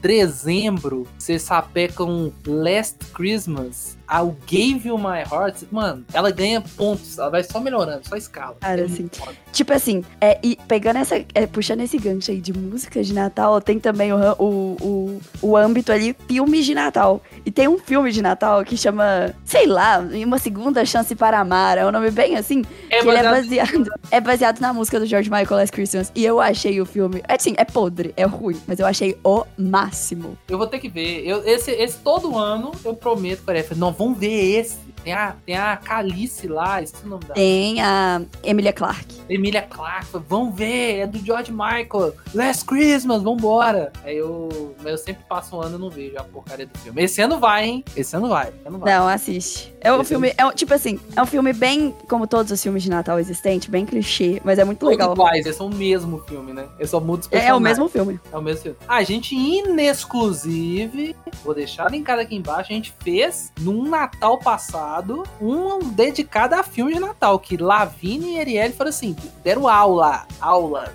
dezembro, 0.00 1.06
você 1.18 1.38
sapeca 1.38 2.04
um 2.04 2.32
Last 2.46 2.98
Christmas. 3.12 3.96
I'll 4.12 4.36
Gave 4.46 4.86
You 4.88 4.98
My 4.98 5.20
Heart, 5.30 5.62
mano, 5.70 6.04
ela 6.12 6.30
ganha 6.30 6.60
pontos, 6.76 7.18
ela 7.18 7.30
vai 7.30 7.42
só 7.42 7.58
melhorando, 7.60 8.06
só 8.06 8.16
escala. 8.16 8.56
Cara, 8.60 8.80
É 8.80 8.84
assim. 8.84 9.08
Tipo 9.52 9.72
assim, 9.72 10.02
é, 10.20 10.38
e 10.42 10.56
pegando 10.68 10.96
essa. 10.98 11.16
é, 11.34 11.46
puxando 11.46 11.80
esse 11.80 11.96
gancho 11.98 12.30
aí 12.30 12.40
de 12.40 12.52
música 12.52 13.02
de 13.02 13.12
Natal, 13.12 13.60
tem 13.60 13.78
também 13.78 14.12
o, 14.12 14.16
o, 14.38 14.76
o, 14.80 15.20
o 15.42 15.56
âmbito 15.56 15.92
ali, 15.92 16.16
filmes 16.26 16.64
de 16.64 16.74
Natal. 16.74 17.22
E 17.44 17.50
tem 17.50 17.68
um 17.68 17.78
filme 17.78 18.10
de 18.12 18.22
Natal 18.22 18.64
que 18.64 18.76
chama, 18.76 19.34
sei 19.44 19.66
lá, 19.66 19.98
Uma 20.24 20.38
Segunda 20.38 20.84
Chance 20.84 21.14
para 21.14 21.38
Amar. 21.40 21.76
É 21.78 21.86
um 21.86 21.90
nome 21.90 22.10
bem 22.10 22.36
assim. 22.36 22.62
É, 22.90 23.00
que 23.00 23.08
ele 23.08 23.18
é 23.18 23.22
baseado- 23.22 23.90
é 24.10 24.20
baseado 24.20 24.60
na 24.60 24.72
música 24.72 24.98
do 24.98 25.06
George 25.06 25.30
Michael 25.30 25.56
Last 25.60 25.72
Christmas. 25.72 26.10
E 26.14 26.24
eu 26.24 26.40
achei 26.40 26.80
o 26.80 26.86
filme. 26.86 27.22
É 27.28 27.34
assim, 27.34 27.54
é 27.56 27.64
podre, 27.64 28.12
é 28.16 28.24
ruim, 28.24 28.58
mas 28.66 28.78
eu 28.78 28.86
achei 28.86 29.16
o 29.24 29.44
máximo. 29.58 30.36
Eu 30.48 30.56
vou 30.58 30.66
ter 30.66 30.78
que 30.78 30.88
ver. 30.88 31.26
Eu, 31.26 31.46
esse, 31.46 31.70
esse 31.72 31.98
todo 31.98 32.36
ano 32.38 32.72
eu 32.84 32.94
prometo 32.94 33.42
para 33.44 33.58
ele. 33.58 33.68
Não, 33.76 33.92
vamos 34.02 34.18
ver 34.18 34.58
esse. 34.58 34.91
Tem 35.02 35.12
a, 35.12 35.34
tem 35.44 35.56
a 35.56 35.76
Calice 35.76 36.46
lá, 36.46 36.80
esqueci 36.82 37.04
o 37.04 37.08
nome 37.08 37.22
dela. 37.24 37.34
Tem 37.34 37.80
a 37.80 38.22
Emilia 38.44 38.72
Clarke. 38.72 39.20
Emília 39.28 39.62
Clarke, 39.62 40.06
vamos 40.28 40.54
ver, 40.54 40.98
é 41.00 41.06
do 41.06 41.18
George 41.18 41.50
Michael. 41.50 42.14
Last 42.34 42.64
Christmas, 42.64 43.22
vambora. 43.22 43.92
Aí 44.04 44.16
eu, 44.16 44.74
eu 44.84 44.98
sempre 44.98 45.24
passo 45.28 45.56
um 45.56 45.60
ano 45.60 45.76
e 45.76 45.80
não 45.80 45.90
vejo 45.90 46.16
a 46.18 46.22
porcaria 46.22 46.66
do 46.66 46.78
filme. 46.78 47.02
Esse 47.02 47.20
ano 47.20 47.38
vai, 47.40 47.64
hein? 47.64 47.84
Esse 47.96 48.14
ano 48.16 48.28
vai. 48.28 48.48
Esse 48.48 48.66
ano 48.68 48.78
vai. 48.78 48.94
Não, 48.94 49.08
assiste. 49.08 49.72
É 49.80 49.92
um 49.92 50.00
Esse 50.00 50.10
filme, 50.10 50.32
é 50.38 50.46
um- 50.46 50.52
tipo 50.52 50.72
assim, 50.72 51.00
é 51.16 51.20
um 51.22 51.26
filme 51.26 51.52
bem, 51.52 51.92
como 52.08 52.24
todos 52.26 52.52
os 52.52 52.62
filmes 52.62 52.84
de 52.84 52.90
Natal 52.90 53.18
existentes, 53.18 53.68
bem 53.68 53.84
clichê, 53.84 54.40
mas 54.44 54.58
é 54.60 54.64
muito 54.64 54.78
Todos 54.78 54.96
legal. 54.96 55.12
iguais, 55.12 55.44
eles 55.44 55.56
são 55.56 55.66
o 55.66 55.74
mesmo 55.74 56.18
filme, 56.28 56.52
né? 56.52 56.66
Eu 56.78 56.86
só 56.86 57.00
mudo 57.00 57.22
os 57.22 57.28
É, 57.32 57.46
é 57.46 57.54
o 57.54 57.58
mesmo 57.58 57.88
filme. 57.88 58.20
É 58.32 58.36
o 58.38 58.42
mesmo 58.42 58.62
filme. 58.62 58.76
A 58.86 59.02
gente, 59.02 59.34
inexclusive, 59.34 61.16
vou 61.44 61.54
deixar 61.54 61.90
linkado 61.90 62.20
aqui 62.20 62.36
embaixo, 62.36 62.70
a 62.70 62.74
gente 62.74 62.94
fez, 63.02 63.52
num 63.60 63.88
Natal 63.88 64.38
passado, 64.38 64.91
um 65.40 65.90
dedicado 65.90 66.54
a 66.54 66.62
filme 66.62 66.94
de 66.94 67.00
Natal, 67.00 67.38
que 67.38 67.56
Lavigne 67.56 68.34
e 68.34 68.40
Arielle 68.40 68.74
foram 68.74 68.90
assim, 68.90 69.16
deram 69.42 69.68
aula, 69.68 70.26
aulas 70.40 70.90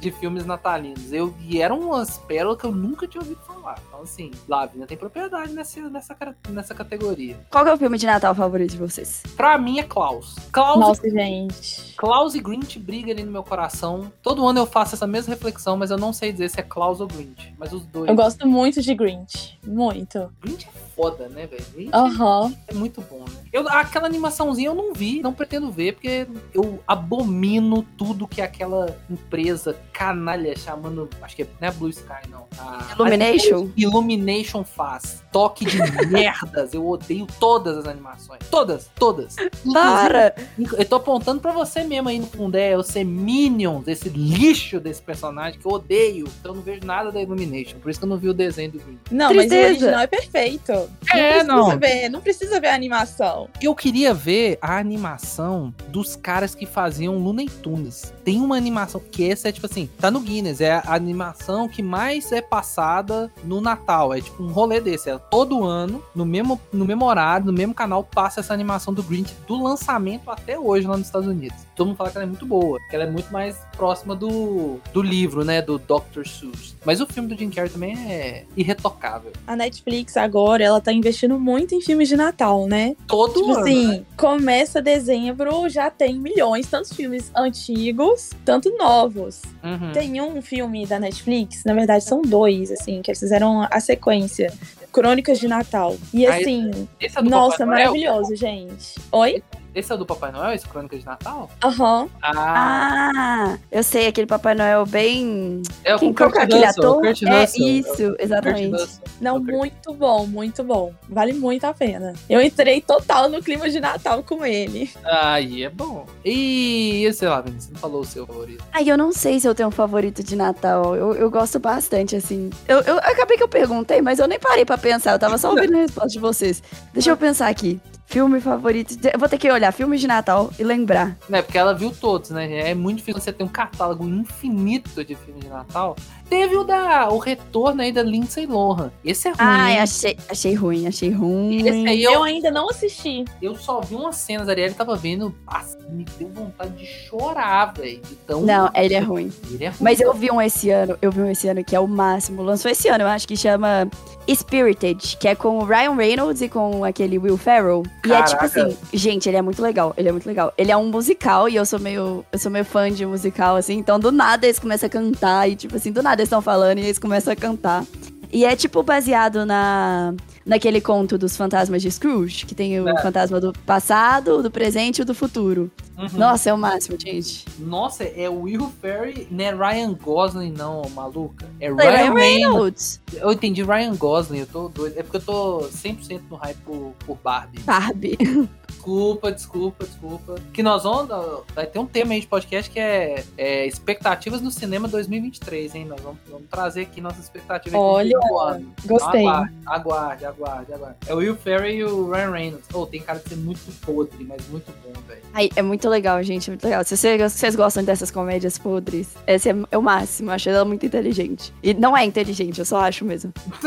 de 0.00 0.10
filmes 0.12 0.44
natalinos. 0.44 1.12
Eu, 1.12 1.34
e 1.40 1.60
eram 1.60 1.80
umas 1.80 2.18
pérolas 2.18 2.58
que 2.58 2.64
eu 2.64 2.72
nunca 2.72 3.06
tinha 3.06 3.22
ouvido 3.22 3.40
falar. 3.40 3.53
Então, 3.88 4.02
assim, 4.02 4.30
Lavigne 4.48 4.86
tem 4.86 4.96
propriedade 4.96 5.52
nessa, 5.52 5.80
nessa, 5.88 6.16
nessa 6.50 6.74
categoria. 6.74 7.36
Qual 7.50 7.64
que 7.64 7.70
é 7.70 7.74
o 7.74 7.78
filme 7.78 7.96
de 7.98 8.06
Natal 8.06 8.34
favorito 8.34 8.72
de 8.72 8.76
vocês? 8.78 9.22
Pra 9.36 9.56
mim 9.58 9.78
é 9.78 9.82
Klaus. 9.82 10.34
Klaus 10.52 10.78
Nossa, 10.80 11.08
gente. 11.08 11.94
Klaus 11.96 12.34
e 12.34 12.40
Grinch 12.40 12.78
brigam 12.78 13.12
ali 13.12 13.22
no 13.24 13.32
meu 13.32 13.42
coração. 13.42 14.12
Todo 14.22 14.46
ano 14.46 14.60
eu 14.60 14.66
faço 14.66 14.94
essa 14.94 15.06
mesma 15.06 15.34
reflexão, 15.34 15.76
mas 15.76 15.90
eu 15.90 15.96
não 15.98 16.12
sei 16.12 16.32
dizer 16.32 16.50
se 16.50 16.60
é 16.60 16.62
Klaus 16.62 17.00
ou 17.00 17.06
Grinch. 17.06 17.54
Mas 17.58 17.72
os 17.72 17.84
dois. 17.86 18.08
Eu 18.08 18.14
gosto 18.14 18.46
muito 18.46 18.82
de 18.82 18.94
Grinch. 18.94 19.58
Muito. 19.66 20.30
Grinch 20.42 20.66
é 20.68 20.84
foda, 20.94 21.28
né, 21.28 21.46
velho? 21.46 21.64
Grinch 21.74 21.90
Aham. 21.94 22.54
é 22.68 22.74
muito 22.74 23.00
bom, 23.00 23.20
né? 23.20 23.36
Eu, 23.52 23.68
aquela 23.68 24.06
animaçãozinha 24.06 24.68
eu 24.68 24.74
não 24.74 24.92
vi, 24.92 25.20
não 25.22 25.32
pretendo 25.32 25.70
ver, 25.70 25.94
porque 25.94 26.26
eu 26.52 26.80
abomino 26.86 27.82
tudo 27.96 28.26
que 28.26 28.40
aquela 28.40 28.96
empresa 29.08 29.76
canalha 29.92 30.56
chamando. 30.56 31.08
Acho 31.22 31.36
que 31.36 31.42
é, 31.42 31.46
não 31.60 31.68
é 31.68 31.70
Blue 31.70 31.88
Sky, 31.88 32.28
não. 32.28 32.46
A- 32.58 32.94
Illumination? 32.98 33.53
Illumination 33.76 34.64
faz. 34.64 35.22
Toque 35.32 35.64
de 35.64 35.78
merdas. 36.08 36.74
Eu 36.74 36.86
odeio 36.86 37.26
todas 37.40 37.78
as 37.78 37.86
animações. 37.86 38.40
Todas, 38.50 38.90
todas. 38.94 39.36
Para! 39.72 40.34
Eu 40.58 40.84
tô 40.84 40.96
apontando 40.96 41.40
pra 41.40 41.52
você 41.52 41.82
mesmo 41.84 42.08
aí 42.08 42.18
no 42.18 42.26
fundo, 42.26 42.56
é 42.56 42.76
você 42.76 43.02
Minions, 43.04 43.88
esse 43.88 44.08
lixo 44.08 44.78
desse 44.78 45.02
personagem 45.02 45.58
que 45.58 45.66
eu 45.66 45.72
odeio. 45.72 46.28
Então 46.40 46.52
eu 46.52 46.56
não 46.56 46.62
vejo 46.62 46.84
nada 46.84 47.10
da 47.10 47.20
Illumination. 47.20 47.78
Por 47.78 47.90
isso 47.90 47.98
que 47.98 48.04
eu 48.04 48.08
não 48.08 48.16
vi 48.16 48.28
o 48.28 48.34
desenho 48.34 48.72
do 48.72 48.78
Green. 48.78 48.98
Não, 49.10 49.34
mas 49.34 49.46
o 49.46 49.48
Tristeza. 49.48 49.68
original 49.68 50.00
é 50.00 50.06
perfeito. 50.06 50.72
É, 51.12 51.42
não 51.42 51.54
não. 51.56 51.78
precisa 51.78 52.00
ver, 52.00 52.08
não 52.08 52.20
precisa 52.20 52.60
ver 52.60 52.68
a 52.68 52.74
animação. 52.74 53.48
Eu 53.60 53.74
queria 53.74 54.12
ver 54.12 54.58
a 54.60 54.78
animação 54.78 55.74
dos 55.88 56.16
caras 56.16 56.54
que 56.54 56.66
faziam 56.66 57.18
Looney 57.18 57.48
Tunes. 57.48 58.12
Tem 58.24 58.40
uma 58.40 58.56
animação 58.56 59.00
que 59.00 59.28
essa 59.28 59.48
é 59.48 59.52
tipo 59.52 59.66
assim, 59.66 59.88
tá 59.98 60.10
no 60.10 60.20
Guinness, 60.20 60.60
é 60.60 60.72
a 60.72 60.94
animação 60.94 61.68
que 61.68 61.82
mais 61.82 62.32
é 62.32 62.40
passada 62.40 63.30
no 63.44 63.60
Natal. 63.60 64.14
É 64.14 64.20
tipo 64.20 64.42
um 64.42 64.52
rolê 64.52 64.80
desse, 64.80 65.10
é 65.10 65.18
todo 65.18 65.64
ano, 65.64 66.02
no 66.14 66.24
mesmo, 66.24 66.60
no 66.72 66.84
mesmo 66.84 67.04
horário, 67.04 67.46
no 67.46 67.52
mesmo 67.52 67.74
canal, 67.74 68.02
passa 68.02 68.40
essa 68.40 68.52
animação 68.52 68.92
do 68.92 69.02
Grinch 69.02 69.34
do 69.46 69.62
lançamento 69.62 70.30
até 70.30 70.58
hoje 70.58 70.86
lá 70.86 70.96
nos 70.96 71.06
Estados 71.06 71.28
Unidos. 71.28 71.56
Todo 71.74 71.88
mundo 71.88 71.96
fala 71.96 72.10
que 72.10 72.16
ela 72.16 72.24
é 72.24 72.28
muito 72.28 72.46
boa, 72.46 72.78
que 72.88 72.94
ela 72.94 73.04
é 73.04 73.10
muito 73.10 73.32
mais 73.32 73.56
próxima 73.76 74.14
do, 74.14 74.78
do 74.92 75.02
livro, 75.02 75.44
né, 75.44 75.60
do 75.60 75.78
Dr. 75.78 76.26
Seuss. 76.26 76.76
Mas 76.84 77.00
o 77.00 77.06
filme 77.06 77.28
do 77.28 77.36
Jim 77.36 77.50
Carrey 77.50 77.70
também 77.70 77.96
é 78.10 78.44
irretocável. 78.56 79.32
A 79.46 79.56
Netflix 79.56 80.16
agora, 80.16 80.62
ela 80.62 80.80
tá 80.80 80.92
investindo 80.92 81.38
muito 81.38 81.74
em 81.74 81.80
filmes 81.80 82.08
de 82.08 82.16
Natal, 82.16 82.66
né? 82.66 82.96
Todo 83.06 83.34
Tipo 83.34 83.52
ano, 83.52 83.60
assim, 83.60 83.86
né? 83.88 84.02
começa 84.16 84.80
dezembro, 84.80 85.68
já 85.68 85.90
tem 85.90 86.18
milhões, 86.18 86.66
tanto 86.66 86.94
filmes 86.94 87.30
antigos, 87.34 88.30
tanto 88.44 88.70
novos. 88.76 89.42
Uhum. 89.62 89.92
Tem 89.92 90.20
um 90.20 90.40
filme 90.40 90.86
da 90.86 91.00
Netflix, 91.00 91.64
na 91.64 91.74
verdade 91.74 92.04
são 92.04 92.22
dois, 92.22 92.70
assim, 92.70 93.02
que 93.02 93.10
eles 93.10 93.20
fizeram 93.34 93.66
a 93.70 93.80
sequência. 93.80 94.52
Crônicas 94.92 95.40
de 95.40 95.48
Natal. 95.48 95.96
E 96.12 96.24
assim, 96.24 96.88
é 97.00 97.22
nossa, 97.22 97.66
maravilhoso, 97.66 98.36
gente. 98.36 98.94
Oi? 99.10 99.42
Esse 99.74 99.90
é 99.90 99.94
o 99.96 99.98
do 99.98 100.06
Papai 100.06 100.30
Noel, 100.30 100.52
esse 100.52 100.68
Crônica 100.68 100.96
de 100.96 101.04
Natal? 101.04 101.50
Aham. 101.64 102.08
Ah, 102.22 103.10
Ah, 103.16 103.58
eu 103.72 103.82
sei, 103.82 104.06
aquele 104.06 104.26
Papai 104.26 104.54
Noel 104.54 104.86
bem. 104.86 105.62
é 105.82 105.96
o 105.96 105.98
Quem, 105.98 106.10
o 106.10 106.14
que 106.14 106.22
é 106.22 106.26
Kurt 106.26 106.38
aquele 106.38 106.64
ator? 106.64 107.00
Kurt 107.00 107.22
É 107.22 107.40
Russell. 107.40 107.66
isso, 107.68 108.16
exatamente. 108.20 109.00
Não, 109.20 109.36
Ok. 109.38 109.52
muito 109.52 109.92
bom, 109.94 110.26
muito 110.26 110.62
bom. 110.62 110.92
Vale 111.08 111.32
muito 111.32 111.64
a 111.64 111.74
pena. 111.74 112.12
Eu 112.30 112.40
entrei 112.40 112.80
total 112.80 113.28
no 113.28 113.42
clima 113.42 113.68
de 113.68 113.80
Natal 113.80 114.22
com 114.22 114.46
ele. 114.46 114.88
Aí 115.04 115.64
é 115.64 115.70
bom. 115.70 116.06
E, 116.24 117.10
sei 117.12 117.28
lá, 117.28 117.40
Vinícius, 117.40 117.64
você 117.66 117.72
não 117.74 117.80
falou 117.80 118.00
o 118.02 118.04
seu 118.04 118.26
favorito. 118.26 118.64
Ai, 118.72 118.88
eu 118.88 118.96
não 118.96 119.10
sei 119.12 119.40
se 119.40 119.48
eu 119.48 119.54
tenho 119.56 119.68
um 119.70 119.72
favorito 119.72 120.22
de 120.22 120.36
Natal. 120.36 120.94
Eu, 120.94 121.14
eu 121.14 121.28
gosto 121.30 121.58
bastante, 121.58 122.14
assim. 122.14 122.48
Eu, 122.68 122.80
eu 122.82 122.98
acabei 122.98 123.36
que 123.36 123.42
eu 123.42 123.48
perguntei, 123.48 124.00
mas 124.00 124.20
eu 124.20 124.28
nem 124.28 124.38
parei 124.38 124.64
pra 124.64 124.78
pensar. 124.78 125.12
Eu 125.12 125.18
tava 125.18 125.36
só 125.36 125.50
ouvindo 125.50 125.74
a 125.74 125.80
resposta 125.80 126.10
de 126.10 126.20
vocês. 126.20 126.62
Deixa 126.92 127.10
eu 127.10 127.16
pensar 127.16 127.48
aqui. 127.48 127.80
Filme 128.06 128.40
favorito. 128.40 128.96
Eu 129.12 129.18
vou 129.18 129.28
ter 129.28 129.38
que 129.38 129.50
olhar 129.50 129.72
filmes 129.72 130.00
de 130.00 130.06
Natal 130.06 130.50
e 130.58 130.62
lembrar. 130.62 131.16
Né, 131.28 131.42
porque 131.42 131.56
ela 131.58 131.74
viu 131.74 131.90
todos, 131.90 132.30
né? 132.30 132.70
É 132.70 132.74
muito 132.74 132.98
difícil 132.98 133.20
você 133.20 133.32
ter 133.32 133.42
um 133.42 133.48
catálogo 133.48 134.04
infinito 134.06 135.02
de 135.04 135.14
filmes 135.14 135.42
de 135.44 135.48
Natal. 135.50 135.96
Teve 136.28 136.56
o 136.56 136.64
da 136.64 137.08
o 137.08 137.18
retorno 137.18 137.82
aí 137.82 137.90
da 137.92 138.02
Lindsay 138.02 138.46
Lohan. 138.46 138.90
Esse 139.04 139.28
é 139.28 139.30
ruim. 139.30 139.38
Ai, 139.40 139.78
achei, 139.78 140.16
achei 140.28 140.54
ruim, 140.54 140.86
achei 140.86 141.10
ruim. 141.10 141.56
Esse 141.66 141.88
aí 141.88 142.02
Eu 142.02 142.12
eu, 142.12 142.22
ainda 142.22 142.50
não 142.50 142.68
assisti. 142.70 143.24
eu 143.42 143.56
só 143.56 143.80
vi 143.80 143.94
umas 143.94 144.16
cenas, 144.16 144.48
a 144.48 144.52
Ariel 144.52 144.72
tava 144.74 144.96
vendo, 144.96 145.34
nossa, 145.50 145.78
me 145.88 146.04
deu 146.18 146.28
vontade 146.28 146.76
de 146.76 146.86
chorar, 146.86 147.72
velho. 147.74 148.00
de 148.02 148.14
tão- 148.16 148.42
Não, 148.42 148.70
ele 148.74 148.94
é 148.94 149.00
ruim. 149.00 149.32
Ele 149.50 149.64
é 149.64 149.68
ruim. 149.68 149.78
Mas 149.80 150.00
eu 150.00 150.12
vi 150.14 150.30
um 150.30 150.40
esse 150.40 150.70
ano, 150.70 150.96
eu 151.02 151.10
vi 151.10 151.20
um 151.20 151.30
esse 151.30 151.48
ano 151.48 151.64
que 151.64 151.74
é 151.74 151.80
o 151.80 151.86
máximo. 151.88 152.42
Lançou 152.42 152.70
esse 152.70 152.88
ano, 152.88 153.04
eu 153.04 153.08
acho 153.08 153.26
que 153.28 153.36
chama 153.36 153.88
Spirited, 154.28 155.16
que 155.18 155.28
é 155.28 155.34
com 155.34 155.58
o 155.58 155.64
Ryan 155.64 155.94
Reynolds 155.94 156.40
e 156.40 156.48
com 156.48 156.84
aquele 156.84 157.18
Will 157.18 157.36
Ferrell. 157.36 157.82
E 158.06 158.12
é 158.12 158.22
tipo 158.22 158.44
assim, 158.44 158.76
gente, 158.92 159.28
ele 159.28 159.36
é 159.36 159.42
muito 159.42 159.62
legal, 159.62 159.94
ele 159.96 160.08
é 160.08 160.12
muito 160.12 160.26
legal. 160.26 160.52
Ele 160.56 160.70
é 160.70 160.76
um 160.76 160.86
musical 160.86 161.48
e 161.48 161.56
eu 161.56 161.66
sou 161.66 161.78
meio, 161.78 162.24
eu 162.32 162.38
sou 162.38 162.50
meio 162.50 162.64
fã 162.64 162.90
de 162.90 163.04
musical 163.04 163.56
assim, 163.56 163.74
então 163.74 163.98
do 163.98 164.10
nada 164.10 164.46
eles 164.46 164.58
começam 164.58 164.86
a 164.86 164.90
cantar 164.90 165.48
e 165.48 165.56
tipo 165.56 165.76
assim, 165.76 165.92
do 165.92 166.02
nada 166.02 166.22
eles 166.22 166.28
estão 166.28 166.42
falando 166.42 166.78
e 166.78 166.82
eles 166.82 166.98
começam 166.98 167.32
a 167.32 167.36
cantar. 167.36 167.84
E 168.32 168.44
é 168.44 168.56
tipo 168.56 168.82
baseado 168.82 169.46
na 169.46 170.14
naquele 170.44 170.80
conto 170.80 171.16
dos 171.16 171.36
fantasmas 171.36 171.80
de 171.82 171.90
Scrooge, 171.90 172.44
que 172.46 172.54
tem 172.54 172.80
o 172.80 172.88
É. 172.88 173.02
fantasma 173.02 173.40
do 173.40 173.52
passado, 173.64 174.42
do 174.42 174.50
presente 174.50 175.02
e 175.02 175.04
do 175.04 175.14
futuro. 175.14 175.70
Uhum. 175.96 176.08
Nossa, 176.14 176.50
é 176.50 176.52
o 176.52 176.58
máximo, 176.58 176.98
gente. 177.00 177.44
Nossa, 177.58 178.04
é 178.04 178.28
o 178.28 178.42
Will 178.42 178.70
Ferry, 178.82 179.28
não 179.30 179.44
é 179.44 179.54
Ryan 179.54 179.94
Gosling, 179.94 180.52
não, 180.52 180.82
maluca. 180.90 181.46
É 181.60 181.68
Ryan 181.68 181.76
Ryan 181.76 182.14
Reynolds. 182.14 182.14
Reynolds. 182.14 183.00
Eu 183.14 183.32
entendi 183.32 183.62
Ryan 183.62 183.94
Gosling, 183.94 184.38
eu 184.40 184.46
tô 184.46 184.68
doido. 184.68 184.98
É 184.98 185.02
porque 185.02 185.18
eu 185.18 185.22
tô 185.22 185.58
100% 185.70 186.20
no 186.28 186.36
hype 186.36 186.58
por, 186.64 186.92
por 187.06 187.18
Barbie. 187.22 187.60
Barbie. 187.60 188.18
Desculpa, 188.74 189.32
desculpa, 189.32 189.84
desculpa. 189.84 190.34
Que 190.52 190.62
nós 190.62 190.82
vamos. 190.82 191.08
Vai 191.54 191.66
ter 191.66 191.78
um 191.78 191.86
tema 191.86 192.12
aí 192.12 192.20
de 192.20 192.26
podcast 192.26 192.70
que 192.70 192.78
é, 192.78 193.24
é 193.38 193.66
expectativas 193.66 194.40
no 194.40 194.50
cinema 194.50 194.88
2023, 194.88 195.74
hein? 195.74 195.86
Nós 195.86 196.00
vamos, 196.00 196.18
vamos 196.28 196.48
trazer 196.50 196.82
aqui 196.82 197.00
nossas 197.00 197.24
expectativas 197.24 197.78
Olha, 197.78 198.18
ano. 198.42 198.74
Gostei. 198.84 199.22
Então, 199.22 199.48
aguarde, 199.66 200.24
aguarde, 200.24 200.24
aguarde, 200.26 200.72
aguarde. 200.74 200.96
É 201.06 201.14
o 201.14 201.18
Will 201.18 201.36
Ferry 201.36 201.76
e 201.76 201.84
o 201.84 202.10
Ryan 202.10 202.30
Reynolds. 202.30 202.68
Oh, 202.74 202.84
tem 202.84 203.00
cara 203.00 203.18
de 203.20 203.28
ser 203.28 203.36
muito 203.36 203.60
podre, 203.80 204.24
mas 204.24 204.46
muito 204.48 204.70
bom, 204.84 204.92
velho. 205.06 205.50
É 205.56 205.62
muito 205.62 205.88
legal, 205.88 206.22
gente, 206.22 206.50
muito 206.50 206.64
legal. 206.64 206.84
Se 206.84 206.96
vocês, 206.96 207.32
se 207.32 207.38
vocês 207.38 207.56
gostam 207.56 207.84
dessas 207.84 208.10
comédias 208.10 208.58
podres, 208.58 209.14
esse 209.26 209.50
é, 209.50 209.54
é 209.70 209.78
o 209.78 209.82
máximo. 209.82 210.30
Eu 210.30 210.34
acho 210.34 210.48
ela 210.48 210.64
muito 210.64 210.84
inteligente. 210.84 211.52
E 211.62 211.72
não 211.72 211.96
é 211.96 212.04
inteligente, 212.04 212.58
eu 212.58 212.64
só 212.64 212.80
acho 212.80 213.04
mesmo. 213.04 213.32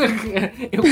eu, 0.70 0.82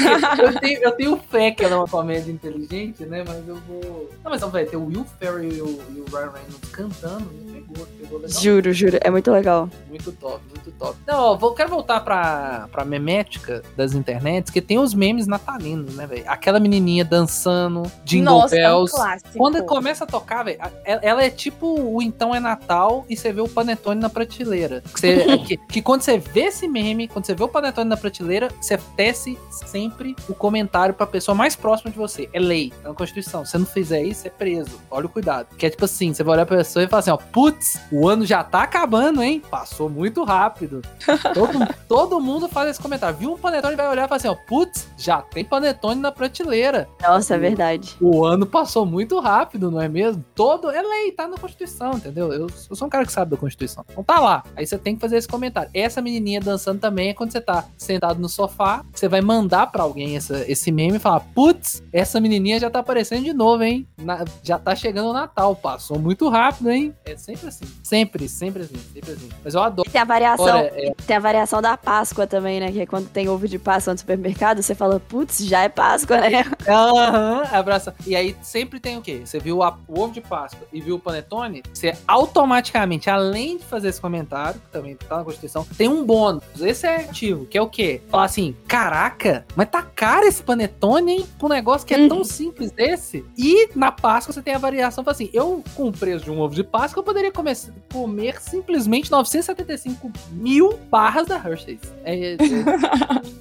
eu, 0.45 0.61
tenho, 0.61 0.83
eu 0.83 0.93
tenho 0.93 1.17
fé 1.17 1.51
que 1.51 1.65
ela 1.65 1.75
é 1.75 1.79
uma 1.79 1.89
comédia 1.89 2.33
inteligente, 2.33 3.05
né? 3.05 3.25
Mas 3.27 3.47
eu 3.47 3.57
vou. 3.67 4.06
Não, 4.25 4.31
mas 4.31 4.41
vai 4.41 4.65
ter 4.65 4.77
o 4.77 4.87
Will 4.87 5.05
Ferry 5.19 5.57
e 5.57 5.61
o, 5.63 5.67
e 5.95 6.01
o 6.01 6.05
Ryan 6.11 6.31
Reynolds 6.33 6.71
cantando. 6.73 7.25
né? 7.47 7.63
Pegou, 7.67 7.87
pegou 8.01 8.19
legal. 8.19 8.41
Juro, 8.43 8.73
juro. 8.73 8.99
É 9.03 9.11
muito 9.11 9.31
legal. 9.31 9.69
Muito 9.89 10.13
top, 10.13 10.41
muito 10.55 10.71
top. 10.79 10.97
Não, 11.07 11.19
ó, 11.19 11.37
vou, 11.37 11.55
quero 11.55 11.69
voltar 11.69 12.01
pra, 12.01 12.69
pra 12.71 12.85
memética 12.85 13.63
das 13.77 13.95
internets, 13.95 14.51
que 14.51 14.61
tem 14.61 14.79
os 14.79 14.95
memes 14.95 15.27
natalinos, 15.27 15.95
né, 15.95 16.07
velho? 16.07 16.25
Aquela 16.27 16.61
menininha 16.61 17.05
dançando, 17.05 17.83
Jingle 18.05 18.25
Nossa, 18.41 18.57
é 18.57 18.69
um 18.69 18.73
Bells. 18.85 18.93
clássico. 18.95 19.31
Quando 19.37 19.65
começa 19.65 20.05
a 20.05 20.07
tocar, 20.07 20.45
velho, 20.45 20.59
ela 20.85 21.01
ela 21.03 21.25
é 21.25 21.31
tipo 21.31 21.67
o 21.81 22.01
Então 22.03 22.35
é 22.35 22.41
Natal 22.41 23.05
e 23.09 23.17
você 23.17 23.33
vê 23.33 23.41
o 23.41 23.49
Panetone 23.49 24.01
na 24.01 24.09
prateleira. 24.11 24.81
Que, 24.83 25.01
você- 25.01 25.39
que- 25.39 25.57
que 25.57 25.83
quando 25.83 26.03
você 26.03 26.19
vê 26.19 26.43
esse 26.47 26.69
meme, 26.69 27.09
quando 27.09 27.25
você 27.27 27.35
vê 27.35 27.43
o 27.43 27.49
Panetone 27.49 27.89
na 27.89 27.97
prateleira, 27.97 28.49
você 28.61 28.77
tece 28.97 29.39
sempre 29.51 30.15
o 30.29 30.35
comentário 30.35 30.95
pra 30.95 31.07
pessoa 31.07 31.35
mais 31.35 31.57
próxima 31.57 31.91
de 31.91 31.97
você. 31.97 32.29
É 32.33 32.39
lei, 32.39 32.73
é 32.85 32.89
na 32.89 32.95
Constituição. 32.95 33.45
Você 33.45 33.57
não 33.59 33.67
fizer 33.87 34.03
isso, 34.03 34.27
é 34.27 34.31
preso. 34.31 34.81
Olha 34.91 35.07
o 35.07 35.09
cuidado. 35.09 35.55
Que 35.57 35.67
é 35.67 35.71
tipo 35.71 35.85
assim, 35.85 36.13
você 36.13 36.25
vai 36.25 36.35
olhar 36.35 36.47
pra 36.47 36.57
pessoa 36.57 36.85
e 36.85 36.89
falar 36.89 37.01
assim, 37.01 37.11
ó, 37.11 37.17
putz, 37.17 37.79
o 37.93 38.09
ano 38.09 38.27
já 38.27 38.43
tá 38.43 38.63
acabando, 38.63 39.23
hein? 39.23 39.41
Passou 39.49 39.89
muito 39.89 40.25
rápido. 40.25 40.83
Todo, 41.33 41.75
todo 41.89 42.21
mundo 42.21 42.49
faz 42.49 42.71
esse 42.71 42.81
comentário. 42.81 43.17
Viu 43.17 43.33
um 43.33 43.39
Panetone 43.39 43.75
e 43.75 43.77
vai 43.77 43.89
olhar 43.89 44.05
e 44.05 44.09
falar 44.09 44.17
assim, 44.17 44.29
ó, 44.29 44.35
putz, 44.35 44.89
já 44.97 45.21
tem 45.21 45.45
Panetone 45.45 46.01
na 46.01 46.11
prateleira. 46.11 46.89
Nossa, 47.03 47.35
é 47.35 47.39
verdade. 47.39 47.97
O 48.01 48.25
ano 48.25 48.47
passou 48.47 48.87
muito 48.87 49.21
rápido, 49.21 49.71
não 49.71 49.81
é 49.81 49.89
mesmo? 49.89 50.25
Todo. 50.35 50.71
É 50.71 50.83
lei, 50.83 51.13
tá 51.13 51.29
na 51.29 51.37
Constituição, 51.37 51.93
entendeu? 51.95 52.33
Eu, 52.33 52.47
eu 52.47 52.77
sou 52.77 52.87
um 52.87 52.91
cara 52.91 53.05
que 53.05 53.13
sabe 53.13 53.31
da 53.31 53.37
Constituição. 53.37 53.85
Então 53.91 54.03
tá 54.03 54.19
lá. 54.19 54.45
Aí 54.57 54.67
você 54.67 54.79
tem 54.79 54.95
que 54.95 55.01
fazer 55.01 55.17
esse 55.17 55.29
comentário. 55.29 55.71
Essa 55.75 56.01
menininha 56.01 56.41
dançando 56.41 56.81
também 56.81 57.11
é 57.11 57.15
quando 57.15 57.33
você 57.33 57.41
tá 57.41 57.65
sentado 57.77 58.21
no 58.21 58.29
sofá, 58.29 58.85
você 58.93 59.09
vai 59.09 59.21
mandar 59.21 59.67
pra 59.69 59.83
alguém 59.83 60.17
essa, 60.17 60.45
esse 60.51 60.73
meme 60.73 60.97
e 60.97 61.01
falar: 61.01 61.21
Putz, 61.21 61.83
essa 61.93 62.21
menininha 62.21 62.59
já 62.59 62.71
tá 62.71 62.81
aparecendo 62.81 63.25
de 63.25 63.33
novo, 63.33 63.63
hein? 63.63 63.76
Na- 63.99 64.25
já 64.43 64.59
tá 64.59 64.75
chegando 64.75 65.11
o 65.11 65.13
Natal. 65.13 65.55
Passou 65.57 65.99
muito 65.99 66.29
rápido, 66.29 66.71
hein? 66.71 66.95
É 67.05 67.17
sempre 67.17 67.49
assim. 67.49 67.65
Sempre, 67.83 68.29
sempre 68.29 68.63
assim, 68.63 68.77
sempre 68.95 69.13
assim. 69.13 69.29
Mas 69.45 69.55
eu 69.55 69.63
adoro. 69.63 69.91
Tem 69.91 70.01
a 70.01 70.05
variação, 70.05 70.47
Agora, 70.47 70.73
é, 70.75 70.93
tem 71.07 71.17
a 71.17 71.21
variação 71.21 71.61
da 71.61 71.77
Páscoa 71.77 72.27
também, 72.27 72.61
né? 72.61 72.71
Que 72.73 72.81
é 72.83 72.87
quando 72.87 73.09
tem 73.09 73.29
ovo 73.29 73.49
de 73.49 73.59
Páscoa 73.59 73.93
no 73.93 73.99
supermercado, 73.99 74.63
você 74.63 74.75
fala, 74.75 75.01
putz, 75.01 75.39
já 75.45 75.63
é 75.63 75.69
Páscoa, 75.69 76.19
né? 76.21 76.45
Aham, 76.69 77.43
abraça. 77.53 77.95
E 78.07 78.15
aí 78.15 78.37
sempre 78.43 78.79
tem 78.81 78.97
o 78.99 79.03
quê? 79.03 79.23
Você 79.25 79.39
viu 79.39 79.63
a- 79.63 79.77
o 79.89 80.01
ovo 80.01 80.13
de 80.13 80.21
Páscoa 80.21 80.67
e 80.73 80.81
viu 80.81 80.97
o 80.97 80.99
panetone, 80.99 81.63
você 81.73 81.97
automaticamente, 82.07 83.09
além 83.11 83.57
de 83.59 83.65
fazer 83.65 83.89
esse 83.89 84.01
comentário, 84.01 84.61
que 84.61 84.69
também 84.69 84.95
tá 84.97 85.17
na 85.19 85.25
Constituição, 85.25 85.67
tem 85.77 85.89
um 85.89 86.05
bônus. 86.05 86.43
Esse 86.61 86.87
é 86.87 86.97
ativo, 86.97 87.47
que 87.47 87.57
é 87.57 87.63
o 87.63 87.69
quê? 87.69 88.03
Falar 88.09 88.25
assim, 88.25 88.55
caraca, 88.69 89.45
mas 89.57 89.69
tá 89.69 89.83
caro 89.83 90.27
esse 90.27 90.43
panetone, 90.43 91.13
hein? 91.13 91.27
Pra 91.39 91.47
um 91.47 91.51
negócio 91.51 91.87
que 91.87 91.95
é 91.95 92.09
tão 92.09 92.23
simples 92.25 92.71
desse. 92.71 93.25
E 93.37 93.66
na 93.75 93.91
Páscoa 93.91 94.33
você 94.33 94.43
tem 94.43 94.55
a 94.55 94.59
variação, 94.59 95.05
assim, 95.07 95.31
eu 95.33 95.63
com 95.75 95.89
o 95.89 95.93
preço 95.93 96.25
de 96.25 96.31
um 96.31 96.41
ovo 96.41 96.55
de 96.55 96.65
Páscoa, 96.65 97.01
eu 97.01 97.05
poderia 97.05 97.33
comer, 97.33 97.57
comer 97.93 98.41
simplesmente 98.41 99.11
975 99.11 100.11
mil 100.33 100.79
barras 100.91 101.27
da 101.27 101.37
Hershey's. 101.37 101.81
É, 102.05 102.35
é, 102.35 102.37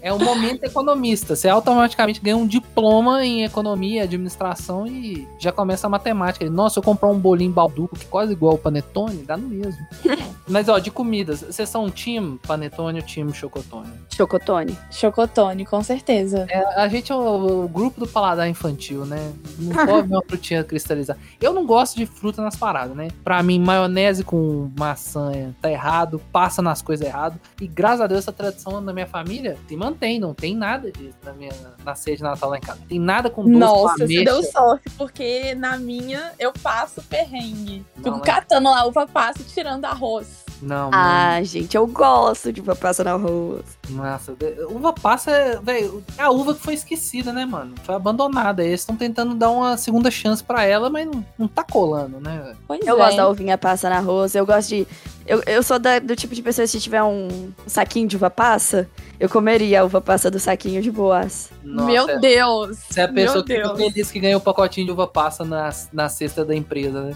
é 0.01 0.13
um 0.13 0.19
momento 0.19 0.63
economista. 0.63 1.35
Você 1.35 1.49
automaticamente 1.49 2.21
ganha 2.21 2.37
um 2.37 2.45
diploma 2.45 3.25
em 3.25 3.43
economia, 3.43 4.03
administração 4.03 4.85
e 4.85 5.27
já 5.39 5.51
começa 5.51 5.87
a 5.87 5.89
matemática. 5.89 6.49
Nossa, 6.49 6.79
eu 6.79 6.83
comprar 6.83 7.09
um 7.09 7.19
bolinho 7.19 7.51
balduco 7.51 7.95
que 7.95 8.05
é 8.05 8.09
quase 8.09 8.33
igual 8.33 8.55
o 8.55 8.57
panetone, 8.57 9.23
dá 9.23 9.35
no 9.35 9.47
mesmo. 9.47 9.85
Mas 10.47 10.69
ó, 10.69 10.77
de 10.79 10.91
comidas, 10.91 11.41
vocês 11.41 11.67
são 11.67 11.85
um 11.85 11.89
time 11.89 12.39
panetone 12.45 12.99
ou 12.99 13.05
time 13.05 13.33
chocotone? 13.33 13.91
Chocotone. 14.15 14.77
Chocotone, 14.91 15.65
com 15.65 15.81
certeza. 15.81 16.45
É, 16.49 16.79
a 16.79 16.87
gente 16.87 17.11
é 17.11 17.15
o, 17.15 17.63
o 17.63 17.67
grupo 17.67 17.99
do 17.99 18.07
paladar 18.07 18.47
infantil, 18.47 19.05
né? 19.05 19.33
Não 19.57 19.85
pode 19.85 20.07
uma 20.15 20.23
frutinha 20.27 20.63
cristalizar. 20.63 21.17
Eu 21.41 21.53
não 21.53 21.65
gosto 21.65 21.95
de 21.95 22.05
fruta 22.05 22.41
nas 22.41 22.55
paradas, 22.55 22.95
né? 22.95 23.07
Pra 23.23 23.41
mim, 23.43 23.59
maionese 23.59 24.23
com 24.23 24.71
maçã 24.77 25.53
tá 25.61 25.69
errado, 25.71 26.21
passa 26.31 26.61
nas 26.61 26.81
coisas 26.81 27.05
errado. 27.05 27.39
E 27.61 27.67
graças 27.67 28.01
a 28.01 28.07
Deus, 28.07 28.19
essa 28.19 28.31
tradição 28.33 28.79
na 28.81 28.93
minha 28.93 29.07
família 29.07 29.57
se 29.67 29.75
mantém, 29.75 30.19
não 30.19 30.33
tem 30.33 30.55
nada 30.55 30.91
disso 30.91 31.17
na 31.23 31.33
minha 31.33 31.51
na 31.83 31.95
ceia 31.95 32.17
de 32.17 32.23
Natal 32.23 32.49
lá 32.49 32.57
em 32.57 32.61
casa. 32.61 32.79
Tem 32.87 32.99
nada 32.99 33.29
com 33.29 33.43
doce 33.43 33.55
Nossa, 33.57 33.93
com 33.99 34.07
você 34.07 34.23
deu 34.23 34.43
sorte, 34.43 34.89
porque 34.97 35.55
na 35.55 35.77
minha 35.77 36.31
eu 36.39 36.51
passo 36.53 37.01
perrengue. 37.03 37.85
Não, 37.97 38.03
Fico 38.03 38.17
mas- 38.17 38.25
catando 38.25 38.69
lá 38.69 38.85
uva 38.85 39.05
passa 39.07 39.41
e 39.41 39.45
tirando 39.45 39.85
arroz. 39.85 40.44
Não, 40.61 40.89
Ah, 40.93 41.41
gente, 41.43 41.75
eu 41.75 41.85
gosto 41.85 42.51
de 42.51 42.61
uva 42.61 42.75
passa 42.75 43.07
arroz. 43.09 43.63
não. 43.89 43.97
Nossa, 44.03 44.35
uva 44.69 44.93
passa, 44.93 45.31
é- 45.31 45.59
velho, 45.59 46.03
é 46.17 46.23
a 46.23 46.29
uva 46.31 46.53
que 46.55 46.61
foi 46.61 46.73
esquecida, 46.73 47.31
né, 47.33 47.45
mano? 47.45 47.75
Foi 47.83 47.93
abandonada. 47.95 48.63
Eles 48.63 48.79
estão 48.81 48.95
tentando 48.95 49.35
dar 49.35 49.49
uma 49.51 49.77
segunda 49.77 50.09
chance 50.09 50.43
pra 50.43 50.63
ela, 50.63 50.89
mas 50.89 51.05
não, 51.07 51.25
não 51.37 51.47
tá 51.47 51.63
colando, 51.63 52.19
né? 52.19 52.53
Pois 52.67 52.79
Eu 52.85 52.95
é. 52.95 52.97
gosto 52.97 53.17
da 53.17 53.29
uvinha 53.29 53.57
passa 53.57 53.89
no 53.89 53.95
arroz. 53.95 54.33
Eu 54.33 54.45
gosto 54.45 54.69
de. 54.69 54.87
Eu, 55.27 55.41
eu 55.47 55.63
sou 55.63 55.79
da- 55.79 55.97
do 55.99 56.15
tipo 56.15 56.35
de 56.35 56.41
pessoa 56.41 56.65
que 56.65 56.71
se 56.71 56.79
tiver 56.79 57.01
um 57.01 57.51
saquinho 57.65 58.07
de 58.07 58.15
uva 58.15 58.29
passa, 58.29 58.87
eu 59.19 59.27
comeria 59.27 59.81
a 59.81 59.83
uva 59.83 59.99
passa 59.99 60.29
do 60.29 60.39
saquinho 60.39 60.81
de 60.83 60.91
boas. 60.91 61.49
Nossa, 61.63 61.87
Meu 61.91 62.09
é- 62.09 62.19
Deus. 62.19 62.77
Você 62.89 62.99
é 63.01 63.03
a 63.05 63.07
pessoa 63.07 63.43
que 63.43 63.59
feliz 63.75 64.11
que 64.11 64.19
ganhou 64.19 64.39
o 64.39 64.43
pacotinho 64.43 64.85
de 64.85 64.91
uva 64.91 65.07
passa 65.07 65.43
na, 65.43 65.71
na 65.91 66.09
cesta 66.09 66.45
da 66.45 66.55
empresa, 66.55 67.01
né? 67.01 67.11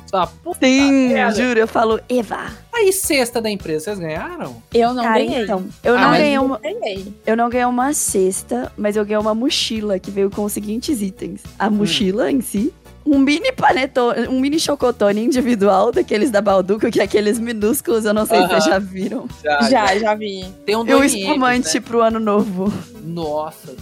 Sim, 0.59 1.09
merda. 1.09 1.35
juro, 1.35 1.59
eu 1.59 1.67
falo, 1.67 1.99
Eva. 2.09 2.51
Aí, 2.73 2.91
cesta 2.93 3.39
da 3.41 3.49
empresa, 3.49 3.85
vocês 3.85 3.99
ganharam? 3.99 4.61
Eu 4.73 4.93
não 4.93 5.03
Cara, 5.03 5.19
ganhei. 5.19 5.43
então, 5.43 5.65
eu 5.83 5.95
Ah, 5.97 6.01
não 6.01 6.11
ganhei 6.11 6.33
Eu 6.37 6.43
uma. 6.43 6.57
ganhei. 6.59 7.13
Eu 7.27 7.37
não 7.37 7.49
ganhei 7.49 7.65
uma 7.65 7.93
cesta, 7.93 8.71
mas 8.77 8.95
eu 8.95 9.03
ganhei 9.05 9.19
uma 9.19 9.35
mochila 9.35 9.99
que 9.99 10.09
veio 10.09 10.29
com 10.31 10.43
os 10.45 10.53
seguintes 10.53 11.01
itens. 11.01 11.41
A 11.59 11.69
mochila 11.69 12.31
em 12.31 12.41
si, 12.41 12.73
um 13.09 13.19
mini 13.19 13.51
panetone, 13.51 14.27
um 14.27 14.39
mini 14.39 14.59
chocotone 14.59 15.23
individual, 15.23 15.91
daqueles 15.91 16.29
da 16.29 16.41
Balduco, 16.41 16.89
que 16.91 16.99
é 16.99 17.03
aqueles 17.03 17.39
minúsculos, 17.39 18.05
eu 18.05 18.13
não 18.13 18.25
sei 18.25 18.37
se 18.37 18.43
Aham. 18.43 18.49
vocês 18.49 18.63
já 18.65 18.79
viram. 18.79 19.27
Já, 19.69 19.97
já 19.97 20.13
vi. 20.15 20.45
Tem 20.65 20.75
um 20.75 20.83
E 20.83 20.85
do 20.91 21.03
espumante 21.03 21.73
né? 21.73 21.81
pro 21.81 22.01
ano 22.01 22.19
novo. 22.19 22.71
Nossa, 23.03 23.73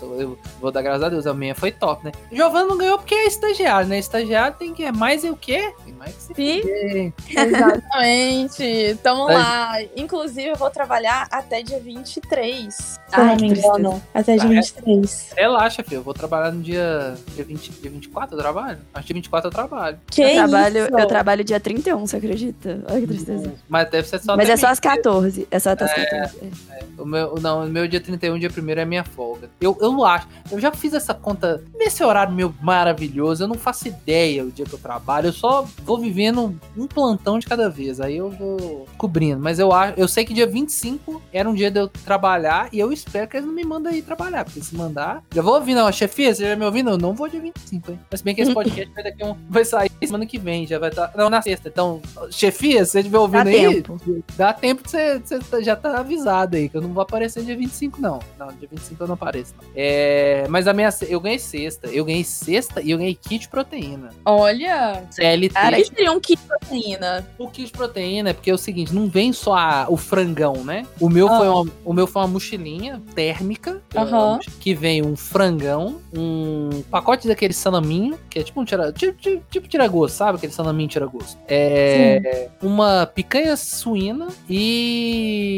Eu, 0.00 0.20
eu- 0.20 0.38
vou 0.60 0.70
dar 0.70 0.82
graças 0.82 1.02
a 1.02 1.08
Deus, 1.08 1.26
a 1.26 1.34
minha 1.34 1.54
foi 1.54 1.70
top, 1.72 2.04
né? 2.04 2.12
Giovanna 2.32 2.66
não 2.66 2.78
ganhou 2.78 2.98
porque 2.98 3.14
é 3.14 3.26
estagiário, 3.26 3.88
né? 3.88 3.98
Estagiário 3.98 4.56
tem 4.58 4.72
que 4.74 4.84
é 4.84 4.92
mais 4.92 5.24
e 5.24 5.30
o 5.30 5.36
quê? 5.36 5.72
Tem 5.84 5.94
mais 5.94 6.14
que 6.14 6.22
se 6.22 6.34
Sim. 6.34 7.12
Exatamente. 7.36 8.98
Tamo 9.02 9.24
Mas- 9.26 9.36
lá. 9.36 9.82
Inclusive, 9.96 10.48
eu 10.48 10.56
vou 10.56 10.70
trabalhar 10.70 11.26
até 11.30 11.62
dia 11.62 11.78
23. 11.80 12.74
Se 12.74 12.98
Ai, 13.12 13.26
não 13.26 13.36
me 13.36 13.48
engano. 13.48 14.02
Até 14.12 14.36
dia 14.36 14.48
Ah, 14.48 14.52
é? 14.52 14.60
23. 14.60 15.32
Relaxa, 15.36 15.82
filho. 15.82 15.98
Eu 15.98 16.02
vou 16.02 16.14
trabalhar 16.14 16.50
no 16.52 16.60
dia, 16.62 17.14
dia, 17.34 17.44
20, 17.44 17.70
dia 17.70 17.90
24, 17.90 18.36
eu 18.36 18.40
trabalho? 18.40 18.78
Acho 18.92 19.06
que 19.06 19.12
dia 19.12 19.20
24 19.22 19.48
eu 19.48 19.52
trabalho. 19.52 19.98
Que 20.10 20.22
eu, 20.22 20.34
trabalho, 20.34 20.78
isso? 20.86 20.98
eu 20.98 21.06
trabalho 21.06 21.44
dia 21.44 21.60
31, 21.60 22.06
você 22.06 22.16
acredita? 22.16 22.82
Olha 22.90 23.00
que 23.00 23.06
tristeza. 23.06 23.54
Mas 23.68 23.90
deve 23.90 24.08
ser 24.08 24.20
só 24.20 24.36
Mas 24.36 24.48
é 24.48 24.56
só 24.56 24.66
às 24.68 24.78
20. 24.78 24.82
14. 24.84 25.48
É 25.50 25.58
só 25.58 25.70
até 25.70 25.84
às 25.84 25.92
14. 25.94 26.52
O 26.98 27.04
meu, 27.04 27.34
não, 27.40 27.64
o 27.64 27.68
meu 27.68 27.86
dia 27.88 28.00
31, 28.00 28.38
dia 28.38 28.50
1 28.50 28.70
é 28.80 28.84
minha 28.84 29.04
folga. 29.04 29.48
Eu, 29.64 29.76
eu 29.80 29.92
não 29.92 30.04
acho. 30.04 30.28
Eu 30.50 30.60
já 30.60 30.70
fiz 30.70 30.92
essa 30.92 31.14
conta 31.14 31.62
nesse 31.74 32.02
horário 32.04 32.32
meu 32.32 32.54
maravilhoso. 32.60 33.44
Eu 33.44 33.48
não 33.48 33.54
faço 33.56 33.88
ideia 33.88 34.44
o 34.44 34.50
dia 34.50 34.64
que 34.64 34.72
eu 34.74 34.78
trabalho. 34.78 35.28
Eu 35.28 35.32
só 35.32 35.66
vou 35.84 35.98
vivendo 35.98 36.58
um 36.76 36.86
plantão 36.86 37.38
de 37.38 37.46
cada 37.46 37.68
vez. 37.70 38.00
Aí 38.00 38.16
eu 38.16 38.30
vou 38.30 38.86
cobrindo. 38.98 39.40
Mas 39.40 39.58
eu 39.58 39.72
acho. 39.72 39.98
Eu 39.98 40.06
sei 40.08 40.24
que 40.24 40.34
dia 40.34 40.46
25 40.46 41.22
era 41.32 41.48
um 41.48 41.54
dia 41.54 41.70
de 41.70 41.80
eu 41.80 41.88
trabalhar. 41.88 42.68
E 42.72 42.78
eu 42.78 42.92
espero 42.92 43.26
que 43.28 43.36
eles 43.36 43.46
não 43.46 43.54
me 43.54 43.64
mandem 43.64 43.96
ir 43.96 44.02
trabalhar. 44.02 44.44
Porque 44.44 44.60
se 44.60 44.74
mandar. 44.74 45.22
Já 45.34 45.42
vou 45.42 45.54
ouvir, 45.54 45.74
não. 45.74 45.90
Chefia, 45.90 46.34
você 46.34 46.48
já 46.50 46.56
me 46.56 46.64
ouvindo? 46.64 46.90
Eu 46.90 46.98
não 46.98 47.14
vou 47.14 47.28
dia 47.28 47.40
25, 47.40 47.90
hein? 47.92 48.00
Mas 48.10 48.20
bem 48.22 48.34
que 48.34 48.42
esse 48.42 48.52
podcast 48.54 48.92
vai 48.94 49.04
daqui 49.04 49.24
um. 49.24 49.34
Vai 49.48 49.64
sair 49.64 49.90
semana 50.02 50.26
que 50.26 50.38
vem. 50.38 50.66
Já 50.66 50.78
vai 50.78 50.90
estar. 50.90 51.10
Não, 51.16 51.30
na 51.30 51.40
sexta. 51.40 51.68
Então, 51.68 52.00
chefia, 52.30 52.84
se 52.84 52.92
você 52.92 52.98
estiver 52.98 53.18
ouvindo 53.18 53.44
Dá 53.44 53.50
aí. 53.50 53.82
tempo. 53.82 54.00
Dá 54.36 54.52
tempo 54.52 54.82
que 54.82 54.90
você, 54.90 55.18
você 55.18 55.38
tá- 55.38 55.60
já 55.62 55.74
tá 55.76 55.98
avisado 55.98 56.56
aí, 56.56 56.68
que 56.68 56.76
eu 56.76 56.82
não 56.82 56.92
vou 56.92 57.02
aparecer 57.02 57.42
dia 57.44 57.56
25, 57.56 58.00
não. 58.00 58.20
Não, 58.38 58.48
dia 58.48 58.68
25 58.70 59.02
eu 59.02 59.06
não 59.06 59.14
apareço. 59.14 59.53
É, 59.76 60.46
mas 60.48 60.68
a 60.68 60.72
minha. 60.72 60.88
Eu 61.08 61.18
ganhei 61.20 61.38
sexta. 61.40 61.88
Eu 61.88 62.04
ganhei 62.04 62.22
sexta 62.22 62.80
e 62.80 62.92
eu 62.92 62.98
ganhei 62.98 63.14
kit 63.16 63.38
de 63.40 63.48
proteína. 63.48 64.10
Olha. 64.24 65.02
CLT. 65.10 65.52
Cara, 65.52 65.76
que 65.76 65.84
seria 65.86 66.12
um 66.12 66.20
kit 66.20 66.40
de 66.40 66.46
proteína? 66.46 67.26
O 67.36 67.48
kit 67.48 67.66
de 67.66 67.72
proteína 67.72 68.30
é 68.30 68.32
porque 68.32 68.50
é 68.52 68.54
o 68.54 68.58
seguinte, 68.58 68.94
não 68.94 69.08
vem 69.08 69.32
só 69.32 69.54
a- 69.54 69.86
o 69.88 69.96
frangão, 69.96 70.62
né? 70.64 70.86
O 71.00 71.08
meu, 71.08 71.28
Ah. 71.28 71.38
foi 71.38 71.48
uma, 71.48 71.66
o 71.84 71.92
meu 71.92 72.06
foi 72.06 72.22
uma 72.22 72.28
mochilinha 72.28 73.02
térmica, 73.16 73.82
Aham. 73.96 74.38
que 74.60 74.74
vem 74.74 75.02
um 75.04 75.16
frangão, 75.16 76.00
um 76.16 76.82
pacote 76.88 77.26
daquele 77.26 77.52
salaminho, 77.52 78.16
que 78.30 78.38
é 78.38 78.42
tipo 78.44 78.60
um 78.60 78.64
tira, 78.64 78.92
tipo, 78.92 79.12
tipo, 79.20 79.42
tipo 79.50 79.66
tira-gosto, 79.66 80.14
sabe? 80.14 80.38
Aquele 80.38 80.52
salaminho 80.52 80.88
tira-gosto. 80.88 81.36
É, 81.48 82.48
uma 82.62 83.06
picanha 83.06 83.56
suína 83.56 84.28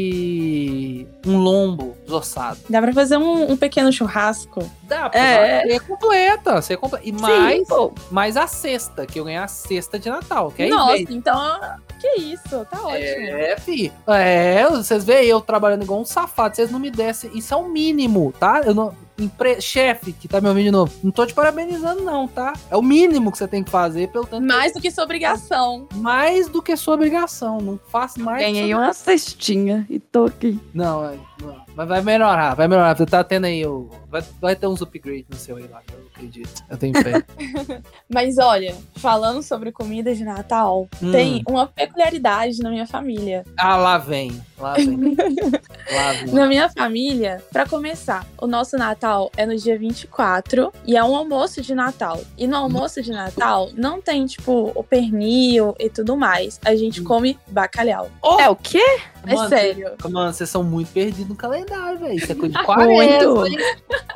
e 0.07 1.05
um 1.29 1.37
lombo 1.37 1.95
desossado. 2.05 2.57
Dá 2.69 2.81
pra 2.81 2.93
fazer 2.93 3.17
um, 3.17 3.51
um 3.51 3.57
pequeno 3.57 3.91
churrasco? 3.91 4.63
Dá 4.83 5.09
pra 5.09 5.19
É. 5.19 5.61
ser 5.67 5.79
completa, 5.81 6.61
ser 6.61 6.77
completa. 6.77 7.05
E 7.07 7.11
Sim, 7.13 7.21
mais, 7.21 7.67
pô. 7.67 7.93
mais 8.11 8.37
a 8.37 8.47
cesta, 8.47 9.05
que 9.05 9.19
eu 9.19 9.25
ganhei 9.25 9.39
a 9.39 9.47
cesta 9.47 9.97
de 9.99 10.09
Natal, 10.09 10.51
que 10.51 10.63
aí 10.63 10.69
Nossa, 10.69 10.93
veio- 10.93 11.07
então. 11.11 11.59
Que 11.99 12.19
isso? 12.21 12.65
Tá 12.69 12.79
ótimo. 12.83 12.97
É, 12.97 13.57
fi. 13.59 13.91
É, 14.07 14.67
vocês 14.69 15.03
veem 15.03 15.27
eu 15.27 15.41
trabalhando 15.41 15.81
igual 15.83 15.99
um 15.99 16.05
safado, 16.05 16.55
vocês 16.55 16.69
não 16.69 16.79
me 16.79 16.91
dessem. 16.91 17.31
Isso 17.35 17.53
é 17.53 17.57
o 17.57 17.67
mínimo, 17.67 18.31
tá? 18.39 18.61
Eu 18.63 18.75
não. 18.75 18.93
Empre- 19.19 19.61
Chefe 19.61 20.11
que 20.13 20.27
tá 20.27 20.39
me 20.41 20.47
ouvindo 20.47 20.65
de 20.65 20.71
novo, 20.71 20.93
não 21.03 21.11
tô 21.11 21.25
te 21.25 21.33
parabenizando, 21.33 22.01
não, 22.03 22.27
tá? 22.27 22.53
É 22.69 22.77
o 22.77 22.81
mínimo 22.81 23.31
que 23.31 23.37
você 23.37 23.47
tem 23.47 23.63
que 23.63 23.69
fazer, 23.71 24.09
pelo 24.09 24.25
tanto. 24.25 24.45
Mais 24.45 24.73
do 24.73 24.81
que 24.81 24.91
sua 24.91 25.03
obrigação. 25.03 25.87
Mais 25.95 26.47
do 26.49 26.61
que 26.61 26.75
sua 26.77 26.93
obrigação. 26.95 27.59
Não 27.59 27.79
faço 27.89 28.19
mais. 28.19 28.39
que 28.45 28.51
Ganhei 28.51 28.73
uma 28.73 28.93
cestinha 28.93 29.85
e 29.89 29.99
tô 29.99 30.25
aqui. 30.25 30.59
Não, 30.73 31.05
é- 31.05 31.17
não, 31.41 31.55
mas 31.75 31.87
vai 31.87 32.01
melhorar, 32.01 32.55
vai 32.55 32.67
melhorar. 32.67 32.95
Você 32.97 33.05
tá 33.05 33.23
tendo 33.23 33.45
aí 33.45 33.65
o. 33.65 33.89
Vai, 34.09 34.23
vai 34.41 34.55
ter 34.55 34.67
uns 34.67 34.81
upgrades 34.81 35.25
no 35.29 35.35
seu 35.37 35.57
aí 35.57 35.67
lá, 35.67 35.81
eu 35.91 36.07
acredito. 36.15 36.63
Eu 36.69 36.77
tenho 36.77 36.93
fé. 36.95 37.23
Mas 38.11 38.37
olha, 38.37 38.73
falando 38.95 39.43
sobre 39.43 39.71
comida 39.71 40.15
de 40.15 40.23
Natal, 40.23 40.87
Hum. 41.03 41.11
tem 41.11 41.43
uma 41.47 41.67
peculiaridade 41.67 42.59
na 42.63 42.69
minha 42.71 42.87
família. 42.87 43.43
ah, 43.57 43.75
lá 43.75 43.97
vem. 43.97 44.41
Lá 44.57 44.73
vem. 44.73 44.97
lá 45.93 46.13
vem. 46.23 46.33
Na 46.33 46.47
minha 46.47 46.69
família, 46.69 47.43
pra 47.51 47.67
começar, 47.67 48.25
o 48.41 48.47
nosso 48.47 48.77
Natal 48.77 49.06
é 49.35 49.45
no 49.45 49.55
dia 49.55 49.77
24 49.77 50.71
e 50.85 50.97
é 50.97 51.03
um 51.03 51.15
almoço 51.15 51.61
de 51.61 51.73
Natal. 51.73 52.21
E 52.37 52.47
no 52.47 52.55
almoço 52.55 53.01
de 53.01 53.11
Natal 53.11 53.69
não 53.75 54.01
tem, 54.01 54.25
tipo, 54.25 54.71
o 54.75 54.83
pernil 54.83 55.75
e 55.79 55.89
tudo 55.89 56.15
mais. 56.17 56.59
A 56.65 56.75
gente 56.75 57.01
come 57.01 57.37
bacalhau. 57.47 58.09
É 58.39 58.49
o 58.49 58.55
quê? 58.55 58.83
É 59.25 59.33
Mano, 59.35 59.49
sério. 59.49 59.91
Mano, 60.09 60.33
vocês 60.33 60.49
são 60.49 60.63
muito 60.63 60.91
perdidos 60.91 61.27
no 61.29 61.35
calendário, 61.35 61.99
velho. 61.99 62.13
Isso 62.15 62.31
é 62.31 62.35
coisa 62.35 62.57
de 62.59 62.65
Muito. 62.67 63.33
40. 63.33 63.67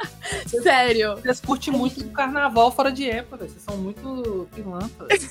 Sério. 0.62 1.16
Vocês 1.18 1.40
curtem 1.42 1.74
muito 1.74 2.02
o 2.02 2.10
carnaval 2.12 2.72
fora 2.72 2.92
de 2.92 3.10
época, 3.10 3.38
velho. 3.38 3.50
Vocês 3.52 3.64
são 3.64 3.76
muito 3.78 4.48
pilantras. 4.56 5.30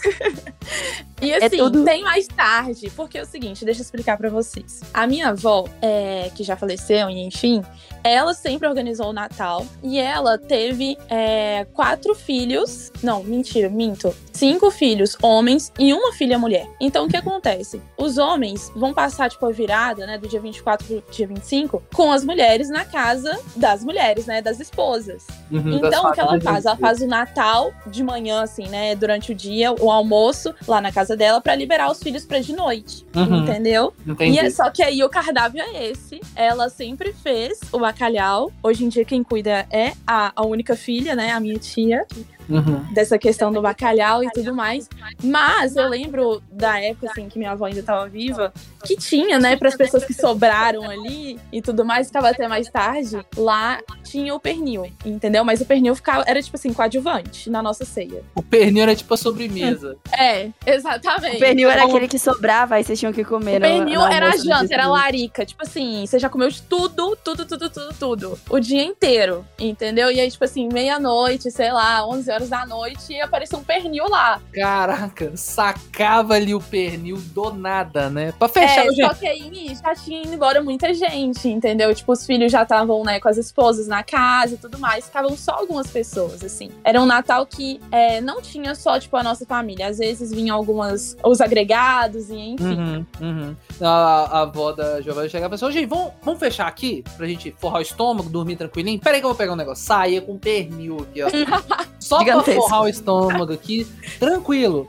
E 1.23 1.33
É 1.33 1.45
assim, 1.47 1.57
tudo- 1.59 1.85
tem 1.85 2.03
mais 2.03 2.27
tarde, 2.27 2.91
porque 2.95 3.17
é 3.19 3.23
o 3.23 3.27
seguinte, 3.27 3.65
deixa 3.65 3.81
eu 3.81 3.85
explicar 3.85 4.17
pra 4.19 4.29
vocês. 4.29 4.81
A 4.93 5.07
minha 5.07 5.29
avó, 5.29 5.67
é, 5.81 6.31
que 6.35 6.43
já 6.45 6.57
faleceu, 6.57 7.09
e 7.09 7.19
enfim, 7.25 7.63
ela 8.05 8.35
sempre 8.35 8.67
organizou 8.69 9.09
o 9.09 9.13
Natal 9.13 9.67
e 9.83 9.99
ela 9.99 10.37
teve 10.39 10.99
é, 11.09 11.67
quatro 11.73 12.15
filhos. 12.15 12.91
Não, 13.03 13.23
mentira, 13.25 13.69
minto. 13.69 14.15
Cinco 14.33 14.71
filhos 14.71 15.17
homens 15.23 15.73
e 15.79 15.93
uma 15.93 16.13
filha 16.13 16.39
mulher. 16.39 16.67
Então 16.81 17.07
o 17.07 17.09
que 17.09 17.17
acontece? 17.17 17.81
Os 17.97 18.17
homens 18.19 18.71
vão 18.75 18.93
passar, 18.95 19.31
tipo, 19.31 19.47
a 19.47 19.53
virada, 19.71 20.05
né, 20.05 20.19
do 20.19 20.27
dia 20.27 20.41
24 20.41 20.85
pro 20.85 21.03
dia 21.13 21.27
25, 21.29 21.81
com 21.95 22.11
as 22.11 22.25
mulheres 22.25 22.69
na 22.69 22.85
casa 22.85 23.39
das 23.55 23.85
mulheres, 23.85 24.27
né, 24.27 24.43
das 24.43 24.59
esposas. 24.59 25.25
Uhum, 25.49 25.75
Então, 25.77 26.09
o 26.09 26.13
que 26.13 26.21
ela 26.21 26.41
faz? 26.41 26.67
Ela 26.67 26.77
faz 26.77 27.01
o 27.01 27.07
Natal 27.07 27.73
de 27.87 28.03
manhã, 28.03 28.43
assim, 28.43 28.67
né? 28.69 28.95
Durante 28.97 29.31
o 29.31 29.35
dia, 29.35 29.73
o 29.73 29.91
almoço 29.91 30.53
lá 30.67 30.81
na 30.81 30.91
casa 30.91 31.17
dela 31.17 31.41
pra 31.41 31.55
liberar 31.55 31.91
os 31.91 32.03
filhos 32.03 32.25
pra 32.25 32.41
de 32.41 32.53
noite. 32.53 33.07
Uhum, 33.15 33.45
Entendeu? 33.45 33.95
Entendi. 34.05 34.37
E 34.37 34.39
é 34.41 34.51
só 34.51 34.71
que 34.71 34.83
aí 34.83 35.03
o 35.05 35.09
cardápio 35.09 35.61
é 35.63 35.87
esse. 35.91 36.21
Ela 36.35 36.69
sempre 36.69 37.13
fez 37.13 37.61
o 37.73 37.79
bacalhau. 37.79 38.51
Hoje 38.63 38.85
em 38.85 38.89
dia, 38.89 39.05
quem 39.05 39.23
cuida 39.23 39.67
é 39.71 39.93
a, 40.07 40.33
a 40.35 40.45
única 40.45 40.75
filha, 40.77 41.15
né? 41.15 41.31
A 41.31 41.39
minha 41.41 41.59
tia, 41.59 42.05
Uhum. 42.51 42.85
dessa 42.93 43.19
questão 43.19 43.53
do 43.53 43.63
bacalhau 43.63 44.23
e 44.25 44.31
tudo 44.31 44.55
mais. 44.55 44.89
Mas 45.23 45.77
eu 45.77 45.89
lembro 45.89 46.43
da 46.51 46.81
época, 46.81 47.11
assim, 47.11 47.29
que 47.29 47.39
minha 47.39 47.53
avó 47.53 47.67
ainda 47.67 47.83
tava 47.83 48.09
viva, 48.09 48.53
que 48.85 48.97
tinha, 48.97 49.39
né, 49.39 49.57
para 49.57 49.69
as 49.69 49.77
pessoas 49.77 50.05
que 50.05 50.15
sobraram 50.15 50.89
ali 50.89 51.39
e 51.53 51.63
tudo 51.63 51.85
mais, 51.85 52.09
ficava 52.09 52.31
até 52.31 52.49
mais 52.49 52.69
tarde, 52.69 53.25
lá 53.37 53.79
tinha 54.05 54.35
o 54.35 54.41
pernil, 54.41 54.91
entendeu? 55.05 55.45
Mas 55.45 55.61
o 55.61 55.65
pernil 55.65 55.95
ficava, 55.95 56.25
era 56.27 56.43
tipo 56.43 56.57
assim, 56.57 56.73
coadjuvante 56.73 57.49
na 57.49 57.63
nossa 57.63 57.85
ceia. 57.85 58.23
O 58.35 58.43
pernil 58.43 58.83
era 58.83 58.97
tipo 58.97 59.13
a 59.15 59.17
sobremesa. 59.17 59.97
É, 60.19 60.49
exatamente. 60.67 61.37
O 61.37 61.39
pernil 61.39 61.71
era 61.71 61.83
Então, 61.83 61.91
aquele 61.91 62.09
que 62.09 62.19
sobrava, 62.19 62.75
aí 62.77 62.85
vocês 62.85 62.99
tinham 62.99 63.13
que 63.13 63.25
comer. 63.25 63.59
O 63.59 63.61
pernil 63.61 64.01
era 64.07 64.31
a 64.31 64.37
janta, 64.37 64.73
era 64.75 64.87
larica. 64.89 65.45
Tipo 65.45 65.63
assim, 65.63 66.05
você 66.07 66.19
já 66.19 66.29
comeu 66.29 66.49
de 66.49 66.63
tudo, 66.63 67.17
tudo, 67.23 67.45
tudo, 67.45 67.71
tudo, 67.71 67.95
tudo. 67.99 68.39
O 68.49 68.59
dia 68.59 68.83
inteiro, 68.83 69.45
entendeu? 69.59 70.11
E 70.11 70.21
aí, 70.21 70.31
tipo 70.31 70.45
assim, 70.45 70.69
meia-noite, 70.73 71.51
sei 71.51 71.73
lá, 71.73 72.07
11 72.07 72.31
horas 72.31 72.40
da 72.49 72.67
noite, 72.67 73.13
e 73.13 73.21
apareceu 73.21 73.59
um 73.59 73.65
pernil 73.65 74.09
lá. 74.09 74.41
Caraca, 74.53 75.37
sacava 75.37 76.35
ali 76.35 76.55
o 76.55 76.61
pernil 76.61 77.17
do 77.17 77.53
nada, 77.53 78.09
né? 78.09 78.33
Pra 78.39 78.49
fechar 78.49 78.87
É, 78.87 78.89
o 78.89 78.95
só 78.95 79.15
que 79.15 79.27
aí 79.27 79.75
já 79.75 79.95
tinha 79.95 80.23
ido 80.23 80.35
embora 80.35 80.63
muita 80.63 80.93
gente, 80.95 81.49
entendeu? 81.49 81.95
Tipo, 81.95 82.13
os 82.13 82.25
filhos 82.25 82.51
já 82.51 82.63
estavam, 82.63 83.03
né, 83.05 83.21
com 83.21 83.29
as 83.29 83.37
esposas 83.37 83.87
na 83.87 84.03
casa 84.03 84.55
e 84.55 84.57
tudo 84.57 84.79
mais. 84.79 85.07
Ficavam 85.07 85.37
só 85.37 85.53
algumas 85.53 85.89
pessoas, 85.89 86.43
assim. 86.45 86.71
Era 86.85 87.01
um 87.01 87.07
Natal 87.07 87.47
que 87.47 87.81
é, 87.91 88.21
não 88.21 88.41
tinha 88.41 88.75
só, 88.75 88.99
tipo, 88.99 89.17
a 89.17 89.23
nossa 89.23 89.45
família. 89.45 89.89
Às 89.89 89.99
vezes 89.99 90.31
vinham 90.31 90.57
algumas, 90.57 91.17
os 91.25 91.41
agregados 91.41 92.31
e 92.31 92.37
enfim. 92.37 92.65
Uhum, 92.65 93.07
uhum. 93.21 93.57
A, 93.81 94.39
a 94.39 94.41
avó 94.43 94.73
da 94.73 95.01
Giovanna 95.01 95.29
chegava 95.29 95.55
e 95.55 95.59
falou: 95.59 95.73
gente, 95.73 95.87
vamos, 95.87 96.13
vamos 96.23 96.41
fechar 96.41 96.67
aqui 96.67 97.05
pra 97.17 97.27
gente 97.27 97.55
forrar 97.59 97.79
o 97.79 97.83
estômago, 97.83 98.29
dormir 98.29 98.57
tranquilinho. 98.57 99.01
Pera 99.01 99.17
aí 99.17 99.21
que 99.21 99.27
eu 99.27 99.31
vou 99.31 99.37
pegar 99.37 99.53
um 99.53 99.57
negócio. 99.57 99.85
Saía 99.85 100.21
com 100.21 100.39
pernil 100.39 100.99
aqui, 101.01 101.23
ó. 101.23 101.29
Só 101.99 102.20
pra 102.25 102.33
Gigantesco. 102.33 102.63
forrar 102.63 102.83
o 102.83 102.89
estômago 102.89 103.53
aqui, 103.53 103.87
tranquilo. 104.19 104.89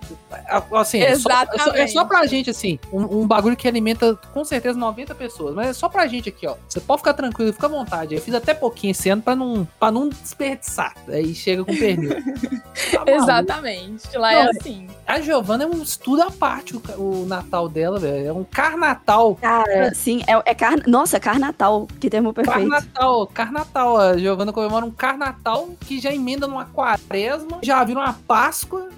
Assim, 0.74 1.02
é 1.02 1.16
só, 1.16 1.30
é 1.30 1.34
só- 1.46 1.54
é 1.54 1.56
só 1.56 1.72
Exatamente. 1.76 2.08
pra 2.08 2.26
gente, 2.26 2.50
assim, 2.50 2.80
um, 2.92 3.22
um 3.22 3.28
bagulho 3.28 3.56
que 3.56 3.68
alimenta 3.68 4.16
com 4.34 4.44
certeza 4.44 4.78
90 4.78 5.14
pessoas. 5.16 5.54
Mas 5.56 5.68
é 5.70 5.74
só 5.74 5.90
pra 5.90 6.08
gente 6.08 6.30
aqui, 6.30 6.48
ó. 6.48 6.56
Você 6.68 6.80
pode 6.80 7.00
ficar 7.02 7.14
tranquilo, 7.14 7.52
fica 7.54 7.66
à 7.68 7.70
vontade. 7.70 8.16
Eu 8.16 8.22
fiz 8.22 8.34
até 8.34 8.54
pouquinho 8.54 8.92
esse 8.92 9.10
ano 9.10 9.22
pra 9.22 9.36
não, 9.36 9.68
pra 9.80 9.92
não 9.92 10.10
desperdiçar. 10.10 10.94
Aí 11.08 11.34
chega 11.36 11.64
com 11.64 11.76
pernil. 11.76 12.12
Tá. 12.92 13.04
Exatamente. 13.12 14.18
Lá 14.18 14.32
Não, 14.34 14.40
é 14.42 14.50
assim. 14.50 14.88
A 15.06 15.20
Giovana 15.22 15.64
é 15.64 15.68
um 15.68 15.82
estudo 15.82 16.22
à 16.22 16.32
parte, 16.32 16.76
o, 16.76 16.82
o 16.98 17.26
Natal 17.26 17.68
dela, 17.70 18.00
velho. 18.00 18.28
É 18.28 18.34
um 18.34 18.44
carnatal. 18.44 19.36
Cara, 19.36 19.94
sim, 19.94 20.22
é, 20.28 20.52
é 20.52 20.56
car... 20.56 20.76
Nossa, 20.88 21.20
carnatal. 21.20 21.88
Que 22.00 22.10
termo 22.10 22.34
perfeito. 22.34 22.60
Carnatal, 22.70 23.28
carnatal. 23.28 23.98
A 23.98 24.18
Giovana 24.18 24.54
comemora 24.54 24.86
um 24.86 24.92
carnatal 24.92 25.70
que 25.82 26.00
já 26.00 26.14
emenda 26.14 26.48
numa 26.48 26.66
quaresma, 26.66 27.60
já 27.62 27.84
vira 27.84 28.00
uma 28.00 28.14
Páscoa. 28.28 28.90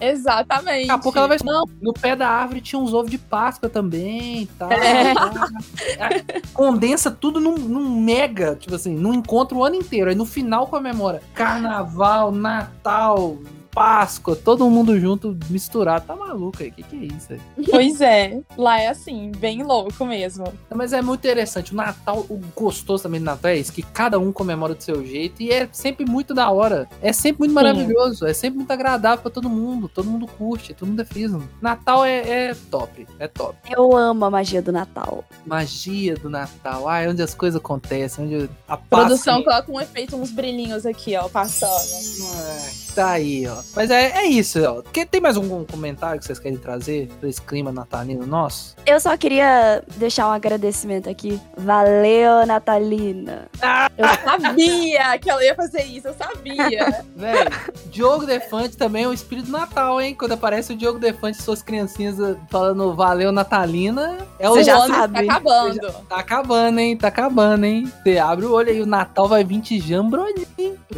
Exatamente. 0.00 0.73
Daqui 0.80 0.90
a 0.90 0.98
pouco 0.98 1.18
ela 1.18 1.28
vai. 1.28 1.38
Não, 1.44 1.64
No 1.80 1.92
pé 1.92 2.14
da 2.16 2.28
árvore 2.28 2.60
tinha 2.60 2.78
uns 2.78 2.92
ovos 2.92 3.10
de 3.10 3.18
Páscoa 3.18 3.68
também. 3.68 4.46
Tá, 4.58 4.68
É. 4.72 6.24
Condensa 6.52 7.10
tudo 7.10 7.40
num, 7.40 7.56
num 7.56 8.00
mega, 8.00 8.56
tipo 8.56 8.74
assim, 8.74 8.94
num 8.94 9.14
encontro 9.14 9.58
o 9.58 9.64
ano 9.64 9.76
inteiro. 9.76 10.10
Aí 10.10 10.16
no 10.16 10.26
final 10.26 10.66
comemora 10.66 11.22
Carnaval, 11.34 12.32
Natal, 12.32 13.38
Páscoa, 13.74 14.36
todo 14.36 14.68
mundo 14.70 14.98
junto, 15.00 15.36
misturado. 15.50 16.06
Tá 16.06 16.14
maluco 16.14 16.62
aí? 16.62 16.68
O 16.68 16.72
que, 16.72 16.82
que 16.84 16.96
é 16.96 17.16
isso 17.16 17.32
aí? 17.32 17.40
pois 17.70 18.00
é. 18.00 18.40
Lá 18.56 18.80
é 18.80 18.88
assim, 18.88 19.32
bem 19.36 19.62
louco 19.62 20.04
mesmo. 20.06 20.44
Mas 20.74 20.92
é 20.92 21.02
muito 21.02 21.20
interessante. 21.20 21.72
O 21.72 21.76
Natal, 21.76 22.20
o 22.28 22.40
gostoso 22.54 23.02
também 23.02 23.20
do 23.20 23.24
Natal 23.24 23.50
é 23.50 23.56
isso, 23.56 23.72
que 23.72 23.82
cada 23.82 24.18
um 24.18 24.32
comemora 24.32 24.74
do 24.74 24.82
seu 24.82 25.04
jeito 25.04 25.42
e 25.42 25.50
é 25.50 25.68
sempre 25.72 26.06
muito 26.06 26.32
da 26.32 26.50
hora. 26.50 26.88
É 27.02 27.12
sempre 27.12 27.40
muito 27.40 27.52
maravilhoso, 27.54 28.26
é 28.26 28.32
sempre 28.32 28.58
muito 28.58 28.70
agradável 28.70 29.22
pra 29.22 29.30
todo 29.30 29.50
mundo. 29.50 29.88
Todo 29.92 30.08
mundo 30.08 30.26
curte, 30.26 30.72
todo 30.72 30.88
mundo 30.88 31.02
é 31.02 31.04
feliz. 31.04 31.32
Natal 31.60 32.04
é, 32.04 32.50
é 32.50 32.54
top, 32.70 33.06
é 33.18 33.26
top. 33.26 33.56
Eu 33.68 33.96
amo 33.96 34.24
a 34.24 34.30
magia 34.30 34.62
do 34.62 34.70
Natal. 34.70 35.24
Magia 35.44 36.14
do 36.16 36.30
Natal, 36.30 36.88
ah, 36.88 37.00
é 37.00 37.08
onde 37.08 37.22
as 37.22 37.34
coisas 37.34 37.60
acontecem, 37.60 38.24
onde 38.24 38.50
a 38.68 38.76
Produção 38.76 39.42
paz- 39.42 39.64
coloca 39.64 39.72
um 39.72 39.80
efeito, 39.80 40.16
uns 40.16 40.30
brilhinhos 40.30 40.86
aqui, 40.86 41.16
ó, 41.16 41.28
passando. 41.28 41.72
Ai, 41.72 42.83
Tá 42.94 43.10
aí, 43.10 43.46
ó. 43.48 43.56
Mas 43.74 43.90
é, 43.90 44.10
é 44.18 44.26
isso, 44.26 44.62
ó. 44.64 44.80
Que- 44.82 45.04
Tem 45.04 45.20
mais 45.20 45.36
algum 45.36 45.64
comentário 45.64 46.18
que 46.20 46.26
vocês 46.26 46.38
querem 46.38 46.56
trazer 46.58 47.08
pra 47.20 47.28
esse 47.28 47.40
clima 47.40 47.72
natalino 47.72 48.26
nosso? 48.26 48.76
Eu 48.86 48.98
só 49.00 49.16
queria 49.16 49.82
deixar 49.96 50.28
um 50.28 50.32
agradecimento 50.32 51.08
aqui. 51.10 51.40
Valeu, 51.56 52.46
Natalina. 52.46 53.48
Eu 53.96 54.06
sabia 54.24 55.18
que 55.18 55.30
ela 55.30 55.44
ia 55.44 55.54
fazer 55.54 55.82
isso, 55.84 56.08
eu 56.08 56.14
sabia. 56.14 57.04
Velho, 57.16 57.50
Diogo 57.86 58.26
Defante 58.26 58.76
também 58.76 59.04
é 59.04 59.08
o 59.08 59.12
espírito 59.12 59.46
do 59.46 59.52
Natal, 59.52 60.00
hein? 60.00 60.14
Quando 60.14 60.32
aparece 60.32 60.72
o 60.72 60.76
Diogo 60.76 60.98
Defante 60.98 61.38
e 61.38 61.42
suas 61.42 61.62
criancinhas 61.62 62.18
eh, 62.20 62.36
falando 62.50 62.94
valeu 62.94 63.32
Natalina, 63.32 64.18
é 64.38 64.48
o 64.48 64.54
Você 64.54 64.64
já 64.64 64.78
o 64.78 64.82
ano 64.82 64.94
sabe. 64.94 65.14
tá 65.14 65.20
acabando. 65.34 65.92
Tá 66.08 66.16
acabando, 66.16 66.78
hein? 66.78 66.96
Tá 66.96 67.08
acabando, 67.08 67.64
hein? 67.64 67.92
Você 68.02 68.18
abre 68.18 68.46
o 68.46 68.52
olho 68.52 68.70
aí, 68.70 68.80
o 68.80 68.86
Natal 68.86 69.28
vai 69.28 69.42
vir 69.44 69.60
te 69.60 69.78
jambroninho. 69.80 70.44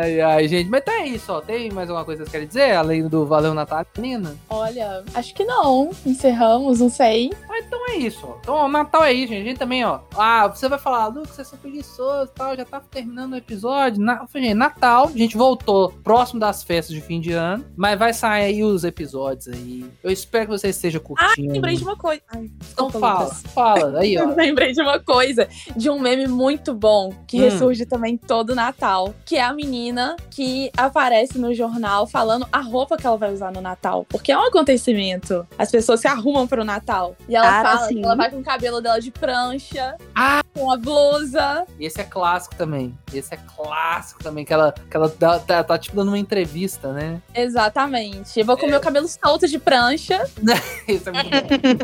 Ai, 0.00 0.20
ai, 0.20 0.48
gente. 0.48 0.68
Mas 0.70 0.80
então 0.82 0.94
é 0.94 1.06
isso, 1.06 1.32
ó. 1.32 1.37
Tem 1.40 1.70
mais 1.70 1.88
alguma 1.88 2.04
coisa 2.04 2.22
que 2.22 2.30
vocês 2.30 2.32
querem 2.32 2.46
dizer? 2.48 2.74
Além 2.76 3.06
do 3.08 3.26
Valeu 3.26 3.54
Natalina? 3.54 4.36
Olha, 4.48 5.04
acho 5.14 5.34
que 5.34 5.44
não. 5.44 5.90
Encerramos, 6.04 6.80
não 6.80 6.88
sei. 6.90 7.30
Então 7.66 7.88
é 7.90 7.96
isso, 7.96 8.20
ó. 8.24 8.36
Então, 8.40 8.66
o 8.66 8.68
Natal 8.68 9.04
é 9.04 9.12
isso, 9.12 9.32
gente. 9.32 9.42
A 9.42 9.44
gente 9.48 9.58
também, 9.58 9.84
ó. 9.84 10.00
Ah, 10.16 10.46
você 10.48 10.68
vai 10.68 10.78
falar, 10.78 11.08
Lucas, 11.08 11.30
vocês 11.30 11.48
são 11.48 11.58
preguiçosos 11.58 12.30
e 12.30 12.34
tal, 12.34 12.56
já 12.56 12.64
tá 12.64 12.80
terminando 12.80 13.32
o 13.32 13.36
episódio. 13.36 14.00
Na... 14.00 14.24
Gente, 14.32 14.54
Natal, 14.54 15.06
a 15.12 15.18
gente 15.18 15.36
voltou 15.36 15.90
próximo 16.04 16.38
das 16.38 16.62
festas 16.62 16.94
de 16.94 17.00
fim 17.02 17.20
de 17.20 17.32
ano, 17.32 17.64
mas 17.76 17.98
vai 17.98 18.12
sair 18.14 18.44
aí 18.44 18.62
os 18.64 18.84
episódios 18.84 19.48
aí. 19.48 19.84
Eu 20.04 20.10
espero 20.10 20.46
que 20.46 20.52
você 20.58 20.68
esteja 20.68 21.00
curtindo. 21.00 21.52
Lembrei 21.52 21.74
de 21.76 21.82
uma 21.82 21.96
coisa. 21.96 22.22
Ai, 22.32 22.48
Então 22.72 22.88
fala, 22.90 23.24
Lucas. 23.24 23.42
fala. 23.52 23.98
Aí, 24.00 24.16
ó. 24.16 24.26
Lembrei 24.38 24.72
de 24.72 24.80
uma 24.80 25.00
coisa, 25.00 25.48
de 25.76 25.90
um 25.90 25.98
meme 25.98 26.28
muito 26.28 26.72
bom, 26.72 27.12
que 27.26 27.38
Hum. 27.38 27.40
ressurge 27.44 27.84
também 27.86 28.16
todo 28.16 28.54
Natal, 28.54 29.12
que 29.26 29.36
é 29.36 29.42
a 29.42 29.52
menina 29.52 30.14
que 30.30 30.70
aparece 30.76 31.27
no 31.36 31.52
jornal 31.52 32.06
falando 32.06 32.46
a 32.52 32.60
roupa 32.60 32.96
que 32.96 33.04
ela 33.04 33.16
vai 33.16 33.32
usar 33.34 33.50
no 33.50 33.60
Natal. 33.60 34.06
Porque 34.08 34.30
é 34.30 34.38
um 34.38 34.44
acontecimento. 34.46 35.44
As 35.58 35.68
pessoas 35.70 35.98
se 36.00 36.06
arrumam 36.06 36.46
pro 36.46 36.64
Natal. 36.64 37.16
E 37.28 37.34
ela 37.34 37.58
Ah, 37.58 37.62
fala 37.62 37.88
sim. 37.88 37.96
que 37.96 38.04
ela 38.04 38.14
vai 38.14 38.30
com 38.30 38.38
o 38.38 38.44
cabelo 38.44 38.80
dela 38.80 39.00
de 39.00 39.10
prancha, 39.10 39.96
Ah! 40.14 40.40
com 40.54 40.70
a 40.70 40.76
blusa. 40.76 41.64
E 41.78 41.84
esse 41.86 42.00
é 42.00 42.04
clássico 42.04 42.54
também. 42.54 42.96
Esse 43.12 43.34
é 43.34 43.36
clássico 43.56 44.22
também, 44.22 44.44
que 44.44 44.52
ela, 44.52 44.72
que 44.72 44.96
ela 44.96 45.12
dá- 45.18 45.38
tá, 45.40 45.64
tá, 45.64 45.78
tipo 45.78 45.96
dando 45.96 46.08
uma 46.08 46.18
entrevista, 46.18 46.92
né? 46.92 47.20
Exatamente. 47.34 48.38
Eu 48.38 48.46
vou 48.46 48.56
com 48.56 48.66
o 48.66 48.70
meu 48.70 48.80
cabelo 48.80 49.08
solto 49.08 49.48
de 49.48 49.58
prancha. 49.58 50.24
Isso 50.86 51.08
é 51.08 51.12
muito 51.12 51.30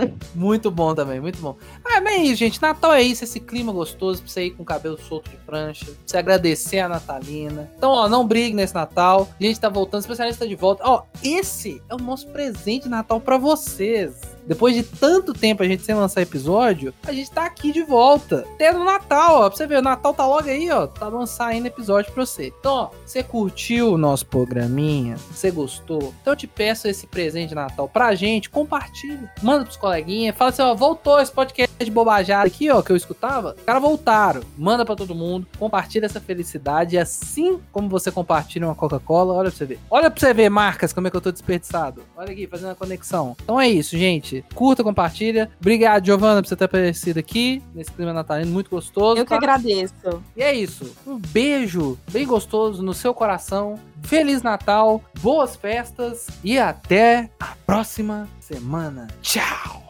bom. 0.00 0.14
muito 0.34 0.70
bom 0.70 0.94
também, 0.94 1.20
muito 1.20 1.38
bom. 1.40 1.56
Ah, 1.84 2.00
mas 2.00 2.14
é 2.14 2.18
isso, 2.18 2.36
gente. 2.36 2.60
Natal 2.62 2.92
é 2.92 3.02
isso, 3.02 3.24
esse 3.24 3.40
clima 3.40 3.72
gostoso 3.72 4.22
pra 4.22 4.30
você 4.30 4.46
ir 4.46 4.50
com 4.52 4.62
o 4.62 4.66
cabelo 4.66 4.98
solto 4.98 5.30
de 5.30 5.36
prancha, 5.54 5.84
pra 5.84 5.94
você 6.04 6.16
agradecer 6.16 6.80
a 6.80 6.88
Natalina. 6.88 7.70
Então, 7.76 7.92
ó, 7.92 8.08
não 8.08 8.26
brigue 8.26 8.56
nesse 8.56 8.74
Natal. 8.74 9.28
A 9.38 9.42
gente 9.42 9.60
tá 9.60 9.68
voltando, 9.68 10.00
o 10.00 10.02
especialista 10.02 10.44
tá 10.44 10.48
de 10.48 10.56
volta. 10.56 10.82
Ó, 10.84 11.04
esse 11.22 11.80
é 11.88 11.94
o 11.94 11.98
nosso 11.98 12.26
presente 12.28 12.84
de 12.84 12.88
Natal 12.88 13.20
pra 13.20 13.38
vocês. 13.38 14.33
Depois 14.46 14.74
de 14.74 14.82
tanto 14.82 15.32
tempo 15.32 15.62
a 15.62 15.66
gente 15.66 15.82
sem 15.82 15.94
lançar 15.94 16.22
episódio, 16.22 16.92
a 17.06 17.12
gente 17.12 17.30
tá 17.30 17.46
aqui 17.46 17.72
de 17.72 17.82
volta. 17.82 18.44
Até 18.54 18.72
no 18.72 18.84
Natal, 18.84 19.36
ó. 19.36 19.48
Pra 19.48 19.56
você 19.56 19.66
ver, 19.66 19.78
o 19.78 19.82
Natal 19.82 20.12
tá 20.12 20.26
logo 20.26 20.48
aí, 20.48 20.70
ó. 20.70 20.86
Tá 20.86 21.08
lançando 21.08 21.48
ainda 21.48 21.68
episódio 21.68 22.12
pra 22.12 22.24
você. 22.24 22.52
Então, 22.58 22.74
ó, 22.74 22.90
você 23.04 23.22
curtiu 23.22 23.92
o 23.92 23.98
nosso 23.98 24.26
programinha? 24.26 25.16
Você 25.30 25.50
gostou? 25.50 26.14
Então 26.20 26.32
eu 26.32 26.36
te 26.36 26.46
peço 26.46 26.88
esse 26.88 27.06
presente 27.06 27.50
de 27.50 27.54
Natal 27.54 27.88
pra 27.88 28.14
gente. 28.14 28.50
Compartilha. 28.50 29.32
Manda 29.42 29.64
pros 29.64 29.76
coleguinhas. 29.76 30.36
Fala 30.36 30.50
assim, 30.50 30.62
ó, 30.62 30.74
voltou 30.74 31.20
esse 31.20 31.32
podcast 31.32 31.76
de 31.78 31.90
bobajada 31.90 32.46
aqui, 32.46 32.70
ó, 32.70 32.82
que 32.82 32.92
eu 32.92 32.96
escutava. 32.96 33.54
Os 33.58 33.64
caras 33.64 33.82
voltaram. 33.82 34.42
Manda 34.56 34.84
pra 34.84 34.94
todo 34.94 35.14
mundo. 35.14 35.46
Compartilha 35.58 36.06
essa 36.06 36.20
felicidade. 36.20 36.98
Assim 36.98 37.60
como 37.72 37.88
você 37.88 38.10
compartilha 38.10 38.66
uma 38.66 38.74
Coca-Cola, 38.74 39.34
olha 39.34 39.50
pra 39.50 39.58
você 39.58 39.64
ver. 39.64 39.80
Olha 39.90 40.10
pra 40.10 40.20
você 40.20 40.34
ver, 40.34 40.48
marcas, 40.48 40.92
como 40.92 41.06
é 41.06 41.10
que 41.10 41.16
eu 41.16 41.20
tô 41.20 41.32
desperdiçado. 41.32 42.02
Olha 42.16 42.32
aqui, 42.32 42.46
fazendo 42.46 42.70
a 42.70 42.74
conexão. 42.74 43.36
Então 43.42 43.60
é 43.60 43.68
isso, 43.68 43.96
gente. 43.96 44.33
Curta, 44.54 44.82
compartilha. 44.82 45.50
Obrigado, 45.60 46.06
Giovana, 46.06 46.42
por 46.42 46.48
você 46.48 46.56
ter 46.56 46.64
aparecido 46.64 47.18
aqui 47.18 47.62
nesse 47.74 47.90
clima 47.90 48.12
natalino 48.12 48.50
muito 48.50 48.70
gostoso. 48.70 49.20
Eu 49.20 49.24
que 49.24 49.30
tá? 49.30 49.36
agradeço. 49.36 50.22
E 50.36 50.42
é 50.42 50.54
isso. 50.54 50.94
Um 51.06 51.18
beijo 51.18 51.98
bem 52.10 52.26
gostoso 52.26 52.82
no 52.82 52.94
seu 52.94 53.12
coração. 53.14 53.78
Feliz 54.02 54.42
Natal, 54.42 55.02
boas 55.20 55.56
festas 55.56 56.26
e 56.42 56.58
até 56.58 57.30
a 57.40 57.54
próxima 57.66 58.28
semana. 58.40 59.08
Tchau! 59.22 59.82